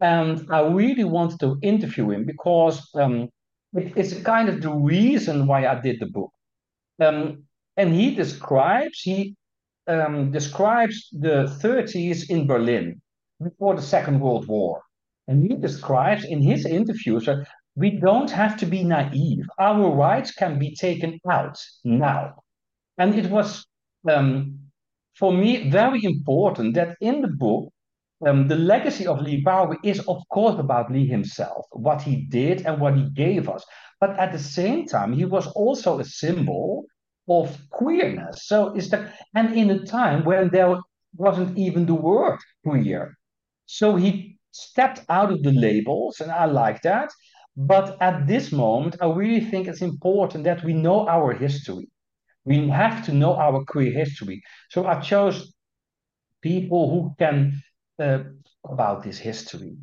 And 0.00 0.46
I 0.50 0.60
really 0.62 1.04
wanted 1.04 1.40
to 1.40 1.58
interview 1.62 2.10
him 2.10 2.24
because 2.24 2.88
um, 2.94 3.28
it, 3.74 3.92
it's 3.96 4.14
kind 4.22 4.48
of 4.48 4.62
the 4.62 4.70
reason 4.70 5.46
why 5.46 5.66
I 5.66 5.78
did 5.78 6.00
the 6.00 6.06
book. 6.06 6.32
Um, 6.98 7.44
and 7.76 7.94
he 7.94 8.14
describes 8.14 9.00
he 9.00 9.36
um, 9.86 10.30
describes 10.30 11.08
the 11.12 11.54
30s 11.62 12.30
in 12.30 12.46
Berlin 12.46 13.00
before 13.42 13.74
the 13.76 13.82
Second 13.82 14.20
World 14.20 14.46
War. 14.46 14.82
And 15.28 15.42
he 15.42 15.56
describes 15.56 16.24
in 16.24 16.42
his 16.42 16.64
interviews 16.64 17.26
that 17.26 17.46
we 17.74 17.90
don't 17.90 18.30
have 18.30 18.56
to 18.58 18.66
be 18.66 18.84
naive. 18.84 19.46
Our 19.58 19.90
rights 19.90 20.32
can 20.32 20.58
be 20.58 20.74
taken 20.74 21.20
out 21.28 21.58
now. 21.84 22.42
And 22.98 23.14
it 23.14 23.30
was, 23.30 23.66
um, 24.08 24.58
for 25.14 25.32
me, 25.32 25.70
very 25.70 26.04
important 26.04 26.74
that 26.74 26.96
in 27.00 27.20
the 27.20 27.28
book, 27.28 27.72
um, 28.26 28.48
the 28.48 28.56
legacy 28.56 29.06
of 29.06 29.20
Leigh 29.20 29.40
Bowery 29.40 29.78
is, 29.82 30.00
of 30.00 30.22
course, 30.28 30.58
about 30.58 30.92
Leigh 30.92 31.06
himself, 31.06 31.66
what 31.72 32.02
he 32.02 32.26
did 32.28 32.66
and 32.66 32.80
what 32.80 32.96
he 32.96 33.08
gave 33.10 33.48
us. 33.48 33.64
But 34.00 34.18
at 34.18 34.32
the 34.32 34.38
same 34.38 34.86
time, 34.86 35.12
he 35.12 35.24
was 35.24 35.46
also 35.48 35.98
a 35.98 36.04
symbol 36.04 36.86
of 37.28 37.56
queerness. 37.70 38.46
So 38.46 38.74
is 38.74 38.90
that, 38.90 39.14
and 39.34 39.54
in 39.54 39.70
a 39.70 39.84
time 39.84 40.24
when 40.24 40.50
there 40.50 40.78
wasn't 41.16 41.56
even 41.58 41.86
the 41.86 41.94
word 41.94 42.38
queer. 42.64 43.16
So 43.66 43.96
he 43.96 44.38
stepped 44.52 45.02
out 45.08 45.32
of 45.32 45.42
the 45.42 45.52
labels, 45.52 46.20
and 46.20 46.30
I 46.30 46.46
like 46.46 46.82
that. 46.82 47.10
But 47.56 48.00
at 48.00 48.26
this 48.26 48.52
moment, 48.52 48.96
I 49.00 49.06
really 49.06 49.44
think 49.44 49.68
it's 49.68 49.82
important 49.82 50.44
that 50.44 50.64
we 50.64 50.72
know 50.72 51.08
our 51.08 51.32
history. 51.32 51.88
We 52.44 52.68
have 52.68 53.04
to 53.06 53.12
know 53.12 53.34
our 53.36 53.64
queer 53.64 53.92
history. 53.92 54.42
So 54.70 54.86
I 54.86 55.00
chose 55.00 55.52
people 56.42 56.90
who 56.90 57.14
can 57.18 57.62
uh, 57.98 58.24
about 58.64 59.02
this 59.02 59.18
history. 59.18 59.76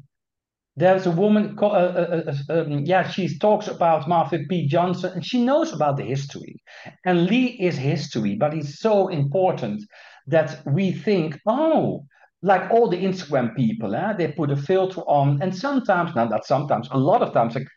There's 0.75 1.07
a 1.07 1.11
woman, 1.11 1.57
uh, 1.59 1.65
uh, 1.65 2.33
uh, 2.49 2.53
um, 2.53 2.85
yeah, 2.85 3.09
she 3.09 3.39
talks 3.39 3.67
about 3.67 4.03
Marsha 4.07 4.47
P. 4.47 4.67
Johnson, 4.67 5.11
and 5.13 5.25
she 5.25 5.43
knows 5.43 5.73
about 5.73 5.97
the 5.97 6.03
history. 6.03 6.55
And 7.03 7.25
Leigh 7.25 7.59
is 7.59 7.75
history, 7.77 8.35
but 8.35 8.53
it's 8.53 8.79
so 8.79 9.07
important 9.07 9.83
that 10.27 10.61
we 10.67 10.91
think, 10.91 11.39
oh, 11.47 12.05
like 12.43 12.69
all 12.69 12.87
the 12.89 13.03
Instagram 13.03 13.55
people, 13.55 13.95
eh? 13.95 14.13
they 14.13 14.27
put 14.27 14.51
a 14.51 14.55
filter 14.55 15.01
on, 15.01 15.41
and 15.41 15.55
sometimes, 15.55 16.13
not 16.13 16.29
that 16.29 16.45
sometimes, 16.45 16.87
a 16.91 16.97
lot 16.97 17.23
of 17.23 17.33
times, 17.33 17.55
like 17.55 17.67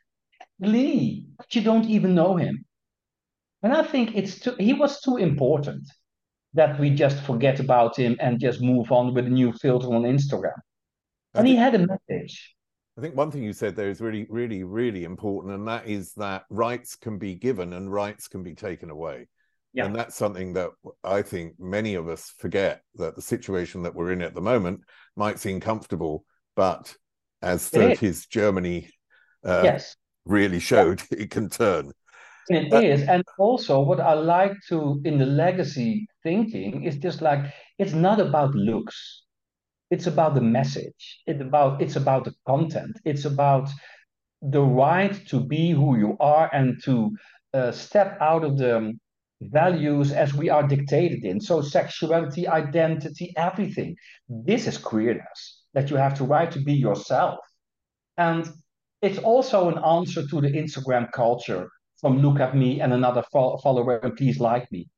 Leigh, 0.61 1.24
but 1.39 1.55
you 1.55 1.62
don't 1.62 1.87
even 1.87 2.14
know 2.14 2.37
him. 2.37 2.66
And 3.62 3.72
I 3.72 3.82
think 3.82 4.14
it's 4.14 4.40
too, 4.40 4.54
he 4.58 4.72
was 4.72 5.00
too 5.00 5.16
important 5.16 5.82
that 6.54 6.80
we 6.80 6.90
just 6.90 7.22
forget 7.22 7.61
about 7.61 7.96
him 7.96 8.16
and 8.20 8.40
just 8.40 8.61
move 8.61 8.90
on 8.90 9.14
with 9.14 9.26
a 9.26 9.30
new 9.30 9.52
filter 9.52 9.88
on 9.88 10.02
Instagram. 10.02 10.58
And 11.34 11.46
he 11.46 11.54
had 11.54 11.74
a 11.74 11.86
message. 11.86 12.56
I 12.98 13.00
think 13.00 13.16
one 13.16 13.30
thing 13.30 13.44
you 13.44 13.52
said 13.52 13.76
there 13.76 13.88
is 13.88 14.00
really, 14.00 14.26
really, 14.28 14.64
really 14.64 15.04
important, 15.04 15.54
and 15.54 15.66
that 15.68 15.86
is 15.86 16.12
that 16.14 16.42
rights 16.50 16.96
can 16.96 17.18
be 17.18 17.34
given 17.34 17.72
and 17.72 17.92
rights 17.92 18.26
can 18.28 18.42
be 18.42 18.54
taken 18.54 18.90
away. 18.90 19.28
Yeah. 19.72 19.84
And 19.84 19.94
that's 19.94 20.16
something 20.16 20.54
that 20.54 20.70
I 21.04 21.22
think 21.22 21.54
many 21.61 21.94
of 21.94 22.08
us 22.08 22.34
forget 22.38 22.82
that 22.96 23.14
the 23.14 23.22
situation 23.22 23.82
that 23.84 23.94
we're 23.94 24.11
in 24.11 24.22
at 24.22 24.34
the 24.34 24.40
moment 24.40 24.80
might 25.16 25.38
seem 25.38 25.61
comfortable, 25.61 26.24
but 26.56 26.92
as 27.40 27.70
30s 27.70 28.28
Germany 28.28 28.88
uh, 29.44 29.62
yes. 29.64 29.96
really 30.24 30.58
showed, 30.58 31.00
yeah. 31.11 31.18
it 31.20 31.30
can 31.30 31.48
turn. 31.48 31.92
It 32.49 32.72
uh, 32.72 32.78
is, 32.78 33.03
And 33.03 33.22
also, 33.38 33.80
what 33.80 34.01
I 34.01 34.14
like 34.14 34.53
to 34.68 35.01
in 35.05 35.18
the 35.18 35.26
legacy 35.26 36.07
thinking 36.22 36.84
is 36.84 36.97
just 36.97 37.22
like 37.22 37.53
it's 37.78 37.93
not 37.93 38.20
about 38.20 38.55
looks. 38.55 39.22
It's 39.91 40.07
about 40.07 40.34
the 40.34 40.41
message. 40.41 41.22
It's 41.26 41.41
about 41.41 41.82
it's 41.82 41.97
about 41.97 42.24
the 42.24 42.34
content. 42.47 42.99
It's 43.05 43.24
about 43.24 43.68
the 44.43 44.62
right 44.62 45.14
to 45.28 45.41
be 45.41 45.70
who 45.70 45.99
you 45.99 46.16
are 46.20 46.49
and 46.53 46.82
to 46.84 47.11
uh, 47.53 47.72
step 47.72 48.16
out 48.20 48.45
of 48.45 48.57
the 48.57 48.93
values 49.43 50.12
as 50.12 50.34
we 50.34 50.49
are 50.51 50.66
dictated 50.66 51.24
in. 51.24 51.41
So 51.41 51.61
sexuality, 51.61 52.47
identity, 52.47 53.32
everything. 53.36 53.97
This 54.28 54.66
is 54.66 54.78
queerness, 54.78 55.64
that 55.74 55.91
you 55.91 55.97
have 55.97 56.14
to 56.14 56.24
right 56.24 56.51
to 56.53 56.61
be 56.61 56.74
yourself. 56.74 57.38
And 58.16 58.49
it's 59.03 59.18
also 59.18 59.68
an 59.68 59.78
answer 59.78 60.26
to 60.26 60.41
the 60.41 60.51
Instagram 60.51 61.11
culture 61.12 61.68
from 62.01 62.18
look 62.18 62.40
at 62.40 62.57
me 62.57 62.80
and 62.80 62.92
another 62.92 63.22
follower 63.32 63.98
and 63.98 64.16
please 64.16 64.40
like 64.40 64.70
me. 64.72 64.88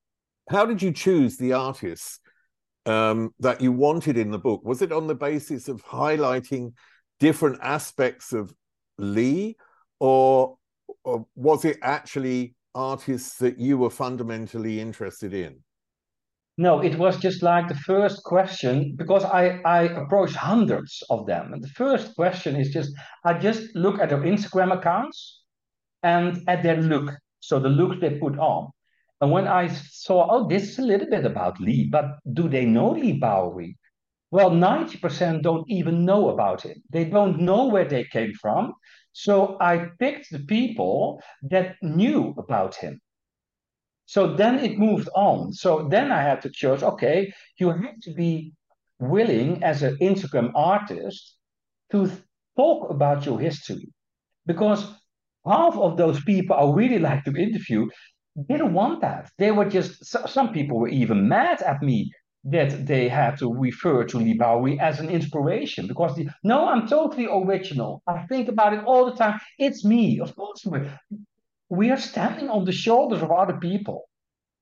How 0.50 0.66
did 0.66 0.82
you 0.82 0.92
choose 0.92 1.36
the 1.36 1.52
artists 1.52 2.20
um, 2.86 3.30
that 3.40 3.60
you 3.60 3.72
wanted 3.72 4.16
in 4.16 4.30
the 4.30 4.38
book? 4.38 4.62
Was 4.64 4.82
it 4.82 4.92
on 4.92 5.06
the 5.06 5.14
basis 5.14 5.68
of 5.68 5.84
highlighting 5.84 6.72
different 7.20 7.58
aspects 7.62 8.32
of 8.32 8.52
Leigh, 8.98 9.56
or, 10.00 10.56
or 11.04 11.26
was 11.34 11.64
it 11.64 11.78
actually 11.82 12.54
artists 12.74 13.38
that 13.38 13.58
you 13.58 13.78
were 13.78 13.90
fundamentally 13.90 14.80
interested 14.80 15.32
in? 15.32 15.60
No, 16.58 16.80
it 16.80 16.98
was 16.98 17.16
just 17.16 17.42
like 17.42 17.68
the 17.68 17.74
first 17.74 18.22
question 18.24 18.94
because 18.96 19.24
I, 19.24 19.60
I 19.64 19.82
approached 19.84 20.36
hundreds 20.36 21.02
of 21.08 21.26
them. 21.26 21.52
And 21.52 21.62
the 21.62 21.68
first 21.68 22.14
question 22.14 22.56
is 22.56 22.70
just 22.70 22.92
I 23.24 23.34
just 23.34 23.74
look 23.74 23.98
at 23.98 24.10
their 24.10 24.20
Instagram 24.20 24.76
accounts 24.76 25.41
and 26.02 26.42
at 26.48 26.62
their 26.62 26.80
look. 26.80 27.10
So 27.40 27.58
the 27.58 27.68
look 27.68 28.00
they 28.00 28.18
put 28.18 28.38
on. 28.38 28.70
And 29.20 29.30
when 29.30 29.46
I 29.46 29.68
saw, 29.68 30.26
oh, 30.30 30.48
this 30.48 30.70
is 30.70 30.78
a 30.78 30.82
little 30.82 31.08
bit 31.08 31.24
about 31.24 31.60
Leigh, 31.60 31.88
but 31.90 32.18
do 32.32 32.48
they 32.48 32.64
know 32.64 32.90
Leigh 32.90 33.18
Bowery? 33.18 33.78
Well, 34.32 34.50
90% 34.50 35.42
don't 35.42 35.68
even 35.70 36.04
know 36.04 36.30
about 36.30 36.62
him. 36.62 36.82
They 36.90 37.04
don't 37.04 37.40
know 37.40 37.66
where 37.66 37.84
they 37.84 38.04
came 38.04 38.32
from. 38.32 38.72
So 39.12 39.58
I 39.60 39.90
picked 39.98 40.30
the 40.30 40.40
people 40.40 41.22
that 41.42 41.76
knew 41.82 42.34
about 42.38 42.74
him. 42.74 43.00
So 44.06 44.34
then 44.34 44.58
it 44.58 44.78
moved 44.78 45.08
on. 45.14 45.52
So 45.52 45.86
then 45.88 46.10
I 46.10 46.22
had 46.22 46.42
to 46.42 46.50
choose, 46.50 46.82
okay, 46.82 47.32
you 47.58 47.70
have 47.70 48.00
to 48.02 48.14
be 48.14 48.54
willing 48.98 49.62
as 49.62 49.82
an 49.82 49.98
Instagram 49.98 50.50
artist 50.54 51.36
to 51.90 52.10
talk 52.56 52.90
about 52.90 53.26
your 53.26 53.38
history. 53.38 53.92
Because 54.46 54.84
half 55.46 55.76
of 55.76 55.96
those 55.96 56.22
people 56.24 56.56
I 56.56 56.74
really 56.74 56.98
like 56.98 57.24
to 57.24 57.36
interview 57.36 57.86
didn't 58.48 58.72
want 58.72 59.00
that. 59.02 59.30
They 59.38 59.50
were 59.50 59.66
just, 59.66 60.04
some 60.06 60.52
people 60.52 60.78
were 60.78 60.88
even 60.88 61.28
mad 61.28 61.62
at 61.62 61.82
me 61.82 62.10
that 62.44 62.86
they 62.86 63.08
had 63.08 63.38
to 63.38 63.52
refer 63.52 64.04
to 64.04 64.34
Bowery 64.36 64.78
as 64.80 64.98
an 64.98 65.08
inspiration 65.08 65.86
because 65.86 66.16
the, 66.16 66.28
no, 66.42 66.66
I'm 66.68 66.88
totally 66.88 67.28
original. 67.30 68.02
I 68.06 68.26
think 68.26 68.48
about 68.48 68.72
it 68.72 68.84
all 68.84 69.06
the 69.06 69.16
time. 69.16 69.38
It's 69.58 69.84
me. 69.84 70.18
Of 70.18 70.34
course, 70.34 70.62
we're, 70.64 70.98
we 71.68 71.90
are 71.90 71.98
standing 71.98 72.48
on 72.48 72.64
the 72.64 72.72
shoulders 72.72 73.22
of 73.22 73.30
other 73.30 73.58
people. 73.58 74.08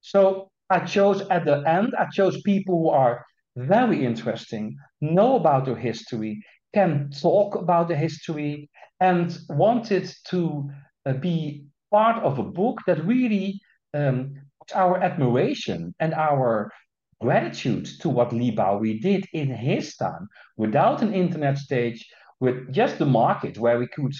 So 0.02 0.50
I 0.68 0.80
chose 0.80 1.22
at 1.30 1.44
the 1.44 1.62
end, 1.66 1.94
I 1.98 2.06
chose 2.12 2.40
people 2.42 2.78
who 2.78 2.90
are 2.90 3.24
very 3.56 4.04
interesting, 4.04 4.76
know 5.00 5.36
about 5.36 5.64
their 5.64 5.76
history, 5.76 6.42
can 6.72 7.10
talk 7.10 7.56
about 7.56 7.88
the 7.88 7.96
history, 7.96 8.69
and 9.00 9.38
wanted 9.48 10.12
to 10.28 10.70
uh, 11.06 11.14
be 11.14 11.64
part 11.90 12.22
of 12.22 12.38
a 12.38 12.44
book 12.44 12.78
that 12.86 13.04
really 13.04 13.60
um, 13.94 14.34
our 14.74 14.98
admiration 14.98 15.94
and 15.98 16.14
our 16.14 16.70
gratitude 17.20 17.86
to 18.00 18.08
what 18.08 18.32
Leigh 18.32 18.50
Bowery 18.50 18.98
did 18.98 19.26
in 19.32 19.50
his 19.50 19.96
time 19.96 20.28
without 20.56 21.02
an 21.02 21.12
internet 21.12 21.58
stage, 21.58 22.08
with 22.40 22.72
just 22.72 22.98
the 22.98 23.06
market 23.06 23.58
where 23.58 23.78
we 23.78 23.86
could 23.86 24.14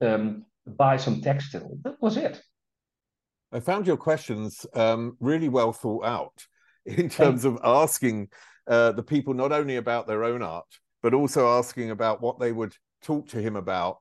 um, 0.00 0.44
buy 0.66 0.96
some 0.96 1.20
textile. 1.20 1.76
That 1.82 2.00
was 2.00 2.16
it. 2.16 2.40
I 3.52 3.60
found 3.60 3.86
your 3.86 3.96
questions 3.96 4.66
um, 4.74 5.16
really 5.20 5.48
well 5.48 5.72
thought 5.72 6.04
out 6.04 6.46
in 6.86 7.08
terms 7.08 7.44
of 7.44 7.58
asking 7.64 8.28
uh, 8.66 8.92
the 8.92 9.02
people 9.02 9.34
not 9.34 9.52
only 9.52 9.76
about 9.76 10.06
their 10.06 10.24
own 10.24 10.42
art, 10.42 10.66
but 11.02 11.14
also 11.14 11.48
asking 11.58 11.90
about 11.90 12.20
what 12.20 12.38
they 12.38 12.52
would 12.52 12.74
talk 13.02 13.28
to 13.28 13.40
him 13.40 13.56
about 13.56 13.98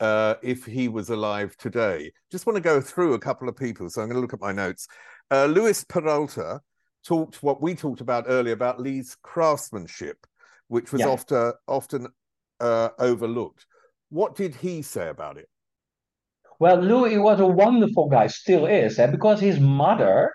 uh, 0.00 0.34
if 0.42 0.64
he 0.64 0.88
was 0.88 1.10
alive 1.10 1.56
today. 1.56 2.12
Just 2.30 2.46
want 2.46 2.56
to 2.56 2.62
go 2.62 2.80
through 2.80 3.14
a 3.14 3.18
couple 3.18 3.48
of 3.48 3.56
people. 3.56 3.88
So 3.90 4.02
I'm 4.02 4.08
going 4.08 4.16
to 4.16 4.20
look 4.20 4.34
at 4.34 4.40
my 4.40 4.52
notes. 4.52 4.86
Uh, 5.30 5.46
Luis 5.46 5.84
Peralta 5.84 6.60
talked 7.04 7.42
what 7.42 7.62
we 7.62 7.74
talked 7.74 8.00
about 8.00 8.24
earlier 8.28 8.54
about 8.54 8.80
Leigh's 8.80 9.16
craftsmanship, 9.22 10.26
which 10.68 10.92
was 10.92 11.00
yeah. 11.00 11.08
often 11.08 11.52
often 11.66 12.08
uh, 12.60 12.90
overlooked. 12.98 13.66
What 14.10 14.34
did 14.34 14.54
he 14.54 14.82
say 14.82 15.08
about 15.08 15.36
it? 15.36 15.48
Well, 16.58 16.80
Louis 16.80 17.18
was 17.18 17.40
a 17.40 17.46
wonderful 17.46 18.08
guy, 18.08 18.28
still 18.28 18.66
is, 18.66 18.98
eh? 18.98 19.08
because 19.08 19.40
his 19.40 19.60
mother 19.60 20.32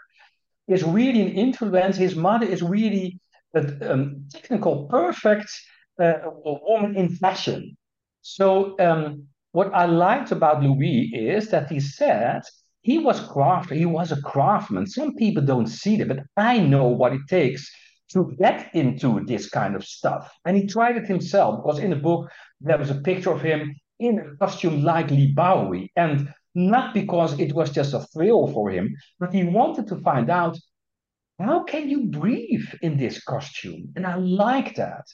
is 0.68 0.84
really 0.84 1.22
an 1.22 1.30
influence. 1.30 1.98
His 1.98 2.16
mother 2.16 2.46
is 2.46 2.62
really 2.62 3.20
a 3.56 3.92
um, 3.92 4.28
technical, 4.32 4.86
perfect 4.86 5.50
uh, 6.00 6.14
woman 6.44 6.96
in 6.96 7.10
fashion. 7.10 7.76
So 8.22 8.78
um, 8.80 9.28
what 9.52 9.74
I 9.74 9.86
liked 9.86 10.32
about 10.32 10.64
Louis 10.64 11.12
is 11.14 11.50
that 11.50 11.70
he 11.70 11.80
said 11.80 12.42
he 12.82 12.98
was 12.98 13.20
crafty. 13.20 13.78
He 13.78 13.86
was 13.86 14.12
a 14.12 14.22
craftsman. 14.22 14.88
Some 14.88 15.16
people 15.16 15.44
don't 15.44 15.68
see 15.68 15.98
that, 15.98 16.08
but 16.08 16.24
I 16.38 16.60
know 16.60 16.88
what 16.88 17.14
it 17.14 17.22
takes 17.30 17.70
to 18.14 18.36
get 18.40 18.74
into 18.74 19.24
this 19.26 19.50
kind 19.50 19.76
of 19.76 19.86
stuff. 19.86 20.32
And 20.46 20.58
he 20.58 20.66
tried 20.68 20.98
it 20.98 21.08
himself 21.08 21.64
because 21.64 21.80
in 21.80 21.92
the 21.92 21.96
book 21.96 22.30
there 22.60 22.78
was 22.78 22.90
a 22.90 23.02
picture 23.02 23.32
of 23.32 23.42
him 23.42 23.76
in 24.00 24.20
a 24.20 24.38
costume 24.38 24.84
like 24.84 25.12
Bowery. 25.36 25.92
And 25.96 26.34
not 26.54 26.94
because 26.94 27.40
it 27.40 27.54
was 27.54 27.72
just 27.72 27.94
a 27.94 28.06
thrill 28.14 28.48
for 28.48 28.70
him, 28.70 28.94
but 29.20 29.34
he 29.34 29.44
wanted 29.44 29.88
to 29.88 29.98
find 29.98 30.30
out 30.30 30.58
how 31.40 31.64
can 31.64 31.90
you 31.90 32.06
breathe 32.06 32.68
in 32.82 32.98
this 32.98 33.24
costume? 33.24 33.94
And 33.96 34.06
I 34.06 34.16
like 34.16 34.76
that. 34.76 35.06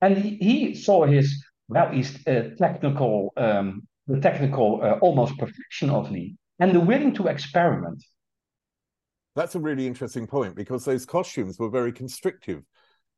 And 0.00 0.18
he 0.18 0.74
saw 0.74 1.06
his 1.06 1.42
well, 1.68 1.90
his 1.90 2.18
uh, 2.26 2.50
technical 2.58 3.32
um, 3.36 3.86
the 4.06 4.20
technical 4.20 4.80
uh, 4.82 4.98
almost 5.00 5.38
perfection 5.38 5.90
of 5.90 6.10
Leigh 6.10 6.36
and 6.58 6.72
the 6.72 6.80
willing 6.80 7.14
to 7.14 7.26
experiment. 7.26 8.04
That's 9.34 9.54
a 9.54 9.60
really 9.60 9.86
interesting 9.86 10.26
point 10.26 10.54
because 10.54 10.84
those 10.84 11.06
costumes 11.06 11.58
were 11.58 11.70
very 11.70 11.92
constrictive 11.92 12.62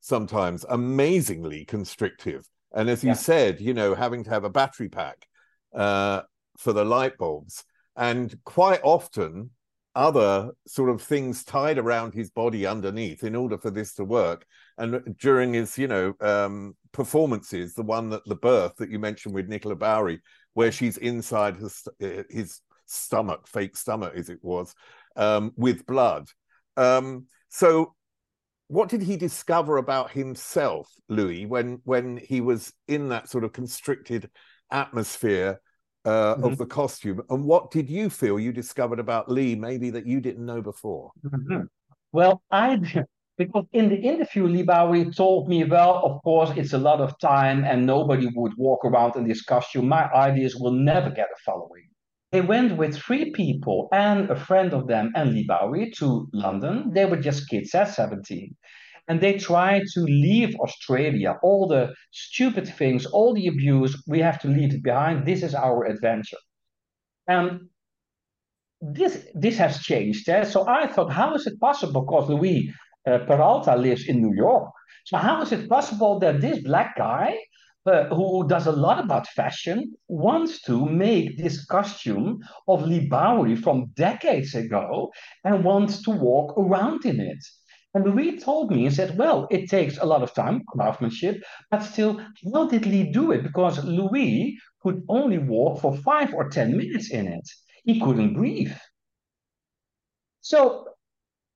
sometimes, 0.01 0.65
amazingly 0.69 1.65
constrictive. 1.65 2.47
And 2.73 2.89
as 2.89 3.03
you 3.03 3.09
yeah. 3.09 3.15
said, 3.15 3.61
you 3.61 3.75
know, 3.75 3.95
having 3.95 4.25
to 4.25 4.31
have 4.31 4.45
a 4.45 4.51
battery 4.51 4.89
pack 4.89 5.27
uh, 5.75 6.23
for 6.59 6.73
the 6.73 6.85
light 6.85 7.19
bulbs, 7.19 7.65
and 7.97 8.35
quite 8.45 8.81
often 8.83 9.51
other 9.97 10.51
sort 10.67 10.91
of 10.91 11.01
things 11.01 11.43
tied 11.43 11.79
around 11.79 12.13
his 12.13 12.31
body 12.31 12.67
underneath 12.67 13.25
in 13.25 13.35
order 13.35 13.57
for 13.57 13.71
this 13.71 13.95
to 13.95 14.05
work. 14.05 14.47
And 14.77 15.17
during 15.19 15.55
his, 15.55 15.77
you 15.79 15.89
know, 15.89 16.13
um, 16.21 16.77
performances, 16.93 17.75
the 17.75 17.83
one 17.83 18.11
that 18.11 18.23
the 18.27 18.37
birth 18.37 18.77
that 18.77 18.91
you 18.91 18.99
mentioned 18.99 19.35
with 19.35 19.49
Nicola 19.49 19.75
Bowery, 19.75 20.21
where 20.53 20.71
she's 20.71 20.99
inside 20.99 21.57
his, 21.57 21.83
uh, 22.03 22.23
his 22.29 22.61
stomach, 22.85 23.49
fake 23.49 23.75
stomach 23.75 24.13
as 24.15 24.29
it 24.29 24.39
was, 24.43 24.75
um, 25.17 25.53
with 25.57 25.87
blood. 25.87 26.29
Um, 26.77 27.27
so, 27.49 27.95
what 28.69 28.89
did 28.89 29.01
he 29.01 29.17
discover 29.17 29.79
about 29.79 30.11
himself, 30.11 30.91
Louis, 31.09 31.47
when 31.47 31.81
when 31.85 32.17
he 32.17 32.41
was 32.41 32.73
in 32.89 33.11
that 33.11 33.29
sort 33.29 33.45
of 33.45 33.53
constricted 33.53 34.29
atmosphere 34.73 35.61
uh, 36.07 36.35
mm-hmm. 36.35 36.45
of 36.45 36.57
the 36.57 36.67
costume. 36.67 37.21
And 37.31 37.45
what 37.45 37.71
did 37.71 37.91
you 37.91 38.09
feel 38.09 38.39
you 38.39 38.53
discovered 38.53 39.01
about 39.01 39.31
Leigh, 39.31 39.57
maybe 39.57 39.91
that 39.91 40.07
you 40.07 40.21
didn't 40.21 40.47
know 40.47 40.63
before? 40.63 41.11
Mm-hmm. 41.25 41.63
Well, 42.13 42.43
I 42.51 42.79
because 43.37 43.67
in 43.73 43.89
the 43.91 43.97
interview, 43.97 44.47
Leigh 44.47 44.63
Bowery 44.63 45.11
told 45.11 45.49
me, 45.49 45.65
well, 45.65 46.01
of 46.05 46.23
course, 46.23 46.51
it's 46.57 46.73
a 46.73 46.79
lot 46.79 47.01
of 47.01 47.19
time 47.19 47.65
and 47.65 47.85
nobody 47.85 48.29
would 48.35 48.53
walk 48.57 48.85
around 48.85 49.17
in 49.17 49.27
this 49.27 49.43
costume. 49.43 49.89
My 49.89 50.11
ideas 50.15 50.57
will 50.57 50.73
never 50.73 51.11
get 51.11 51.27
a 51.27 51.39
following. 51.45 51.89
They 52.33 52.41
went 52.41 52.77
with 52.77 52.97
three 52.97 53.33
people 53.33 53.89
and 53.93 54.31
a 54.31 54.37
friend 54.37 54.73
of 54.73 54.87
them 54.87 55.13
and 55.15 55.35
Leigh 55.35 55.47
Bowery 55.47 55.93
to 55.99 56.29
London. 56.33 56.93
They 56.93 57.05
were 57.05 57.17
just 57.17 57.49
kids 57.49 57.75
at 57.75 57.95
17 57.95 58.55
and 59.09 59.21
they 59.21 59.39
try 59.39 59.81
to 59.95 60.01
leave 60.01 60.55
Australia. 60.57 61.39
All 61.43 61.69
the 61.69 61.95
stupid 62.11 62.69
things, 62.69 63.07
all 63.07 63.35
the 63.35 63.47
abuse, 63.47 64.03
we 64.07 64.21
have 64.21 64.41
to 64.41 64.49
leave 64.49 64.75
it 64.75 64.83
behind. 64.83 65.27
This 65.27 65.43
is 65.43 65.55
our 65.55 65.85
adventure. 65.85 66.39
And 67.29 67.69
this 68.81 69.27
this 69.35 69.57
has 69.59 69.81
changed. 69.81 70.29
Eh? 70.29 70.45
So 70.45 70.67
I 70.69 70.87
thought, 70.87 71.13
how 71.13 71.35
is 71.35 71.47
it 71.47 71.59
possible? 71.61 72.03
Because 72.03 72.29
Louis 72.29 72.73
uh, 73.07 73.19
Peralta 73.27 73.77
lives 73.77 74.09
in 74.09 74.21
New 74.21 74.35
York. 74.35 74.71
So 75.05 75.17
how 75.17 75.41
is 75.43 75.53
it 75.53 75.69
possible 75.69 76.19
that 76.21 76.41
this 76.41 76.59
black 76.63 76.97
guy, 76.97 77.37
uh, 77.87 78.07
who 78.07 78.47
does 78.49 78.67
a 78.67 78.73
lot 78.73 79.03
about 79.03 79.29
fashion, 79.29 79.95
wants 80.09 80.63
to 80.63 80.85
make 80.85 81.39
this 81.39 81.65
costume 81.65 82.41
of 82.67 82.91
Bowery 83.09 83.55
from 83.55 83.87
decades 83.95 84.55
ago 84.55 85.13
and 85.45 85.65
wants 85.65 86.03
to 86.03 86.11
walk 86.11 86.59
around 86.59 87.07
in 87.07 87.21
it? 87.21 87.39
And 87.97 88.05
Louis 88.05 88.39
told 88.39 88.71
me, 88.73 88.85
and 88.85 88.95
said, 88.95 89.17
well, 89.17 89.49
it 89.51 89.71
takes 89.71 89.97
a 89.97 90.05
lot 90.05 90.23
of 90.23 90.35
time, 90.35 90.63
craftsmanship, 90.69 91.43
but 91.71 91.83
still, 91.83 92.21
how 92.53 92.69
did 92.69 92.85
Leigh 92.85 93.11
do 93.11 93.33
it? 93.33 93.43
Because 93.43 93.83
Louis 93.83 94.59
could 94.83 95.03
only 95.09 95.39
walk 95.39 95.81
for 95.81 95.97
five 95.97 96.35
or 96.35 96.51
10 96.51 96.77
minutes 96.77 97.11
in 97.11 97.27
it. 97.27 97.49
He 97.87 97.99
couldn't 97.99 98.35
breathe. 98.35 98.77
So 100.43 100.89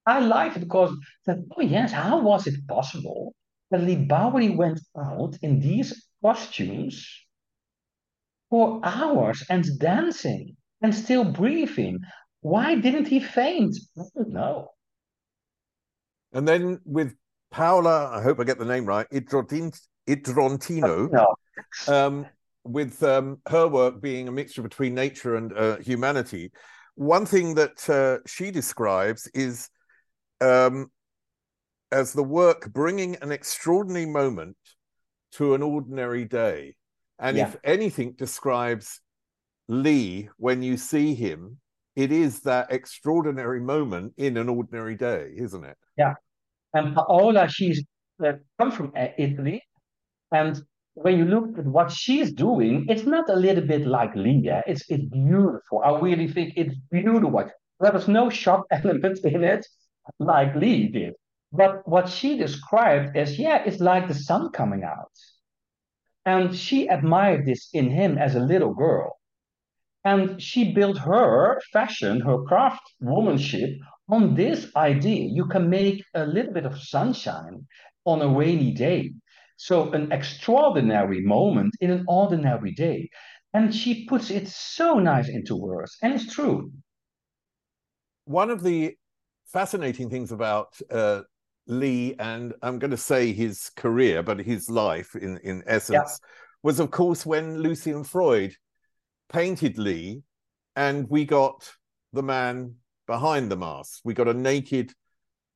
I 0.07 0.21
liked 0.21 0.57
it 0.57 0.61
because, 0.61 0.97
oh 1.29 1.61
yes, 1.61 1.93
how 1.93 2.23
was 2.23 2.47
it 2.47 2.67
possible 2.67 3.35
that 3.71 3.83
Leigh 3.83 4.07
Bowery 4.07 4.49
went 4.49 4.81
out 4.99 5.37
in 5.43 5.61
these 5.61 6.09
costumes 6.25 7.07
for 8.49 8.81
hours 8.83 9.45
and 9.51 9.79
dancing 9.79 10.57
and 10.81 10.95
still 10.95 11.25
breathing? 11.27 11.99
Why 12.41 12.77
didn't 12.77 13.09
he 13.09 13.21
faint? 13.21 13.77
I 13.99 14.05
don't 14.17 14.31
know. 14.31 14.71
And 16.33 16.47
then 16.47 16.81
with 16.85 17.15
Paola, 17.51 18.11
I 18.13 18.23
hope 18.23 18.41
I 18.41 18.45
get 18.45 18.59
the 18.59 18.65
name 18.65 18.87
right, 18.87 19.07
Idrontino, 19.11 19.77
um, 21.89 22.27
with 22.65 23.03
um, 23.03 23.39
her 23.49 23.67
work 23.67 24.01
being 24.01 24.29
a 24.29 24.33
mixture 24.33 24.63
between 24.63 24.95
nature 24.95 25.37
and 25.37 25.53
uh, 25.53 25.79
humanity. 25.79 26.53
One 26.95 27.27
thing 27.27 27.55
that 27.55 27.89
uh, 27.89 28.19
she 28.27 28.51
describes 28.51 29.29
is 29.35 29.69
um, 30.41 30.91
as 31.93 32.13
the 32.13 32.23
work 32.23 32.73
bringing 32.73 33.17
an 33.17 33.33
extraordinary 33.33 34.07
moment 34.07 34.57
to 35.33 35.55
an 35.55 35.63
ordinary 35.63 36.25
day. 36.25 36.77
And 37.19 37.37
yeah. 37.37 37.49
if 37.49 37.57
anything 37.65 38.13
describes 38.13 39.01
Leigh 39.69 40.29
when 40.37 40.63
you 40.63 40.77
see 40.77 41.15
him, 41.15 41.59
it 41.97 42.13
is 42.13 42.41
that 42.41 42.71
extraordinary 42.71 43.61
moment 43.61 44.15
in 44.17 44.37
an 44.37 44.49
ordinary 44.49 44.95
day, 44.97 45.33
isn't 45.37 45.65
it? 45.65 45.77
Yeah. 45.99 46.15
And 46.73 46.95
Paola, 46.95 47.49
she's 47.49 47.85
uh, 48.25 48.33
come 48.59 48.71
from 48.71 48.93
uh, 48.97 49.09
Italy. 49.19 49.63
And 50.33 50.61
when 50.95 51.19
you 51.19 51.25
look 51.25 51.59
at 51.59 51.65
what 51.65 51.91
she's 51.91 52.33
doing, 52.33 52.87
it's 52.89 53.05
not 53.05 53.29
a 53.29 53.37
little 53.37 53.67
bit 53.67 53.87
like 53.87 54.15
Leigh. 54.15 54.63
It's, 54.67 54.85
it's 54.89 55.05
beautiful. 55.05 55.83
I 55.85 55.99
really 55.99 56.29
think 56.29 56.55
it's 56.57 56.75
beautiful. 56.91 57.51
There 57.81 57.93
was 57.93 58.09
no 58.09 58.31
shock 58.31 58.67
element 58.71 59.19
in 59.25 59.45
it 59.45 59.67
like 60.19 60.55
Leigh 60.55 60.89
did. 60.89 61.15
But 61.53 61.87
what 61.89 62.09
she 62.09 62.37
described 62.37 63.17
as, 63.17 63.39
yeah, 63.39 63.63
it's 63.65 63.81
like 63.81 64.07
the 64.07 64.15
sun 64.15 64.51
coming 64.51 64.85
out. 64.85 65.11
And 66.25 66.55
she 66.55 66.87
admired 66.87 67.47
this 67.47 67.71
in 67.73 67.91
him 67.91 68.19
as 68.19 68.37
a 68.37 68.41
little 68.41 68.75
girl. 68.75 69.20
And 70.05 70.41
she 70.41 70.73
built 70.73 70.99
her 70.99 71.61
fashion, 71.73 72.21
her 72.21 72.43
craft 72.45 72.83
womanship 73.03 73.77
on 74.09 74.35
this 74.35 74.67
idea. 74.77 75.29
You 75.31 75.47
can 75.47 75.69
make 75.69 76.03
a 76.15 76.25
little 76.25 76.53
bit 76.53 76.65
of 76.65 76.81
sunshine 76.81 77.67
on 78.05 78.23
a 78.23 78.29
rainy 78.29 78.73
day. 78.73 79.13
So, 79.57 79.93
an 79.93 80.11
extraordinary 80.11 81.21
moment 81.21 81.75
in 81.81 81.91
an 81.91 82.05
ordinary 82.09 82.73
day. 82.73 83.11
And 83.53 83.75
she 83.75 84.07
puts 84.07 84.31
it 84.31 84.49
so 84.49 84.99
nice 84.99 85.29
into 85.29 85.55
words. 85.55 85.97
And 86.03 86.15
it's 86.15 86.33
true. 86.33 86.73
One 88.25 88.49
of 88.49 88.63
the 88.63 88.97
fascinating 89.53 90.09
things 90.09 90.33
about 90.33 90.81
uh, 90.91 91.23
Leigh, 91.67 92.15
and 92.19 92.55
I'm 92.63 92.79
going 92.79 92.91
to 92.91 92.97
say 92.97 93.33
his 93.33 93.71
career, 93.77 94.23
but 94.23 94.39
his 94.39 94.71
life 94.71 95.15
in, 95.15 95.39
in 95.39 95.63
essence, 95.67 96.21
yeah. 96.23 96.29
was, 96.63 96.81
of 96.81 96.91
course, 96.91 97.27
when 97.27 97.59
Lucian 97.59 98.05
Freud 98.05 98.55
painted 99.31 99.79
Leigh, 99.79 100.23
and 100.77 101.09
we 101.09 101.25
got 101.25 101.71
the 102.13 102.23
man 102.23 102.77
behind 103.07 103.51
the 103.51 103.57
mask. 103.57 104.01
We 104.05 104.15
got 104.15 104.29
a 104.29 104.35
naked 104.35 104.93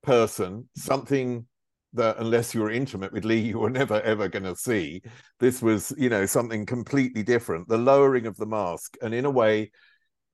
person, 0.03 0.69
something 0.75 1.45
that 1.93 2.17
unless 2.17 2.53
you 2.53 2.61
were 2.61 2.71
intimate 2.71 3.13
with 3.13 3.25
Leigh, 3.25 3.39
you 3.51 3.59
were 3.59 3.69
never 3.69 4.01
ever 4.01 4.27
going 4.27 4.43
to 4.43 4.55
see. 4.55 5.01
This 5.39 5.61
was, 5.61 5.93
you 5.97 6.09
know, 6.09 6.25
something 6.25 6.65
completely 6.65 7.23
different. 7.23 7.67
The 7.67 7.77
lowering 7.77 8.27
of 8.27 8.37
the 8.37 8.45
mask, 8.45 8.97
and 9.01 9.13
in 9.13 9.25
a 9.25 9.31
way, 9.31 9.71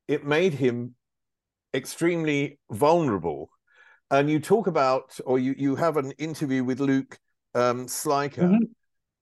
it 0.07 0.25
made 0.25 0.53
him 0.53 0.95
extremely 1.73 2.59
vulnerable. 2.71 3.49
And 4.09 4.29
you 4.29 4.39
talk 4.39 4.67
about, 4.67 5.17
or 5.25 5.39
you 5.39 5.55
you 5.57 5.75
have 5.75 5.97
an 5.97 6.11
interview 6.17 6.63
with 6.63 6.79
Luke 6.79 7.17
um, 7.55 7.87
Slyker, 7.87 8.43
mm-hmm. 8.43 8.63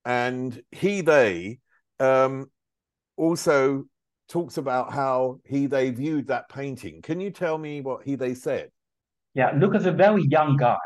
and 0.05 0.61
he 0.71 1.01
they 1.01 1.59
um, 1.99 2.49
also 3.17 3.85
talks 4.29 4.57
about 4.57 4.93
how 4.93 5.39
he 5.45 5.65
they 5.65 5.89
viewed 5.89 6.27
that 6.27 6.47
painting. 6.49 7.01
Can 7.01 7.19
you 7.19 7.31
tell 7.31 7.57
me 7.57 7.81
what 7.81 8.03
he 8.03 8.15
they 8.15 8.33
said? 8.33 8.69
Yeah, 9.33 9.51
Luke 9.55 9.75
is 9.75 9.85
a 9.85 9.91
very 9.91 10.23
young 10.23 10.55
guy. 10.57 10.77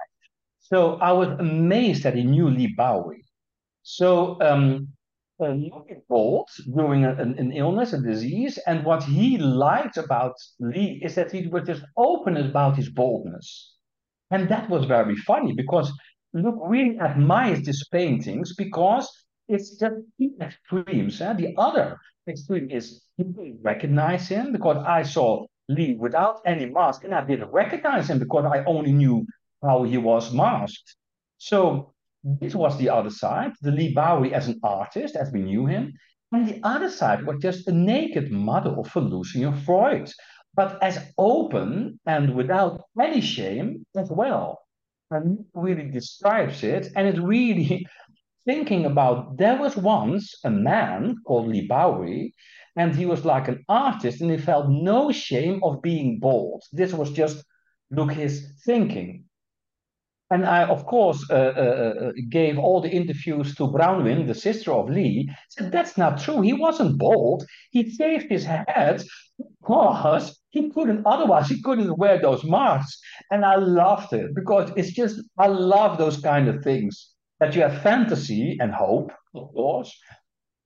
So 0.59 0.95
I 0.95 1.11
was 1.11 1.29
amazed 1.39 2.03
that 2.03 2.15
he 2.15 2.23
knew 2.23 2.49
Leigh 2.49 2.73
Bowery. 2.75 3.25
So 3.83 4.41
um, 4.41 4.87
Luke 5.39 5.89
during 6.73 7.03
an, 7.05 7.35
an, 7.37 7.51
illness, 7.51 7.93
a 7.93 8.01
disease, 8.01 8.57
and 8.65 8.85
what 8.85 9.03
he 9.03 9.37
liked 9.37 9.97
about 9.97 10.35
Leigh 10.59 11.01
is 11.03 11.15
that 11.15 11.31
he 11.31 11.47
was 11.47 11.63
just 11.63 11.83
open 11.97 12.37
about 12.37 12.77
his 12.77 12.89
boldness. 12.89 13.75
And 14.31 14.49
that 14.49 14.69
was 14.69 14.85
very 14.85 15.15
funny 15.15 15.53
because 15.53 15.91
Luke 16.33 16.59
really 16.65 16.97
admires 16.99 17.61
these 17.61 17.85
paintings 17.91 18.55
because 18.55 19.09
it's 19.47 19.77
just 19.77 19.95
two 20.19 20.35
extremes. 20.41 21.19
The 21.19 21.53
other 21.57 21.99
extreme 22.27 22.69
is 22.69 23.01
people 23.17 23.53
recognize 23.61 24.27
him 24.27 24.51
because 24.51 24.77
I 24.77 25.03
saw 25.03 25.45
Leigh 25.69 25.95
without 25.95 26.41
any 26.45 26.65
mask 26.65 27.03
and 27.03 27.13
I 27.13 27.23
didn't 27.23 27.51
recognize 27.51 28.09
him 28.09 28.19
because 28.19 28.45
I 28.45 28.63
only 28.65 28.91
knew 28.91 29.25
how 29.61 29.83
he 29.83 29.97
was 29.97 30.33
masked. 30.33 30.95
So 31.37 31.93
this 32.23 32.55
was 32.55 32.77
the 32.77 32.89
other 32.89 33.09
side, 33.09 33.51
the 33.61 33.71
Leigh 33.71 33.93
Bowery 33.93 34.33
as 34.33 34.47
an 34.47 34.59
artist, 34.63 35.15
as 35.15 35.31
we 35.31 35.41
knew 35.41 35.65
him. 35.65 35.93
And 36.31 36.47
the 36.47 36.59
other 36.63 36.89
side 36.89 37.25
was 37.25 37.41
just 37.41 37.67
a 37.67 37.71
naked 37.71 38.31
model 38.31 38.83
for 38.83 39.01
Lucian 39.01 39.55
Freud, 39.61 40.09
but 40.55 40.81
as 40.81 40.99
open 41.17 41.99
and 42.05 42.33
without 42.33 42.81
any 42.99 43.21
shame 43.21 43.85
as 43.95 44.09
well. 44.09 44.59
And 45.11 45.45
really 45.53 45.91
describes 45.91 46.63
it, 46.63 46.91
and 46.95 47.07
it 47.07 47.21
really 47.21 47.85
thinking 48.45 48.85
about 48.85 49.37
there 49.37 49.57
was 49.57 49.75
once 49.75 50.35
a 50.43 50.49
man 50.49 51.15
called 51.25 51.47
Leigh 51.47 51.67
Bowery 51.67 52.33
and 52.75 52.95
he 52.95 53.05
was 53.05 53.23
like 53.23 53.47
an 53.47 53.63
artist, 53.69 54.21
and 54.21 54.31
he 54.31 54.37
felt 54.37 54.69
no 54.69 55.11
shame 55.11 55.59
of 55.63 55.81
being 55.81 56.19
bold. 56.19 56.63
This 56.71 56.93
was 56.93 57.11
just 57.11 57.43
look 57.91 58.11
his 58.11 58.53
thinking. 58.65 59.25
And 60.31 60.45
I, 60.45 60.63
of 60.63 60.85
course, 60.87 61.23
uh, 61.29 61.33
uh, 61.33 61.93
uh, 62.07 62.11
gave 62.29 62.57
all 62.57 62.81
the 62.81 62.89
interviews 62.89 63.53
to 63.55 63.67
Bronwyn, 63.67 64.25
the 64.25 64.33
sister 64.33 64.71
of 64.71 64.89
Leigh. 64.89 65.29
Said 65.49 65.71
that's 65.71 65.95
not 65.95 66.19
true. 66.19 66.41
He 66.41 66.53
wasn't 66.53 66.97
bold. 66.97 67.45
He 67.69 67.87
shaved 67.91 68.31
his 68.31 68.43
head 68.43 69.03
because 69.61 70.41
he 70.49 70.71
couldn't. 70.71 71.05
Otherwise, 71.05 71.49
he 71.49 71.61
couldn't 71.61 71.99
wear 71.99 72.19
those 72.19 72.43
masks. 72.43 72.99
And 73.29 73.45
I 73.45 73.57
loved 73.57 74.13
it 74.13 74.33
because 74.33 74.71
it's 74.75 74.91
just 74.91 75.21
I 75.37 75.47
love 75.47 75.99
those 75.99 76.17
kind 76.19 76.47
of 76.47 76.63
things 76.63 77.12
that 77.43 77.55
you 77.55 77.61
have 77.61 77.81
fantasy 77.81 78.57
and 78.61 78.73
hope, 78.73 79.11
of 79.35 79.51
course, 79.53 79.99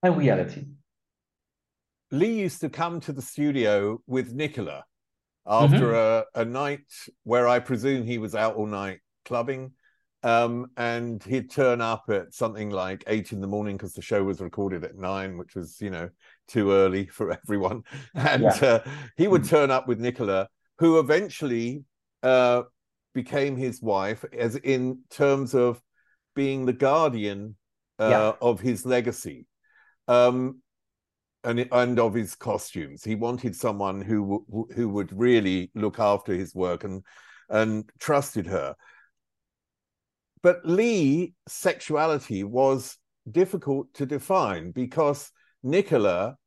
and 0.04 0.16
reality. 0.16 0.66
Leigh 2.12 2.40
used 2.40 2.62
to 2.62 2.70
come 2.70 3.00
to 3.00 3.12
the 3.12 3.22
studio 3.22 4.00
with 4.06 4.32
Nicola 4.32 4.86
after 5.48 5.94
mm-hmm. 5.94 6.40
a, 6.40 6.42
a 6.42 6.46
night 6.46 6.86
where 7.24 7.48
I 7.48 7.58
presume 7.58 8.06
he 8.06 8.20
was 8.20 8.36
out 8.36 8.58
all 8.58 8.68
night 8.68 9.00
clubbing. 9.26 9.72
Um, 10.22 10.68
and 10.78 11.24
he'd 11.24 11.50
turn 11.50 11.82
up 11.82 12.06
at 12.10 12.34
something 12.34 12.70
like 12.70 13.04
eight 13.08 13.32
in 13.32 13.42
the 13.42 13.48
morning 13.48 13.76
because 13.76 13.94
the 13.94 14.02
show 14.04 14.24
was 14.24 14.40
recorded 14.40 14.84
at 14.84 14.98
nine, 14.98 15.38
which 15.38 15.56
was, 15.56 15.82
you 15.82 15.90
know, 15.90 16.10
too 16.48 16.72
early 16.72 17.08
for 17.18 17.32
everyone. 17.32 17.84
And 18.14 18.44
yeah. 18.44 18.60
uh, 18.62 18.90
he 19.16 19.28
would 19.28 19.46
turn 19.46 19.72
up 19.72 19.88
with 19.88 20.00
Nicola, 20.00 20.48
who 20.78 21.00
eventually 21.00 21.86
uh, 22.22 22.64
became 23.16 23.58
his 23.58 23.82
wife, 23.82 24.24
as 24.32 24.58
in 24.58 25.00
terms 25.10 25.56
of 25.56 25.82
being 26.38 26.66
the 26.66 26.74
guardian 26.74 27.58
uh, 28.00 28.08
yeah. 28.10 28.32
of 28.42 28.62
his 28.62 28.86
legacy. 28.86 29.46
Um, 30.08 30.62
and 31.44 31.68
and 31.72 32.00
of 32.00 32.14
his 32.14 32.36
costumes. 32.36 33.04
He 33.04 33.16
wanted 33.16 33.56
someone 33.56 34.02
who 34.02 34.46
who 34.76 34.90
would 34.90 35.18
really 35.18 35.72
look 35.76 36.00
after 36.00 36.34
his 36.34 36.54
work 36.54 36.84
and 36.84 37.04
and 37.50 37.90
trusted 38.00 38.48
her. 38.48 38.76
But 40.44 40.66
Leigh's 40.66 41.34
sexuality 41.48 42.44
was 42.44 42.98
difficult 43.30 43.94
to 43.96 44.06
define 44.06 44.72
because 44.72 45.32
Nicola, 45.64 46.38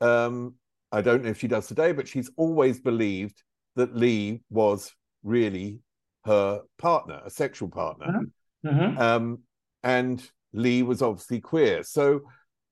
um, 0.00 0.54
I 0.90 1.00
don't 1.00 1.22
know 1.22 1.30
if 1.30 1.38
she 1.38 1.48
does 1.48 1.66
today, 1.66 1.92
but 1.92 2.08
she's 2.08 2.30
always 2.36 2.80
believed 2.80 3.42
that 3.76 3.96
Leigh 3.96 4.42
was 4.50 4.92
really 5.22 5.80
her 6.24 6.62
partner, 6.78 7.20
a 7.24 7.30
sexual 7.30 7.68
partner. 7.68 8.06
Mm-hmm. 8.06 8.24
Mm-hmm. 8.64 8.98
Um, 8.98 9.38
and 9.82 10.22
Leigh 10.52 10.82
was 10.82 11.02
obviously 11.02 11.40
queer. 11.40 11.82
So, 11.82 12.22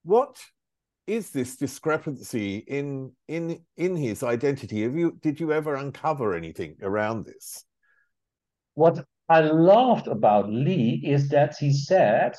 what 0.04 0.36
is 1.06 1.30
this 1.30 1.56
discrepancy 1.56 2.58
in 2.58 3.12
in 3.28 3.60
in 3.76 3.96
his 3.96 4.22
identity? 4.22 4.82
Have 4.82 4.96
you 4.96 5.18
did 5.20 5.40
you 5.40 5.52
ever 5.52 5.74
uncover 5.74 6.34
anything 6.34 6.76
around 6.82 7.26
this? 7.26 7.64
What 8.74 9.04
I 9.28 9.40
loved 9.40 10.08
about 10.08 10.50
Leigh 10.50 11.00
is 11.04 11.28
that 11.28 11.56
he 11.56 11.72
said, 11.72 12.34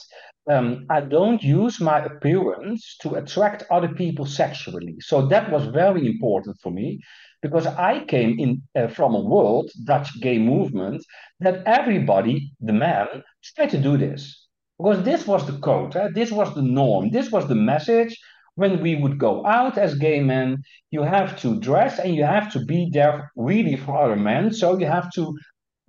um, 0.50 0.86
I 0.90 1.02
don't 1.02 1.42
use 1.42 1.80
my 1.80 2.04
appearance 2.04 2.98
to 3.02 3.16
attract 3.16 3.64
other 3.72 3.88
people 3.88 4.26
sexually. 4.26 4.98
So 5.00 5.26
that 5.28 5.52
was 5.52 5.66
very 5.68 6.06
important 6.06 6.58
for 6.62 6.72
me 6.72 7.00
because 7.44 7.68
I 7.68 8.06
came 8.06 8.40
in 8.40 8.64
uh, 8.76 8.88
from 8.88 9.14
a 9.14 9.20
world, 9.20 9.70
Dutch 9.84 10.10
gay 10.22 10.40
movement, 10.40 11.06
that 11.42 11.62
everybody, 11.66 12.54
the 12.62 12.72
man, 12.72 13.08
tried 13.44 13.70
to 13.72 13.78
do 13.78 13.98
this. 13.98 14.48
Because 14.80 15.04
this 15.04 15.28
was 15.28 15.46
the 15.46 15.60
code, 15.60 15.96
eh? 15.96 16.08
this 16.16 16.32
was 16.32 16.56
the 16.56 16.62
norm, 16.62 17.12
this 17.12 17.32
was 17.32 17.48
the 17.48 17.56
message. 17.56 18.18
When 18.56 18.82
we 18.82 18.96
would 18.96 19.18
go 19.18 19.46
out 19.46 19.78
as 19.78 19.96
gay 19.96 20.20
men, 20.22 20.64
you 20.92 21.02
have 21.02 21.40
to 21.42 21.60
dress 21.60 22.00
and 22.00 22.16
you 22.16 22.24
have 22.24 22.52
to 22.54 22.64
be 22.64 22.90
there 22.94 23.32
really 23.36 23.76
for 23.76 24.02
other 24.02 24.16
men. 24.16 24.54
So 24.54 24.78
you 24.78 24.86
have 24.86 25.12
to 25.14 25.38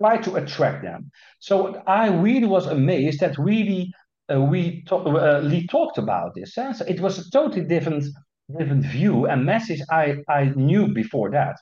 try 0.01 0.17
to 0.17 0.35
attract 0.35 0.83
them. 0.83 1.11
So 1.39 1.81
I 1.87 2.09
really 2.09 2.47
was 2.47 2.65
amazed 2.65 3.19
that 3.21 3.37
really 3.37 3.93
uh, 4.33 4.41
we 4.41 4.83
uh, 4.91 5.49
talked 5.69 5.99
about 5.99 6.33
this. 6.35 6.57
Eh? 6.57 6.73
So 6.73 6.85
it 6.85 6.99
was 6.99 7.19
a 7.19 7.29
totally 7.29 7.65
different 7.65 8.05
different 8.51 8.85
view 8.85 9.25
and 9.27 9.45
message 9.45 9.81
I, 9.89 10.17
I 10.27 10.45
knew 10.55 10.93
before 10.93 11.31
that. 11.31 11.57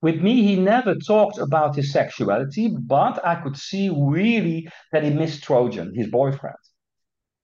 With 0.00 0.20
me, 0.20 0.42
he 0.42 0.56
never 0.56 0.96
talked 0.96 1.38
about 1.38 1.76
his 1.76 1.92
sexuality, 1.92 2.74
but 2.76 3.24
I 3.24 3.36
could 3.36 3.56
see 3.56 3.88
really 3.88 4.68
that 4.90 5.04
he 5.04 5.10
missed 5.10 5.44
Trojan, 5.44 5.94
his 5.94 6.08
boyfriend. 6.08 6.56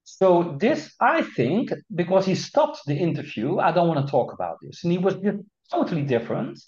So 0.02 0.56
this, 0.58 0.92
I 1.00 1.22
think, 1.22 1.70
because 1.94 2.26
he 2.26 2.34
stopped 2.34 2.80
the 2.86 2.96
interview, 2.96 3.58
I 3.58 3.70
don't 3.70 3.86
want 3.86 4.04
to 4.04 4.10
talk 4.10 4.32
about 4.32 4.56
this. 4.60 4.82
And 4.82 4.90
he 4.90 4.98
was 4.98 5.14
just 5.16 5.38
totally 5.70 6.02
different. 6.02 6.58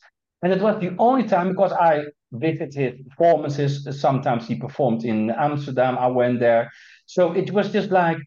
And 0.43 0.53
it 0.53 0.61
was 0.61 0.81
the 0.81 0.95
only 0.99 1.25
time 1.25 1.49
because 1.49 1.73
I 1.73 2.05
visited 2.31 3.09
performances. 3.09 3.89
Sometimes 4.01 4.47
he 4.47 4.55
performed 4.55 5.05
in 5.05 5.31
Amsterdam. 5.31 5.99
I 5.99 6.07
went 6.07 6.39
there. 6.39 6.71
So 7.07 7.33
it 7.33 7.51
was 7.51 7.73
just 7.73 7.91
like, 7.91 8.19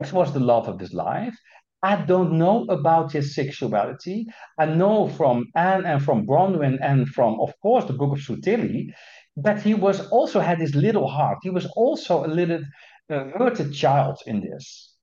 this 0.00 0.12
was 0.12 0.32
the 0.32 0.40
love 0.40 0.66
of 0.66 0.80
his 0.80 0.92
life. 0.92 1.36
I 1.84 1.96
don't 1.96 2.38
know 2.38 2.64
about 2.70 3.12
his 3.12 3.34
sexuality. 3.34 4.26
I 4.58 4.64
know 4.64 5.06
from 5.06 5.44
Ann 5.54 5.84
and 5.84 6.02
from 6.02 6.26
Bronwyn 6.26 6.78
and 6.80 7.06
from, 7.06 7.38
of 7.40 7.52
course, 7.60 7.84
the 7.84 7.92
Book 7.92 8.12
of 8.16 8.22
Sue 8.22 8.40
Tilley, 8.40 8.94
that 9.36 9.60
he 9.60 9.74
was 9.74 10.00
also 10.08 10.40
had 10.40 10.58
his 10.58 10.74
little 10.74 11.06
heart. 11.06 11.38
He 11.42 11.50
was 11.50 11.66
also 11.76 12.24
a 12.24 12.34
little 12.40 12.62
uh, 13.10 13.24
hurted 13.36 13.74
child 13.74 14.16
in 14.26 14.40
this. 14.40 14.94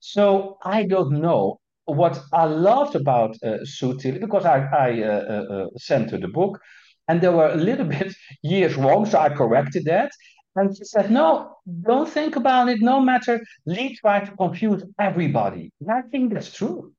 So 0.00 0.58
I 0.62 0.82
don't 0.82 1.22
know 1.22 1.60
what 1.86 2.20
I 2.32 2.44
loved 2.44 2.94
about 2.94 3.42
uh, 3.42 3.64
Sue 3.64 3.96
Tilley 3.98 4.18
because 4.18 4.44
I, 4.44 4.58
I 4.86 5.02
uh, 5.02 5.24
uh, 5.34 5.54
uh, 5.54 5.66
sent 5.78 6.10
her 6.10 6.18
the 6.18 6.28
book 6.28 6.60
and 7.08 7.20
there 7.20 7.32
were 7.32 7.50
a 7.50 7.56
little 7.56 7.86
bit 7.96 8.14
years 8.42 8.76
wrong, 8.76 9.06
so 9.06 9.18
I 9.18 9.30
corrected 9.30 9.86
that. 9.86 10.10
And 10.54 10.76
she 10.76 10.84
said, 10.84 11.10
No, 11.10 11.56
don't 11.82 12.08
think 12.08 12.36
about 12.36 12.68
it. 12.68 12.80
No 12.80 13.00
matter. 13.00 13.40
Leigh 13.66 13.96
tried 13.96 14.26
to 14.26 14.32
confuse 14.32 14.82
everybody. 14.98 15.72
And 15.80 15.90
I 15.90 16.02
think 16.02 16.34
that's 16.34 16.52
true. 16.52 16.92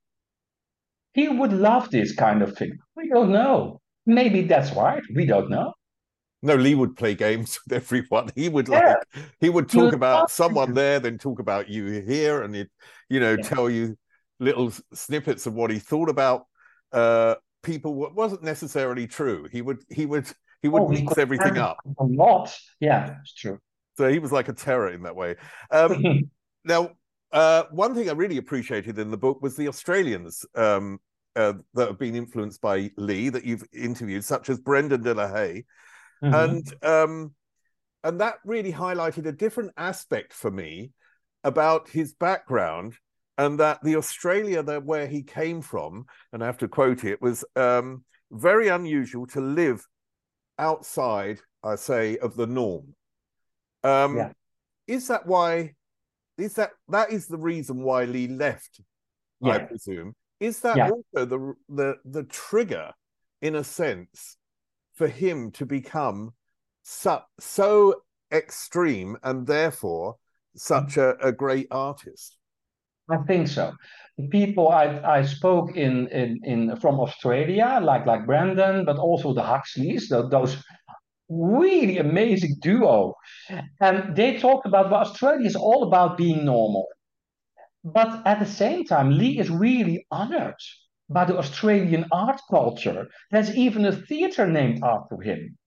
He 1.12 1.28
would 1.28 1.52
love 1.52 1.90
this 1.90 2.14
kind 2.14 2.42
of 2.42 2.56
thing. 2.56 2.76
We 2.96 3.08
don't 3.08 3.30
know. 3.30 3.80
Maybe 4.06 4.42
that's 4.42 4.72
right. 4.72 5.02
We 5.14 5.26
don't 5.26 5.48
know. 5.48 5.72
No, 6.42 6.56
Leigh 6.56 6.74
would 6.74 6.96
play 6.96 7.14
games 7.14 7.58
with 7.66 7.72
everyone. 7.72 8.30
He 8.34 8.48
would 8.48 8.68
yeah. 8.68 8.96
like 9.14 9.24
he 9.40 9.48
would 9.48 9.68
talk 9.68 9.92
he 9.92 9.96
about 9.96 10.30
someone 10.30 10.74
there, 10.74 11.00
then 11.00 11.18
talk 11.18 11.38
about 11.38 11.68
you 11.68 12.02
here, 12.02 12.42
and 12.42 12.54
he'd, 12.54 12.68
you 13.08 13.20
know, 13.20 13.36
yeah. 13.38 13.42
tell 13.42 13.70
you 13.70 13.96
little 14.40 14.72
snippets 14.92 15.46
of 15.46 15.54
what 15.54 15.70
he 15.70 15.78
thought 15.78 16.10
about 16.10 16.46
uh, 16.92 17.36
people 17.62 17.94
what 17.94 18.14
wasn't 18.14 18.42
necessarily 18.42 19.06
true. 19.06 19.48
He 19.50 19.62
would 19.62 19.82
he 19.88 20.06
would 20.06 20.26
he 20.64 20.68
would 20.68 20.82
oh, 20.82 20.88
mix 20.88 21.18
everything 21.18 21.58
up. 21.58 21.76
A 21.98 22.04
lot. 22.04 22.56
Yeah, 22.80 23.16
it's 23.20 23.34
true. 23.34 23.58
So 23.98 24.08
he 24.08 24.18
was 24.18 24.32
like 24.32 24.48
a 24.48 24.54
terror 24.54 24.90
in 24.90 25.02
that 25.02 25.14
way. 25.14 25.36
Um, 25.70 26.22
now, 26.64 26.92
uh, 27.32 27.64
one 27.70 27.94
thing 27.94 28.08
I 28.08 28.12
really 28.12 28.38
appreciated 28.38 28.98
in 28.98 29.10
the 29.10 29.18
book 29.18 29.42
was 29.42 29.56
the 29.56 29.68
Australians 29.68 30.46
um, 30.54 31.00
uh, 31.36 31.52
that 31.74 31.88
have 31.88 31.98
been 31.98 32.16
influenced 32.16 32.62
by 32.62 32.90
Leigh 32.96 33.28
that 33.28 33.44
you've 33.44 33.64
interviewed, 33.74 34.24
such 34.24 34.48
as 34.48 34.58
Brendan 34.58 35.02
de 35.02 35.12
la 35.12 35.28
Haye, 35.28 35.66
mm-hmm. 36.24 36.34
and 36.34 36.74
um, 36.82 37.34
and 38.02 38.22
that 38.22 38.36
really 38.46 38.72
highlighted 38.72 39.26
a 39.26 39.32
different 39.32 39.72
aspect 39.76 40.32
for 40.32 40.50
me 40.50 40.92
about 41.44 41.90
his 41.90 42.14
background 42.14 42.94
and 43.36 43.60
that 43.60 43.82
the 43.82 43.96
Australia 43.96 44.62
that 44.62 44.86
where 44.86 45.08
he 45.08 45.24
came 45.24 45.60
from, 45.60 46.06
and 46.32 46.42
I 46.42 46.46
have 46.46 46.58
to 46.58 46.68
quote 46.68 47.04
it, 47.04 47.20
was 47.20 47.44
um, 47.54 48.02
very 48.32 48.68
unusual 48.68 49.26
to 49.26 49.42
live 49.42 49.86
outside, 50.58 51.40
I 51.62 51.76
say, 51.76 52.18
of 52.18 52.36
the 52.36 52.46
norm. 52.46 52.94
Um, 53.82 54.16
yeah. 54.16 54.32
Is 54.86 55.08
that 55.08 55.26
why? 55.26 55.74
Is 56.38 56.54
that 56.54 56.70
that 56.88 57.12
is 57.12 57.26
the 57.26 57.38
reason 57.38 57.82
why 57.82 58.04
Leigh 58.04 58.28
left? 58.28 58.80
Yeah. 59.40 59.52
I 59.52 59.58
presume. 59.60 60.14
Is 60.40 60.60
that 60.60 60.76
yeah. 60.76 60.90
also 60.90 61.24
the 61.24 61.54
the 61.68 61.96
the 62.04 62.24
trigger, 62.24 62.92
in 63.40 63.54
a 63.54 63.64
sense, 63.64 64.36
for 64.94 65.08
him 65.08 65.50
to 65.52 65.66
become 65.66 66.32
so 66.82 67.22
so 67.38 68.02
extreme 68.32 69.16
and 69.22 69.46
therefore 69.46 70.16
such 70.56 70.96
a, 70.96 71.16
a 71.18 71.32
great 71.32 71.68
artist? 71.70 72.36
I 73.10 73.18
think 73.26 73.48
so. 73.48 73.72
The 74.16 74.28
people 74.28 74.68
I, 74.68 75.00
I 75.18 75.22
spoke 75.24 75.76
in, 75.76 76.08
in, 76.08 76.40
in 76.44 76.76
from 76.76 77.00
Australia, 77.00 77.80
like 77.82 78.06
like 78.06 78.26
Brendan, 78.26 78.84
but 78.84 78.98
also 78.98 79.34
the 79.34 79.42
Huxleys, 79.42 80.08
the, 80.08 80.28
those 80.28 80.56
really 81.28 81.98
amazing 81.98 82.56
duo, 82.60 83.14
and 83.80 84.14
they 84.16 84.38
talked 84.38 84.66
about 84.66 84.90
well, 84.90 85.00
Australia 85.00 85.46
is 85.46 85.56
all 85.56 85.82
about 85.82 86.16
being 86.16 86.44
normal, 86.44 86.86
but 87.82 88.22
at 88.26 88.38
the 88.38 88.46
same 88.46 88.84
time, 88.84 89.10
Leigh 89.10 89.38
is 89.38 89.50
really 89.50 90.06
honored 90.10 90.60
by 91.10 91.24
the 91.24 91.36
Australian 91.36 92.06
art 92.12 92.40
culture. 92.50 93.08
There's 93.30 93.54
even 93.54 93.84
a 93.84 93.92
theater 93.92 94.46
named 94.46 94.82
after 94.82 95.20
him. 95.20 95.58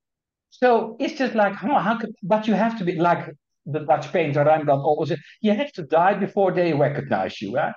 So 0.49 0.95
it's 0.99 1.17
just 1.19 1.35
like, 1.35 1.53
huh, 1.53 1.79
how 1.79 1.97
could, 1.97 2.15
but 2.23 2.47
you 2.47 2.53
have 2.55 2.77
to 2.79 2.85
be 2.85 2.95
like 2.95 3.29
Dutch 3.71 4.11
painter 4.11 4.43
Rembrandt 4.43 4.81
always 4.81 5.09
said, 5.09 5.19
you 5.41 5.53
have 5.53 5.71
to 5.73 5.83
die 5.83 6.13
before 6.13 6.51
they 6.51 6.73
recognize 6.73 7.41
you. 7.41 7.57
Eh? 7.57 7.71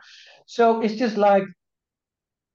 So 0.46 0.80
it's 0.80 0.94
just 0.94 1.16
like 1.16 1.44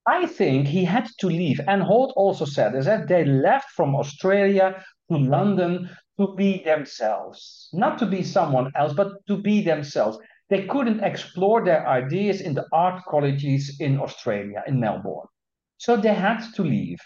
I 0.08 0.28
think 0.28 0.68
he 0.68 0.86
had 0.86 1.10
to 1.20 1.28
leave. 1.28 1.60
Ann 1.68 1.82
Holt 1.82 2.14
also 2.16 2.46
said 2.46 2.76
is 2.76 2.86
that 2.86 3.08
they 3.08 3.26
left 3.26 3.72
from 3.72 3.96
Australia 3.96 4.84
to 5.12 5.18
London 5.18 5.90
to 6.20 6.36
be 6.36 6.64
themselves, 6.64 7.70
not 7.74 7.98
to 8.00 8.06
be 8.06 8.24
someone 8.24 8.72
else, 8.76 8.94
but 8.94 9.26
to 9.28 9.38
be 9.38 9.62
themselves. 9.62 10.18
They 10.50 10.68
couldn't 10.68 11.04
explore 11.04 11.66
their 11.66 11.88
ideas 11.88 12.42
in 12.42 12.54
the 12.54 12.68
art 12.72 13.04
colleges 13.06 13.78
in 13.80 14.00
Australia, 14.00 14.64
in 14.68 14.80
Melbourne. 14.80 15.28
So 15.78 15.98
they 15.98 16.14
had 16.14 16.42
to 16.54 16.64
leave. 16.64 17.00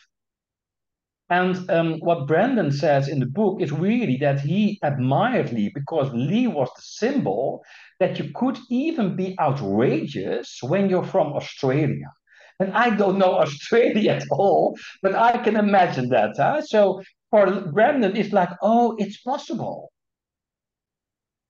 And 1.30 1.70
um, 1.70 2.00
what 2.00 2.28
Brandon 2.28 2.72
says 2.72 3.08
in 3.08 3.20
the 3.20 3.28
book 3.28 3.62
is 3.62 3.72
really 3.72 4.18
that 4.18 4.40
he 4.40 4.80
admired 4.82 5.54
Leigh 5.54 5.72
because 5.74 6.12
Leigh 6.12 6.48
was 6.48 6.70
the 6.76 6.82
symbol 6.82 7.64
that 8.00 8.18
you 8.18 8.32
could 8.34 8.58
even 8.70 9.16
be 9.16 9.38
outrageous 9.40 10.58
when 10.64 10.90
you're 10.90 11.04
from 11.04 11.34
Australia. 11.34 12.12
And 12.60 12.74
I 12.74 12.90
don't 12.90 13.20
know 13.20 13.38
Australia 13.46 14.14
at 14.14 14.26
all, 14.32 14.76
but 15.04 15.14
I 15.14 15.38
can 15.38 15.56
imagine 15.56 16.10
that. 16.10 16.32
Huh? 16.36 16.62
So 16.64 17.04
for 17.30 17.62
Brandon, 17.72 18.16
it's 18.18 18.34
like, 18.34 18.50
oh, 18.64 18.96
it's 18.98 19.22
possible. 19.22 19.92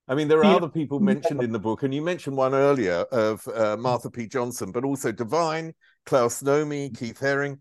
I 0.10 0.16
mean, 0.16 0.28
there 0.28 0.40
are 0.40 0.46
yeah. 0.46 0.56
other 0.56 0.70
people 0.70 1.00
mentioned 1.00 1.44
in 1.44 1.52
the 1.52 1.60
book, 1.60 1.84
and 1.84 1.94
you 1.94 2.02
mentioned 2.02 2.36
one 2.36 2.56
earlier 2.56 3.06
of 3.12 3.48
uh, 3.48 3.78
Marsha 3.78 4.12
P. 4.12 4.28
Johnson, 4.28 4.72
but 4.72 4.84
also 4.84 5.12
Divine, 5.12 5.74
Klaus 6.08 6.42
Nomi, 6.42 6.98
Keith 6.98 7.20
Haring. 7.20 7.60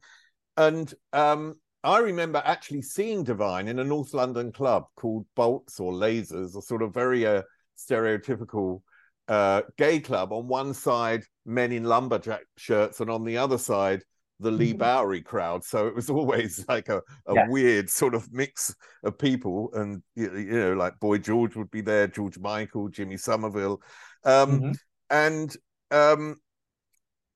And 0.56 0.92
um, 1.12 1.56
I 1.84 1.98
remember 1.98 2.42
actually 2.44 2.82
seeing 2.82 3.22
Divine 3.24 3.68
in 3.68 3.78
a 3.78 3.84
North 3.84 4.12
London 4.12 4.52
club 4.52 4.86
called 4.96 5.26
Bolts 5.36 5.78
or 5.78 5.92
Lasers, 5.92 6.56
a 6.56 6.62
sort 6.62 6.82
of 6.82 6.92
very 6.92 7.24
uh, 7.24 7.42
stereotypical 7.76 8.82
uh, 9.28 9.62
gay 9.76 10.00
club. 10.00 10.32
On 10.32 10.48
one 10.48 10.74
side, 10.74 11.22
men 11.46 11.70
in 11.70 11.84
lumberjack 11.84 12.42
shirts, 12.56 13.00
and 13.00 13.10
on 13.10 13.24
the 13.24 13.36
other 13.36 13.58
side, 13.58 14.02
the 14.40 14.50
Leigh 14.50 14.70
mm-hmm. 14.70 14.78
Bowery 14.78 15.22
crowd. 15.22 15.64
So 15.64 15.86
it 15.86 15.94
was 15.94 16.10
always 16.10 16.64
like 16.68 16.88
a, 16.88 16.98
a 17.26 17.34
yeah. 17.34 17.48
weird 17.48 17.90
sort 17.90 18.14
of 18.14 18.32
mix 18.32 18.74
of 19.04 19.18
people. 19.18 19.70
And, 19.74 20.02
you, 20.16 20.30
know, 20.30 20.74
like 20.74 20.98
Boy 21.00 21.18
George 21.18 21.56
would 21.56 21.70
be 21.70 21.80
there, 21.80 22.06
George 22.08 22.38
Michael, 22.38 22.88
Jimmy 22.88 23.16
Somerville. 23.16 23.80
Um, 24.24 24.60
mm-hmm. 24.60 24.72
And 25.10 25.56
um, 25.90 26.36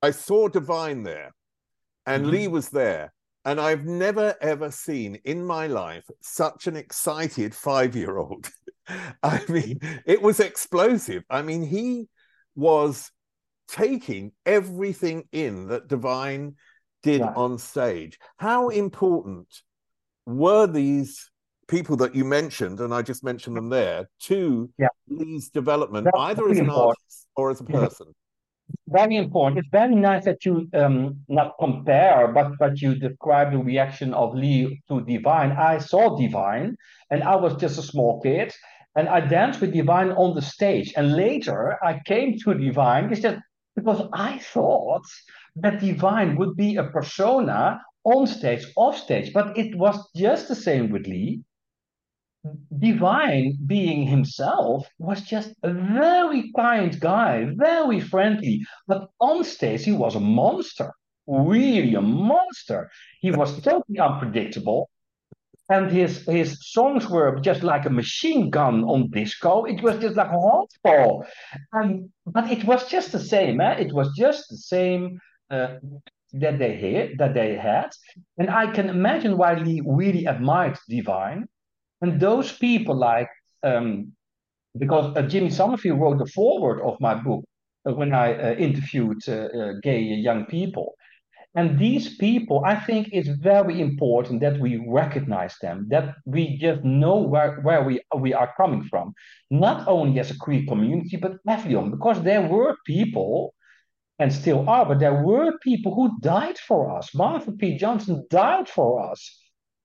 I 0.03 0.11
saw 0.11 0.49
Divine 0.49 1.05
there, 1.05 1.33
and 2.07 2.25
mm-hmm. 2.25 2.33
Leigh 2.33 2.49
was 2.49 2.69
there. 2.69 3.13
And 3.45 3.61
I've 3.61 3.85
never 3.85 4.37
ever 4.41 4.71
seen 4.71 5.17
in 5.25 5.45
my 5.45 5.67
life 5.67 6.05
such 6.21 6.67
an 6.67 6.77
excited 6.77 7.55
five 7.55 7.97
year 7.97 8.17
old. 8.17 8.51
I 9.23 9.41
mean, 9.49 9.81
it 10.07 10.23
was 10.23 10.41
explosive. 10.41 11.25
I 11.29 11.43
mean, 11.43 11.63
he 11.63 12.09
was 12.55 13.11
taking 13.69 14.33
everything 14.45 15.25
in 15.33 15.69
that 15.69 15.89
Divine 15.89 16.57
did 17.03 17.21
right. 17.21 17.37
on 17.37 17.59
stage. 17.59 18.19
How 18.37 18.69
important 18.69 19.49
were 20.27 20.67
these 20.67 21.31
people 21.69 21.97
that 21.97 22.15
you 22.15 22.25
mentioned, 22.25 22.81
and 22.81 22.95
I 22.95 23.03
just 23.03 23.25
mentioned 23.25 23.57
them 23.57 23.71
there, 23.71 24.09
to 24.21 24.71
yeah. 24.79 24.89
Leigh's 25.09 25.49
development, 25.49 26.05
That's 26.05 26.19
either 26.19 26.49
as 26.49 26.59
an 26.59 26.67
important. 26.67 26.99
artist 26.99 27.27
or 27.35 27.51
as 27.51 27.61
a 27.61 27.65
mm-hmm. 27.65 27.73
person? 27.73 28.15
Very 28.89 29.17
important. 29.17 29.59
It's 29.59 29.69
very 29.71 29.95
nice 29.95 30.25
that 30.25 30.45
you 30.45 30.69
um, 30.75 31.21
not 31.29 31.55
compare, 31.59 32.29
but 32.29 32.59
but 32.59 32.81
you 32.81 32.95
describe 32.95 33.53
the 33.53 33.59
reaction 33.59 34.13
of 34.15 34.35
Leigh 34.35 34.83
to 34.89 35.01
Divine. 35.05 35.53
I 35.53 35.79
saw 35.79 36.17
Divine, 36.17 36.77
and 37.11 37.23
I 37.23 37.37
was 37.37 37.57
just 37.57 37.79
a 37.79 37.83
small 37.83 38.21
kid, 38.21 38.53
and 38.95 39.09
I 39.09 39.21
danced 39.21 39.61
with 39.61 39.73
Divine 39.73 40.11
on 40.13 40.35
the 40.35 40.43
stage. 40.43 40.93
And 40.97 41.17
later, 41.17 41.79
I 41.83 42.01
came 42.07 42.39
to 42.41 42.55
Divine 42.55 43.09
because 43.09 43.41
because 43.75 44.09
I 44.13 44.39
thought 44.39 45.07
that 45.57 45.81
Divine 45.81 46.37
would 46.37 46.57
be 46.57 46.77
a 46.77 46.85
persona 46.85 47.81
on 48.05 48.27
stage, 48.27 48.67
off 48.77 48.97
stage, 48.97 49.33
but 49.33 49.57
it 49.57 49.75
was 49.77 49.97
just 50.15 50.49
the 50.49 50.55
same 50.57 50.91
with 50.91 51.07
Leigh. 51.07 51.41
Divine, 52.77 53.57
being 53.67 54.07
himself, 54.07 54.89
was 54.99 55.21
just 55.23 55.55
a 55.63 55.73
very 55.73 56.51
kind 56.57 56.99
guy, 56.99 57.47
very 57.55 58.01
friendly. 58.01 58.65
But 58.89 59.11
on 59.21 59.45
stage, 59.45 59.85
he 59.85 59.93
was 59.93 60.17
a 60.17 60.21
monster, 60.21 60.93
really 61.27 61.95
a 61.95 62.01
monster. 62.01 62.91
He 63.21 63.31
was 63.31 63.61
totally 63.63 64.01
unpredictable. 64.01 64.91
And 65.69 65.91
his, 65.91 66.27
his 66.27 66.59
songs 66.61 67.09
were 67.09 67.39
just 67.41 67.63
like 67.63 67.87
a 67.87 67.91
machine 67.91 68.51
gun 68.51 68.83
on 68.85 69.11
disco. 69.11 69.65
It 69.65 69.81
was 69.81 70.01
just 70.01 70.17
like 70.17 70.31
a 70.31 70.41
hotball. 70.41 71.25
And, 71.73 72.11
but 72.27 72.51
it 72.51 72.65
was 72.65 72.89
just 72.89 73.13
the 73.13 73.21
same. 73.21 73.61
Eh? 73.61 73.75
It 73.75 73.93
was 73.93 74.13
just 74.17 74.49
the 74.51 74.57
same 74.57 75.21
uh, 75.49 75.77
that 76.33 76.59
they 76.59 76.77
had, 76.77 77.19
that 77.19 77.35
they 77.35 77.55
had. 77.55 77.91
And 78.37 78.51
I 78.51 78.73
can 78.73 78.89
imagine 78.89 79.39
why 79.39 79.55
Leigh 79.55 79.83
really 79.87 80.27
admired 80.27 80.77
Divine 80.89 81.47
and 82.03 82.21
those 82.21 82.53
people, 82.53 82.97
like, 82.97 83.29
um, 83.63 84.13
because 84.77 85.17
uh, 85.17 85.23
Jimmy 85.23 85.51
Somerville 85.51 85.97
wrote 85.97 86.19
the 86.19 86.27
foreword 86.27 86.81
of 86.83 87.01
my 87.01 87.15
book 87.15 87.45
uh, 87.89 87.95
when 87.95 88.13
I 88.13 88.35
uh, 88.35 88.55
interviewed 88.55 89.23
uh, 89.29 89.33
uh, 89.33 89.73
gay 89.83 90.01
young 90.01 90.47
people. 90.47 90.95
And 91.55 91.79
these 91.79 92.17
people, 92.17 92.65
I 92.65 92.77
think 92.77 93.11
it's 93.13 93.29
very 93.29 93.81
important 93.81 94.41
that 94.41 94.59
we 94.59 94.83
recognize 94.89 95.55
them, 95.61 95.87
that 95.91 96.15
we 96.25 96.57
just 96.57 96.83
know 96.83 97.19
where, 97.19 97.61
where 97.61 97.85
we, 97.85 98.01
we 98.19 98.33
are 98.33 98.55
coming 98.57 98.85
from, 98.85 99.13
not 99.51 99.87
only 99.87 100.19
as 100.19 100.31
a 100.31 100.39
queer 100.39 100.65
community, 100.67 101.19
but 101.19 101.33
everyone, 101.47 101.91
because 101.91 102.23
there 102.23 102.49
were 102.49 102.75
people, 102.87 103.55
and 104.19 104.33
still 104.33 104.69
are, 104.69 104.87
but 104.87 105.01
there 105.01 105.23
were 105.23 105.59
people 105.63 105.95
who 105.95 106.19
died 106.21 106.57
for 106.59 106.97
us. 106.97 107.11
Marsha 107.11 107.59
P. 107.59 107.77
Johnson 107.77 108.25
died 108.31 108.69
for 108.69 109.11
us 109.11 109.42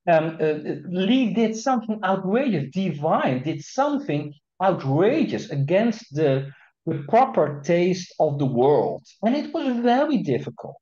um, 0.08 0.38
uh, 0.42 0.54
Leigh 0.90 1.34
did 1.34 1.56
something 1.56 2.00
outrageous. 2.04 2.72
Divine 2.74 3.44
did 3.44 3.64
something 3.64 4.34
outrageous 4.64 5.50
against 5.50 6.04
the, 6.14 6.50
the 6.86 7.04
proper 7.10 7.62
taste 7.64 8.14
of 8.20 8.40
the 8.40 8.46
world. 8.46 9.04
And 9.22 9.36
it 9.36 9.54
was 9.54 9.78
very 9.78 10.20
difficult. 10.20 10.82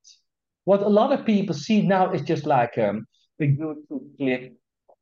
What 0.65 0.81
a 0.81 0.89
lot 0.89 1.11
of 1.11 1.25
people 1.25 1.55
see 1.55 1.81
now 1.81 2.11
is 2.11 2.21
just 2.21 2.45
like 2.45 2.77
um, 2.77 3.05
a 3.39 3.43
YouTube 3.43 4.17
clip 4.17 4.53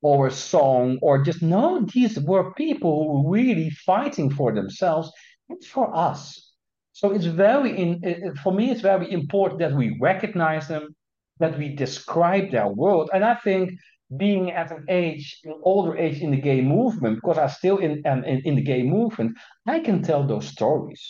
or 0.02 0.28
a 0.28 0.32
song, 0.32 1.00
or 1.02 1.24
just 1.24 1.42
no, 1.42 1.86
these 1.94 2.20
were 2.20 2.54
people 2.54 2.92
who 2.92 3.24
were 3.24 3.32
really 3.32 3.70
fighting 3.70 4.30
for 4.30 4.54
themselves 4.54 5.10
and 5.50 5.64
for 5.64 5.96
us. 5.96 6.52
So 6.92 7.12
it's 7.12 7.26
very, 7.26 7.78
in, 7.78 8.36
for 8.44 8.54
me, 8.54 8.70
it's 8.70 8.82
very 8.82 9.12
important 9.12 9.60
that 9.62 9.74
we 9.74 9.98
recognize 10.02 10.68
them, 10.68 10.94
that 11.40 11.58
we 11.58 11.76
describe 11.76 12.52
their 12.52 12.68
world. 12.68 13.10
And 13.14 13.24
I 13.24 13.36
think 13.36 13.72
being 14.18 14.52
at 14.52 14.72
an 14.72 14.86
age, 14.90 15.40
an 15.44 15.56
older 15.64 15.98
age 15.98 16.22
in 16.22 16.32
the 16.32 16.42
gay 16.42 16.62
movement, 16.62 17.16
because 17.16 17.38
I'm 17.38 17.50
still 17.50 17.78
in, 17.78 18.02
um, 18.06 18.24
in, 18.24 18.42
in 18.46 18.56
the 18.56 18.62
gay 18.62 18.84
movement, 18.84 19.38
I 19.68 19.80
can 19.80 20.02
tell 20.02 20.26
those 20.26 20.48
stories. 20.48 21.04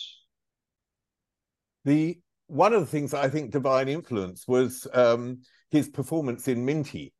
The 1.84 2.18
one 2.46 2.72
of 2.72 2.80
the 2.80 2.86
things 2.86 3.14
I 3.14 3.28
think 3.28 3.50
divine 3.50 3.88
influence 3.88 4.46
was 4.46 4.86
um, 4.92 5.40
his 5.70 5.88
performance 5.88 6.46
in 6.48 6.64
Minty 6.64 7.12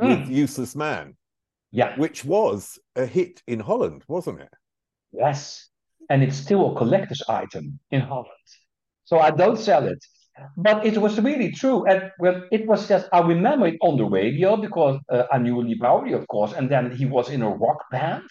mm. 0.00 0.20
with 0.20 0.28
Useless 0.28 0.74
Man. 0.76 1.16
Yeah. 1.70 1.96
Which 1.98 2.24
was 2.24 2.78
a 2.96 3.06
hit 3.06 3.42
in 3.46 3.58
Holland, 3.58 4.04
wasn't 4.06 4.40
it? 4.40 4.52
Yes. 5.12 5.68
And 6.10 6.22
it's 6.22 6.36
still 6.36 6.72
a 6.72 6.78
collector's 6.78 7.22
item 7.28 7.80
in 7.90 8.02
Holland. 8.02 8.28
So 9.04 9.18
I 9.18 9.30
don't 9.30 9.58
sell 9.58 9.86
it 9.86 10.04
but 10.56 10.84
it 10.84 10.98
was 10.98 11.20
really 11.20 11.52
true. 11.52 11.84
And 11.86 12.10
well, 12.18 12.42
it 12.50 12.66
was 12.66 12.88
just, 12.88 13.08
I 13.12 13.20
remember 13.20 13.66
it 13.66 13.76
on 13.80 13.96
the 13.96 14.04
radio 14.04 14.56
because 14.56 14.98
uh, 15.10 15.24
I 15.32 15.38
knew 15.38 15.60
Leigh 15.60 15.74
Bowery, 15.74 16.12
of 16.12 16.26
course, 16.28 16.52
and 16.52 16.70
then 16.70 16.90
he 16.90 17.06
was 17.06 17.30
in 17.30 17.42
a 17.42 17.50
rock 17.50 17.84
band. 17.90 18.28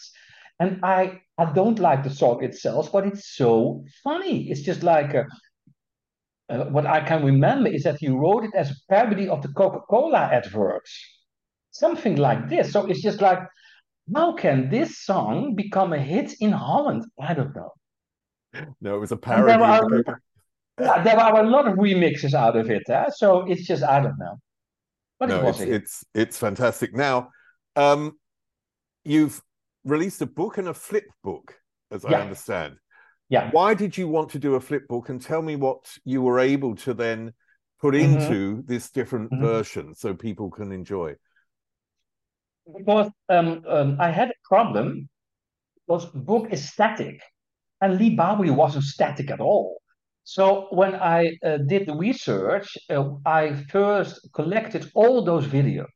And 0.59 0.79
I, 0.83 1.21
I 1.37 1.51
don't 1.53 1.79
like 1.79 2.03
the 2.03 2.09
song 2.09 2.43
itself, 2.43 2.91
but 2.91 3.07
it's 3.07 3.35
so 3.35 3.83
funny. 4.03 4.49
It's 4.51 4.61
just 4.61 4.83
like, 4.83 5.15
uh, 5.15 5.23
uh, 6.49 6.65
what 6.65 6.85
I 6.85 7.01
can 7.01 7.23
remember 7.23 7.69
is 7.69 7.83
that 7.83 7.97
he 7.99 8.09
wrote 8.09 8.43
it 8.43 8.51
as 8.55 8.71
a 8.71 8.75
parody 8.89 9.27
of 9.27 9.41
the 9.41 9.47
Coca 9.49 9.79
Cola 9.89 10.19
adverts, 10.19 10.91
something 11.71 12.17
like 12.17 12.49
this. 12.49 12.71
So 12.71 12.85
it's 12.85 13.01
just 13.01 13.21
like, 13.21 13.39
how 14.13 14.33
can 14.33 14.69
this 14.69 14.99
song 14.99 15.55
become 15.55 15.93
a 15.93 15.99
hit 15.99 16.33
in 16.41 16.51
Holland? 16.51 17.05
I 17.19 17.33
don't 17.33 17.55
know. 17.55 17.71
No, 18.81 18.97
it 18.97 18.99
was 18.99 19.11
a 19.11 19.17
parody 19.17 19.57
yeah, 20.79 21.03
there 21.03 21.19
are 21.19 21.41
a 21.41 21.49
lot 21.49 21.67
of 21.67 21.75
remixes 21.75 22.33
out 22.33 22.55
of 22.55 22.69
it. 22.69 22.89
Eh? 22.89 23.09
So 23.15 23.45
it's 23.45 23.65
just 23.65 23.83
I 23.83 23.99
don't 23.99 24.17
know. 24.17 24.39
But 25.19 25.29
no, 25.29 25.47
it 25.47 25.49
it's, 25.49 25.59
it's 25.59 26.05
it's 26.13 26.37
fantastic. 26.37 26.95
Now, 26.95 27.29
um, 27.75 28.17
you've 29.03 29.41
released 29.83 30.21
a 30.21 30.25
book 30.25 30.57
and 30.57 30.67
a 30.67 30.73
flip 30.73 31.05
book, 31.23 31.55
as 31.91 32.03
yeah. 32.03 32.17
I 32.17 32.21
understand. 32.21 32.77
Yeah. 33.29 33.49
Why 33.51 33.73
did 33.73 33.97
you 33.97 34.07
want 34.07 34.29
to 34.31 34.39
do 34.39 34.55
a 34.55 34.59
flip 34.59 34.87
book? 34.87 35.09
And 35.09 35.21
tell 35.21 35.41
me 35.41 35.55
what 35.55 35.85
you 36.03 36.21
were 36.21 36.39
able 36.39 36.75
to 36.77 36.93
then 36.93 37.33
put 37.79 37.93
mm-hmm. 37.93 38.19
into 38.19 38.63
this 38.65 38.89
different 38.89 39.31
mm-hmm. 39.31 39.43
version 39.45 39.95
so 39.95 40.13
people 40.13 40.49
can 40.49 40.71
enjoy. 40.71 41.15
Because 42.77 43.09
um, 43.29 43.63
um, 43.67 43.97
I 43.99 44.11
had 44.11 44.29
a 44.29 44.33
problem 44.43 45.09
because 45.87 46.05
book 46.07 46.47
is 46.51 46.69
static, 46.69 47.21
and 47.79 47.97
Leigh 47.97 48.15
Bowery 48.15 48.51
wasn't 48.51 48.83
static 48.83 49.31
at 49.31 49.39
all 49.39 49.80
So 50.23 50.67
when 50.71 50.95
I 50.95 51.37
uh, 51.43 51.57
did 51.57 51.87
the 51.87 51.95
research, 51.95 52.77
uh, 52.89 53.09
I 53.25 53.53
first 53.69 54.29
collected 54.33 54.91
all 54.93 55.23
those 55.23 55.45
videos. 55.45 55.87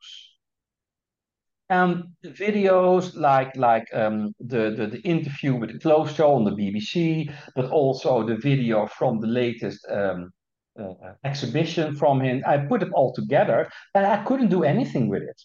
And 1.69 2.03
videos 2.23 3.15
like 3.15 3.55
like 3.55 3.87
um, 3.91 4.33
the, 4.39 4.69
the 4.77 4.85
the 4.87 5.01
interview 5.01 5.55
with 5.55 5.81
Show 5.81 6.35
on 6.35 6.43
the 6.43 6.51
BBC, 6.51 7.33
but 7.55 7.71
also 7.71 8.23
the 8.23 8.37
video 8.37 8.85
from 8.85 9.19
the 9.19 9.27
latest 9.27 9.79
um, 9.89 10.31
uh, 10.79 10.93
exhibition 11.23 11.95
from 11.95 12.21
him. 12.21 12.43
I 12.45 12.57
put 12.57 12.83
it 12.83 12.91
all 12.93 13.13
together, 13.13 13.67
and 13.95 14.05
I 14.05 14.23
couldn't 14.25 14.49
do 14.49 14.63
anything 14.63 15.09
with 15.09 15.23
it. 15.23 15.41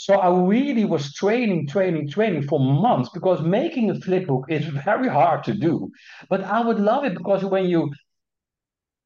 So 0.00 0.14
I 0.14 0.30
really 0.30 0.86
was 0.86 1.12
training, 1.12 1.66
training, 1.66 2.08
training 2.08 2.44
for 2.44 2.58
months 2.58 3.10
because 3.12 3.42
making 3.42 3.90
a 3.90 3.94
flipbook 3.94 4.44
is 4.48 4.64
very 4.86 5.10
hard 5.10 5.44
to 5.44 5.52
do. 5.52 5.90
But 6.30 6.42
I 6.42 6.62
would 6.62 6.80
love 6.80 7.04
it 7.04 7.12
because 7.12 7.44
when 7.44 7.66
you 7.66 7.92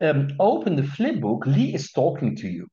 um, 0.00 0.28
open 0.38 0.76
the 0.76 0.82
flipbook, 0.82 1.46
Leigh 1.46 1.74
is 1.74 1.90
talking 1.90 2.36
to 2.36 2.48
you. 2.48 2.68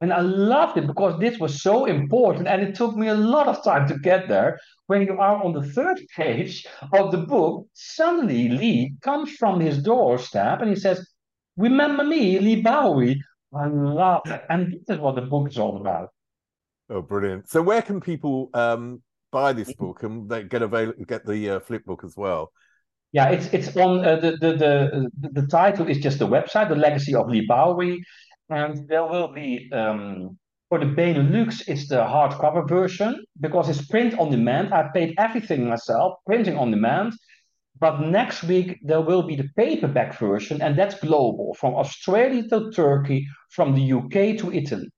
And 0.00 0.12
I 0.12 0.18
loved 0.18 0.78
it 0.78 0.88
because 0.88 1.20
this 1.20 1.38
was 1.38 1.62
so 1.62 1.84
important. 1.84 2.48
And 2.48 2.60
it 2.60 2.74
took 2.74 2.96
me 2.96 3.06
a 3.06 3.14
lot 3.14 3.46
of 3.46 3.62
time 3.62 3.86
to 3.86 3.98
get 4.00 4.26
there. 4.26 4.58
When 4.88 5.02
you 5.02 5.16
are 5.20 5.40
on 5.40 5.52
the 5.52 5.62
third 5.62 6.00
page 6.16 6.66
of 6.92 7.12
the 7.12 7.18
book, 7.18 7.68
suddenly 7.74 8.48
Leigh 8.48 8.94
comes 9.00 9.30
from 9.36 9.60
his 9.60 9.80
doorstep 9.80 10.60
and 10.60 10.70
he 10.70 10.76
says, 10.76 11.06
Remember 11.56 12.02
me, 12.02 12.40
Leigh 12.40 12.62
Bowery? 12.62 13.22
I 13.54 13.66
love 13.68 14.22
it. 14.26 14.42
And 14.48 14.72
this 14.72 14.96
is 14.96 14.98
what 14.98 15.14
the 15.14 15.22
book 15.22 15.48
is 15.48 15.56
all 15.56 15.76
about. 15.76 16.08
Oh, 16.90 17.02
brilliant! 17.02 17.48
So, 17.48 17.62
where 17.62 17.82
can 17.82 18.00
people 18.00 18.50
um, 18.52 19.02
buy 19.30 19.52
this 19.52 19.72
book 19.74 20.02
and 20.02 20.28
they 20.28 20.42
get 20.42 20.62
avail- 20.62 20.92
get 21.06 21.24
the 21.24 21.50
uh, 21.50 21.60
flip 21.60 21.84
book 21.84 22.02
as 22.04 22.16
well? 22.16 22.52
Yeah, 23.12 23.28
it's 23.30 23.46
it's 23.52 23.76
on 23.76 24.04
uh, 24.04 24.16
the, 24.16 24.32
the 24.32 24.52
the 24.52 25.30
the 25.30 25.46
title 25.46 25.88
is 25.88 25.98
just 25.98 26.18
the 26.18 26.26
website, 26.26 26.68
the 26.68 26.74
legacy 26.76 27.14
of 27.14 27.28
Leigh 27.28 27.46
Bowery, 27.46 28.02
and 28.48 28.88
there 28.88 29.04
will 29.04 29.32
be 29.32 29.70
um, 29.72 30.36
for 30.70 30.78
the 30.78 30.86
Benelux, 30.86 31.68
it's 31.68 31.88
the 31.88 31.96
hardcover 31.96 32.66
version 32.66 33.24
because 33.40 33.68
it's 33.68 33.84
print 33.88 34.16
on 34.18 34.30
demand. 34.30 34.72
I 34.72 34.88
paid 34.94 35.14
everything 35.18 35.68
myself, 35.68 36.18
printing 36.24 36.56
on 36.56 36.70
demand. 36.70 37.12
But 37.80 38.00
next 38.00 38.44
week 38.44 38.78
there 38.82 39.00
will 39.00 39.22
be 39.22 39.34
the 39.34 39.48
paperback 39.56 40.16
version, 40.18 40.62
and 40.62 40.78
that's 40.78 41.00
global 41.00 41.56
from 41.58 41.74
Australia 41.74 42.46
to 42.50 42.70
Turkey, 42.70 43.26
from 43.50 43.74
the 43.74 43.92
UK 43.92 44.38
to 44.38 44.52
Italy. 44.52 44.88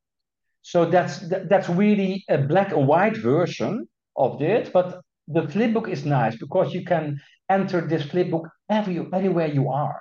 So 0.62 0.84
that's 0.84 1.28
that's 1.48 1.68
really 1.68 2.24
a 2.28 2.38
black 2.38 2.72
and 2.72 2.86
white 2.86 3.16
version 3.16 3.86
of 4.16 4.40
it. 4.42 4.72
but 4.72 5.00
the 5.28 5.42
flipbook 5.42 5.88
is 5.88 6.04
nice 6.04 6.36
because 6.36 6.74
you 6.74 6.84
can 6.84 7.20
enter 7.48 7.80
this 7.80 8.02
flipbook 8.02 8.48
every, 8.68 9.06
anywhere 9.12 9.46
you 9.46 9.70
are, 9.70 9.98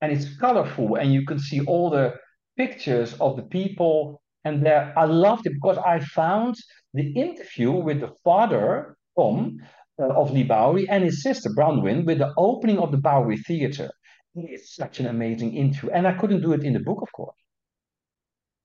and 0.00 0.12
it's 0.12 0.36
colorful, 0.38 0.96
and 0.96 1.12
you 1.12 1.24
can 1.24 1.38
see 1.38 1.60
all 1.62 1.90
the 1.90 2.14
pictures 2.56 3.14
of 3.20 3.36
the 3.36 3.42
people. 3.42 4.20
And 4.44 4.64
there, 4.64 4.92
I 4.96 5.04
loved 5.04 5.46
it 5.46 5.54
because 5.54 5.78
I 5.78 6.00
found 6.00 6.54
the 6.94 7.12
interview 7.12 7.72
with 7.72 8.00
the 8.00 8.12
father 8.24 8.96
Tom 9.16 9.58
uh, 10.00 10.08
of 10.08 10.30
Leigh 10.30 10.44
Bowery 10.44 10.88
and 10.88 11.02
his 11.04 11.22
sister 11.22 11.50
Bronwyn 11.50 12.04
with 12.06 12.18
the 12.18 12.32
opening 12.36 12.78
of 12.78 12.92
the 12.92 12.98
Bowery 12.98 13.38
Theatre. 13.38 13.90
It's 14.34 14.76
such 14.76 15.00
an 15.00 15.06
amazing 15.06 15.56
interview, 15.56 15.90
and 15.90 16.06
I 16.06 16.12
couldn't 16.12 16.42
do 16.42 16.52
it 16.52 16.62
in 16.62 16.74
the 16.74 16.80
book, 16.80 17.02
of 17.02 17.10
course. 17.12 17.36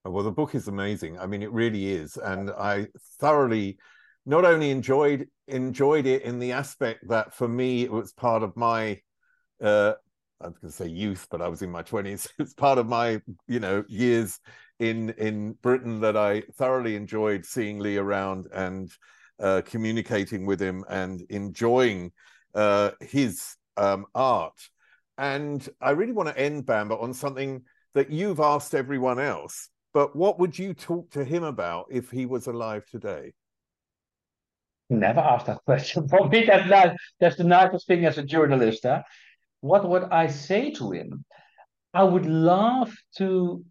Well, 0.06 0.24
the 0.24 0.32
book 0.32 0.54
is 0.54 0.68
amazing. 0.68 1.18
I 1.18 1.28
mean, 1.28 1.42
it 1.42 1.52
really 1.52 1.92
is, 1.92 2.18
and 2.18 2.52
I 2.52 2.88
thoroughly 3.20 3.78
not 4.26 4.44
only 4.44 4.70
enjoyed 4.70 5.28
enjoyed 5.48 6.06
it 6.06 6.24
in 6.24 6.40
the 6.40 6.52
aspect 6.54 7.08
that 7.10 7.34
for 7.34 7.48
me 7.48 7.84
it 7.84 7.92
was 7.92 8.14
part 8.14 8.44
of 8.44 8.56
my 8.58 9.00
uh, 9.62 9.94
I 10.42 10.48
was 10.48 10.58
going 10.58 10.72
to 10.72 10.78
say 10.78 10.88
youth, 10.88 11.28
but 11.32 11.42
I 11.42 11.48
was 11.48 11.62
in 11.62 11.72
my 11.72 11.84
twenties. 11.84 12.28
It's 12.40 12.54
part 12.54 12.78
of 12.80 12.88
my 12.88 13.22
you 13.48 13.60
know 13.62 13.86
years 13.88 14.40
in 14.80 15.12
in 15.12 15.54
Britain 15.62 16.02
that 16.02 16.18
I 16.18 16.44
thoroughly 16.56 16.96
enjoyed 16.98 17.46
seeing 17.46 17.80
Leigh 17.80 17.98
around 17.98 18.48
and 18.54 18.92
uh, 19.40 19.62
communicating 19.66 20.46
with 20.46 20.62
him 20.62 20.84
and 20.90 21.22
enjoying 21.30 22.12
uh, 22.56 22.92
his 23.00 23.56
um, 23.78 24.06
art. 24.14 24.60
And 25.18 25.68
I 25.80 25.92
really 25.92 26.12
want 26.12 26.28
to 26.30 26.38
end 26.38 26.66
Bamber 26.66 26.98
on 26.98 27.14
something 27.14 27.64
that 27.94 28.10
you've 28.10 28.40
asked 28.42 28.76
everyone 28.76 29.20
else 29.20 29.70
but 29.94 30.16
what 30.16 30.40
would 30.40 30.58
you 30.58 30.74
talk 30.74 31.12
to 31.12 31.24
him 31.24 31.44
about 31.44 31.86
if 31.92 32.10
he 32.10 32.26
was 32.26 32.48
alive 32.48 32.86
today? 32.90 33.34
Never 34.90 35.20
asked 35.20 35.46
that 35.46 35.60
question. 35.66 36.08
For 36.08 36.28
me, 36.28 36.46
that's, 36.46 36.98
that's 37.20 37.36
the 37.38 37.44
nicest 37.44 37.88
thing 37.88 38.06
as 38.06 38.18
a 38.18 38.24
journalist. 38.24 38.84
Huh? 38.84 39.04
What 39.62 39.88
would 39.88 40.04
I 40.04 40.28
say 40.28 40.72
to 40.72 40.92
him? 40.92 41.24
I 41.94 42.04
would 42.04 42.26
love 42.26 42.94
to 43.18 43.64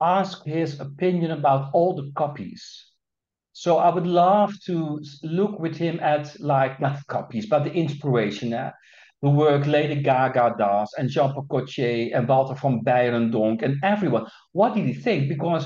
ask 0.00 0.44
his 0.44 0.80
opinion 0.80 1.32
about 1.32 1.70
all 1.72 1.94
the 1.94 2.12
copies. 2.14 2.86
So 3.52 3.78
I 3.78 3.92
would 3.92 4.06
love 4.06 4.52
to 4.66 5.00
look 5.22 5.58
with 5.58 5.76
him 5.76 6.00
at 6.00 6.38
like 6.40 6.80
not 6.80 7.06
copies, 7.06 7.46
but 7.46 7.64
the 7.64 7.72
inspiration. 7.72 8.52
Uh, 8.52 8.72
the 9.24 9.30
work 9.30 9.66
Lady 9.66 10.02
Gaga 10.02 10.54
does, 10.58 10.92
and 10.98 11.08
Jean-Paul 11.08 11.46
Gaultier, 11.48 12.14
and 12.14 12.28
Walter 12.28 12.54
van 12.54 12.84
Beirendonck, 12.84 13.62
and 13.62 13.82
everyone. 13.82 14.26
What 14.52 14.74
did 14.74 14.84
he 14.84 14.92
think? 14.92 15.30
Because 15.30 15.64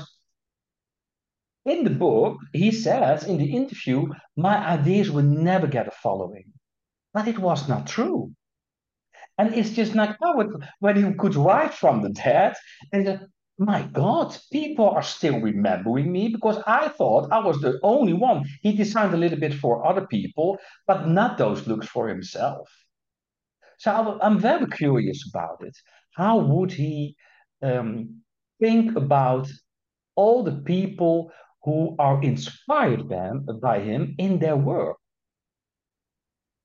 in 1.65 1.83
the 1.83 1.89
book, 1.89 2.37
he 2.53 2.71
says 2.71 3.25
in 3.25 3.37
the 3.37 3.51
interview, 3.53 4.07
my 4.37 4.55
ideas 4.65 5.11
will 5.11 5.23
never 5.25 5.67
get 5.67 5.89
a 5.89 5.91
following. 5.91 6.53
But 7.13 7.27
it 7.27 7.37
was 7.37 7.67
not 7.67 7.85
true. 7.85 8.31
And 9.37 9.53
it's 9.53 9.71
just 9.71 9.93
like, 9.93 10.15
oh, 10.23 10.61
when 10.79 10.97
you 10.97 11.15
could 11.15 11.35
write 11.35 11.73
from 11.73 12.01
the 12.01 12.11
dead, 12.11 12.55
and 12.93 13.09
uh, 13.09 13.17
my 13.57 13.81
God, 13.81 14.37
people 14.53 14.89
are 14.89 15.03
still 15.03 15.41
remembering 15.41 16.09
me 16.09 16.29
because 16.29 16.63
I 16.65 16.87
thought 16.87 17.33
I 17.33 17.39
was 17.39 17.59
the 17.59 17.77
only 17.83 18.13
one. 18.13 18.45
He 18.61 18.71
designed 18.71 19.13
a 19.13 19.17
little 19.17 19.39
bit 19.39 19.53
for 19.53 19.85
other 19.85 20.07
people, 20.07 20.57
but 20.87 21.09
not 21.09 21.37
those 21.37 21.67
looks 21.67 21.87
for 21.87 22.07
himself. 22.07 22.69
So 23.79 24.19
I'm 24.21 24.37
very 24.39 24.67
curious 24.67 25.27
about 25.33 25.63
it. 25.63 25.75
How 26.15 26.37
would 26.37 26.71
he 26.71 27.15
um, 27.61 28.21
think 28.59 28.95
about 28.97 29.49
all 30.15 30.43
the 30.43 30.61
people 30.65 31.31
who 31.63 31.95
are 31.97 32.21
inspired 32.21 33.07
by 33.07 33.79
him 33.79 34.15
in 34.17 34.39
their 34.39 34.57
work? 34.57 34.97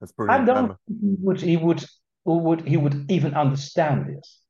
That's 0.01 0.11
brilliant. 0.13 0.43
I 0.43 0.53
don't 0.53 0.67
think 0.67 0.79
would 1.23 1.41
he 1.41 1.57
would 1.57 1.85
would 2.25 2.67
he 2.67 2.77
would 2.77 3.09
even 3.09 3.35
understand 3.35 4.07
this. 4.09 4.41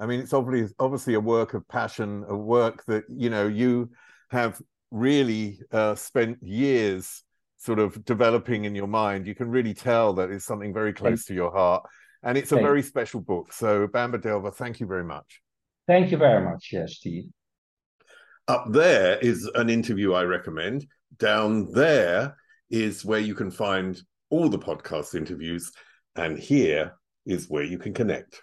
I 0.00 0.06
mean, 0.06 0.20
it's 0.20 0.32
obviously 0.32 0.74
obviously 0.80 1.14
a 1.14 1.20
work 1.20 1.54
of 1.54 1.66
passion, 1.68 2.24
a 2.28 2.36
work 2.36 2.84
that 2.86 3.04
you 3.08 3.30
know 3.30 3.46
you 3.46 3.90
have 4.30 4.60
really 4.90 5.60
uh, 5.70 5.94
spent 5.94 6.42
years 6.42 7.22
sort 7.56 7.78
of 7.78 8.04
developing 8.04 8.64
in 8.64 8.74
your 8.74 8.86
mind, 8.86 9.26
you 9.26 9.34
can 9.34 9.50
really 9.50 9.74
tell 9.74 10.12
that 10.14 10.30
it's 10.30 10.44
something 10.44 10.72
very 10.74 10.92
close 10.92 11.24
to 11.26 11.34
your 11.34 11.50
heart. 11.50 11.84
And 12.22 12.36
it's 12.36 12.52
a 12.52 12.56
very 12.56 12.82
special 12.82 13.20
book. 13.20 13.52
So, 13.52 13.86
Bamber 13.86 14.18
Delver, 14.18 14.50
thank 14.50 14.80
you 14.80 14.86
very 14.86 15.04
much. 15.04 15.40
Thank 15.86 16.10
you 16.10 16.16
very 16.16 16.44
much, 16.44 16.70
yes, 16.72 16.94
Steve. 16.94 17.24
Up 18.48 18.66
there 18.70 19.18
is 19.18 19.48
an 19.54 19.70
interview 19.70 20.12
I 20.12 20.24
recommend. 20.24 20.86
Down 21.18 21.70
there 21.72 22.36
is 22.70 23.04
where 23.04 23.20
you 23.20 23.34
can 23.34 23.50
find 23.50 24.00
all 24.30 24.48
the 24.48 24.58
podcast 24.58 25.14
interviews. 25.14 25.70
And 26.16 26.38
here 26.38 26.94
is 27.26 27.48
where 27.48 27.62
you 27.62 27.78
can 27.78 27.94
connect. 27.94 28.42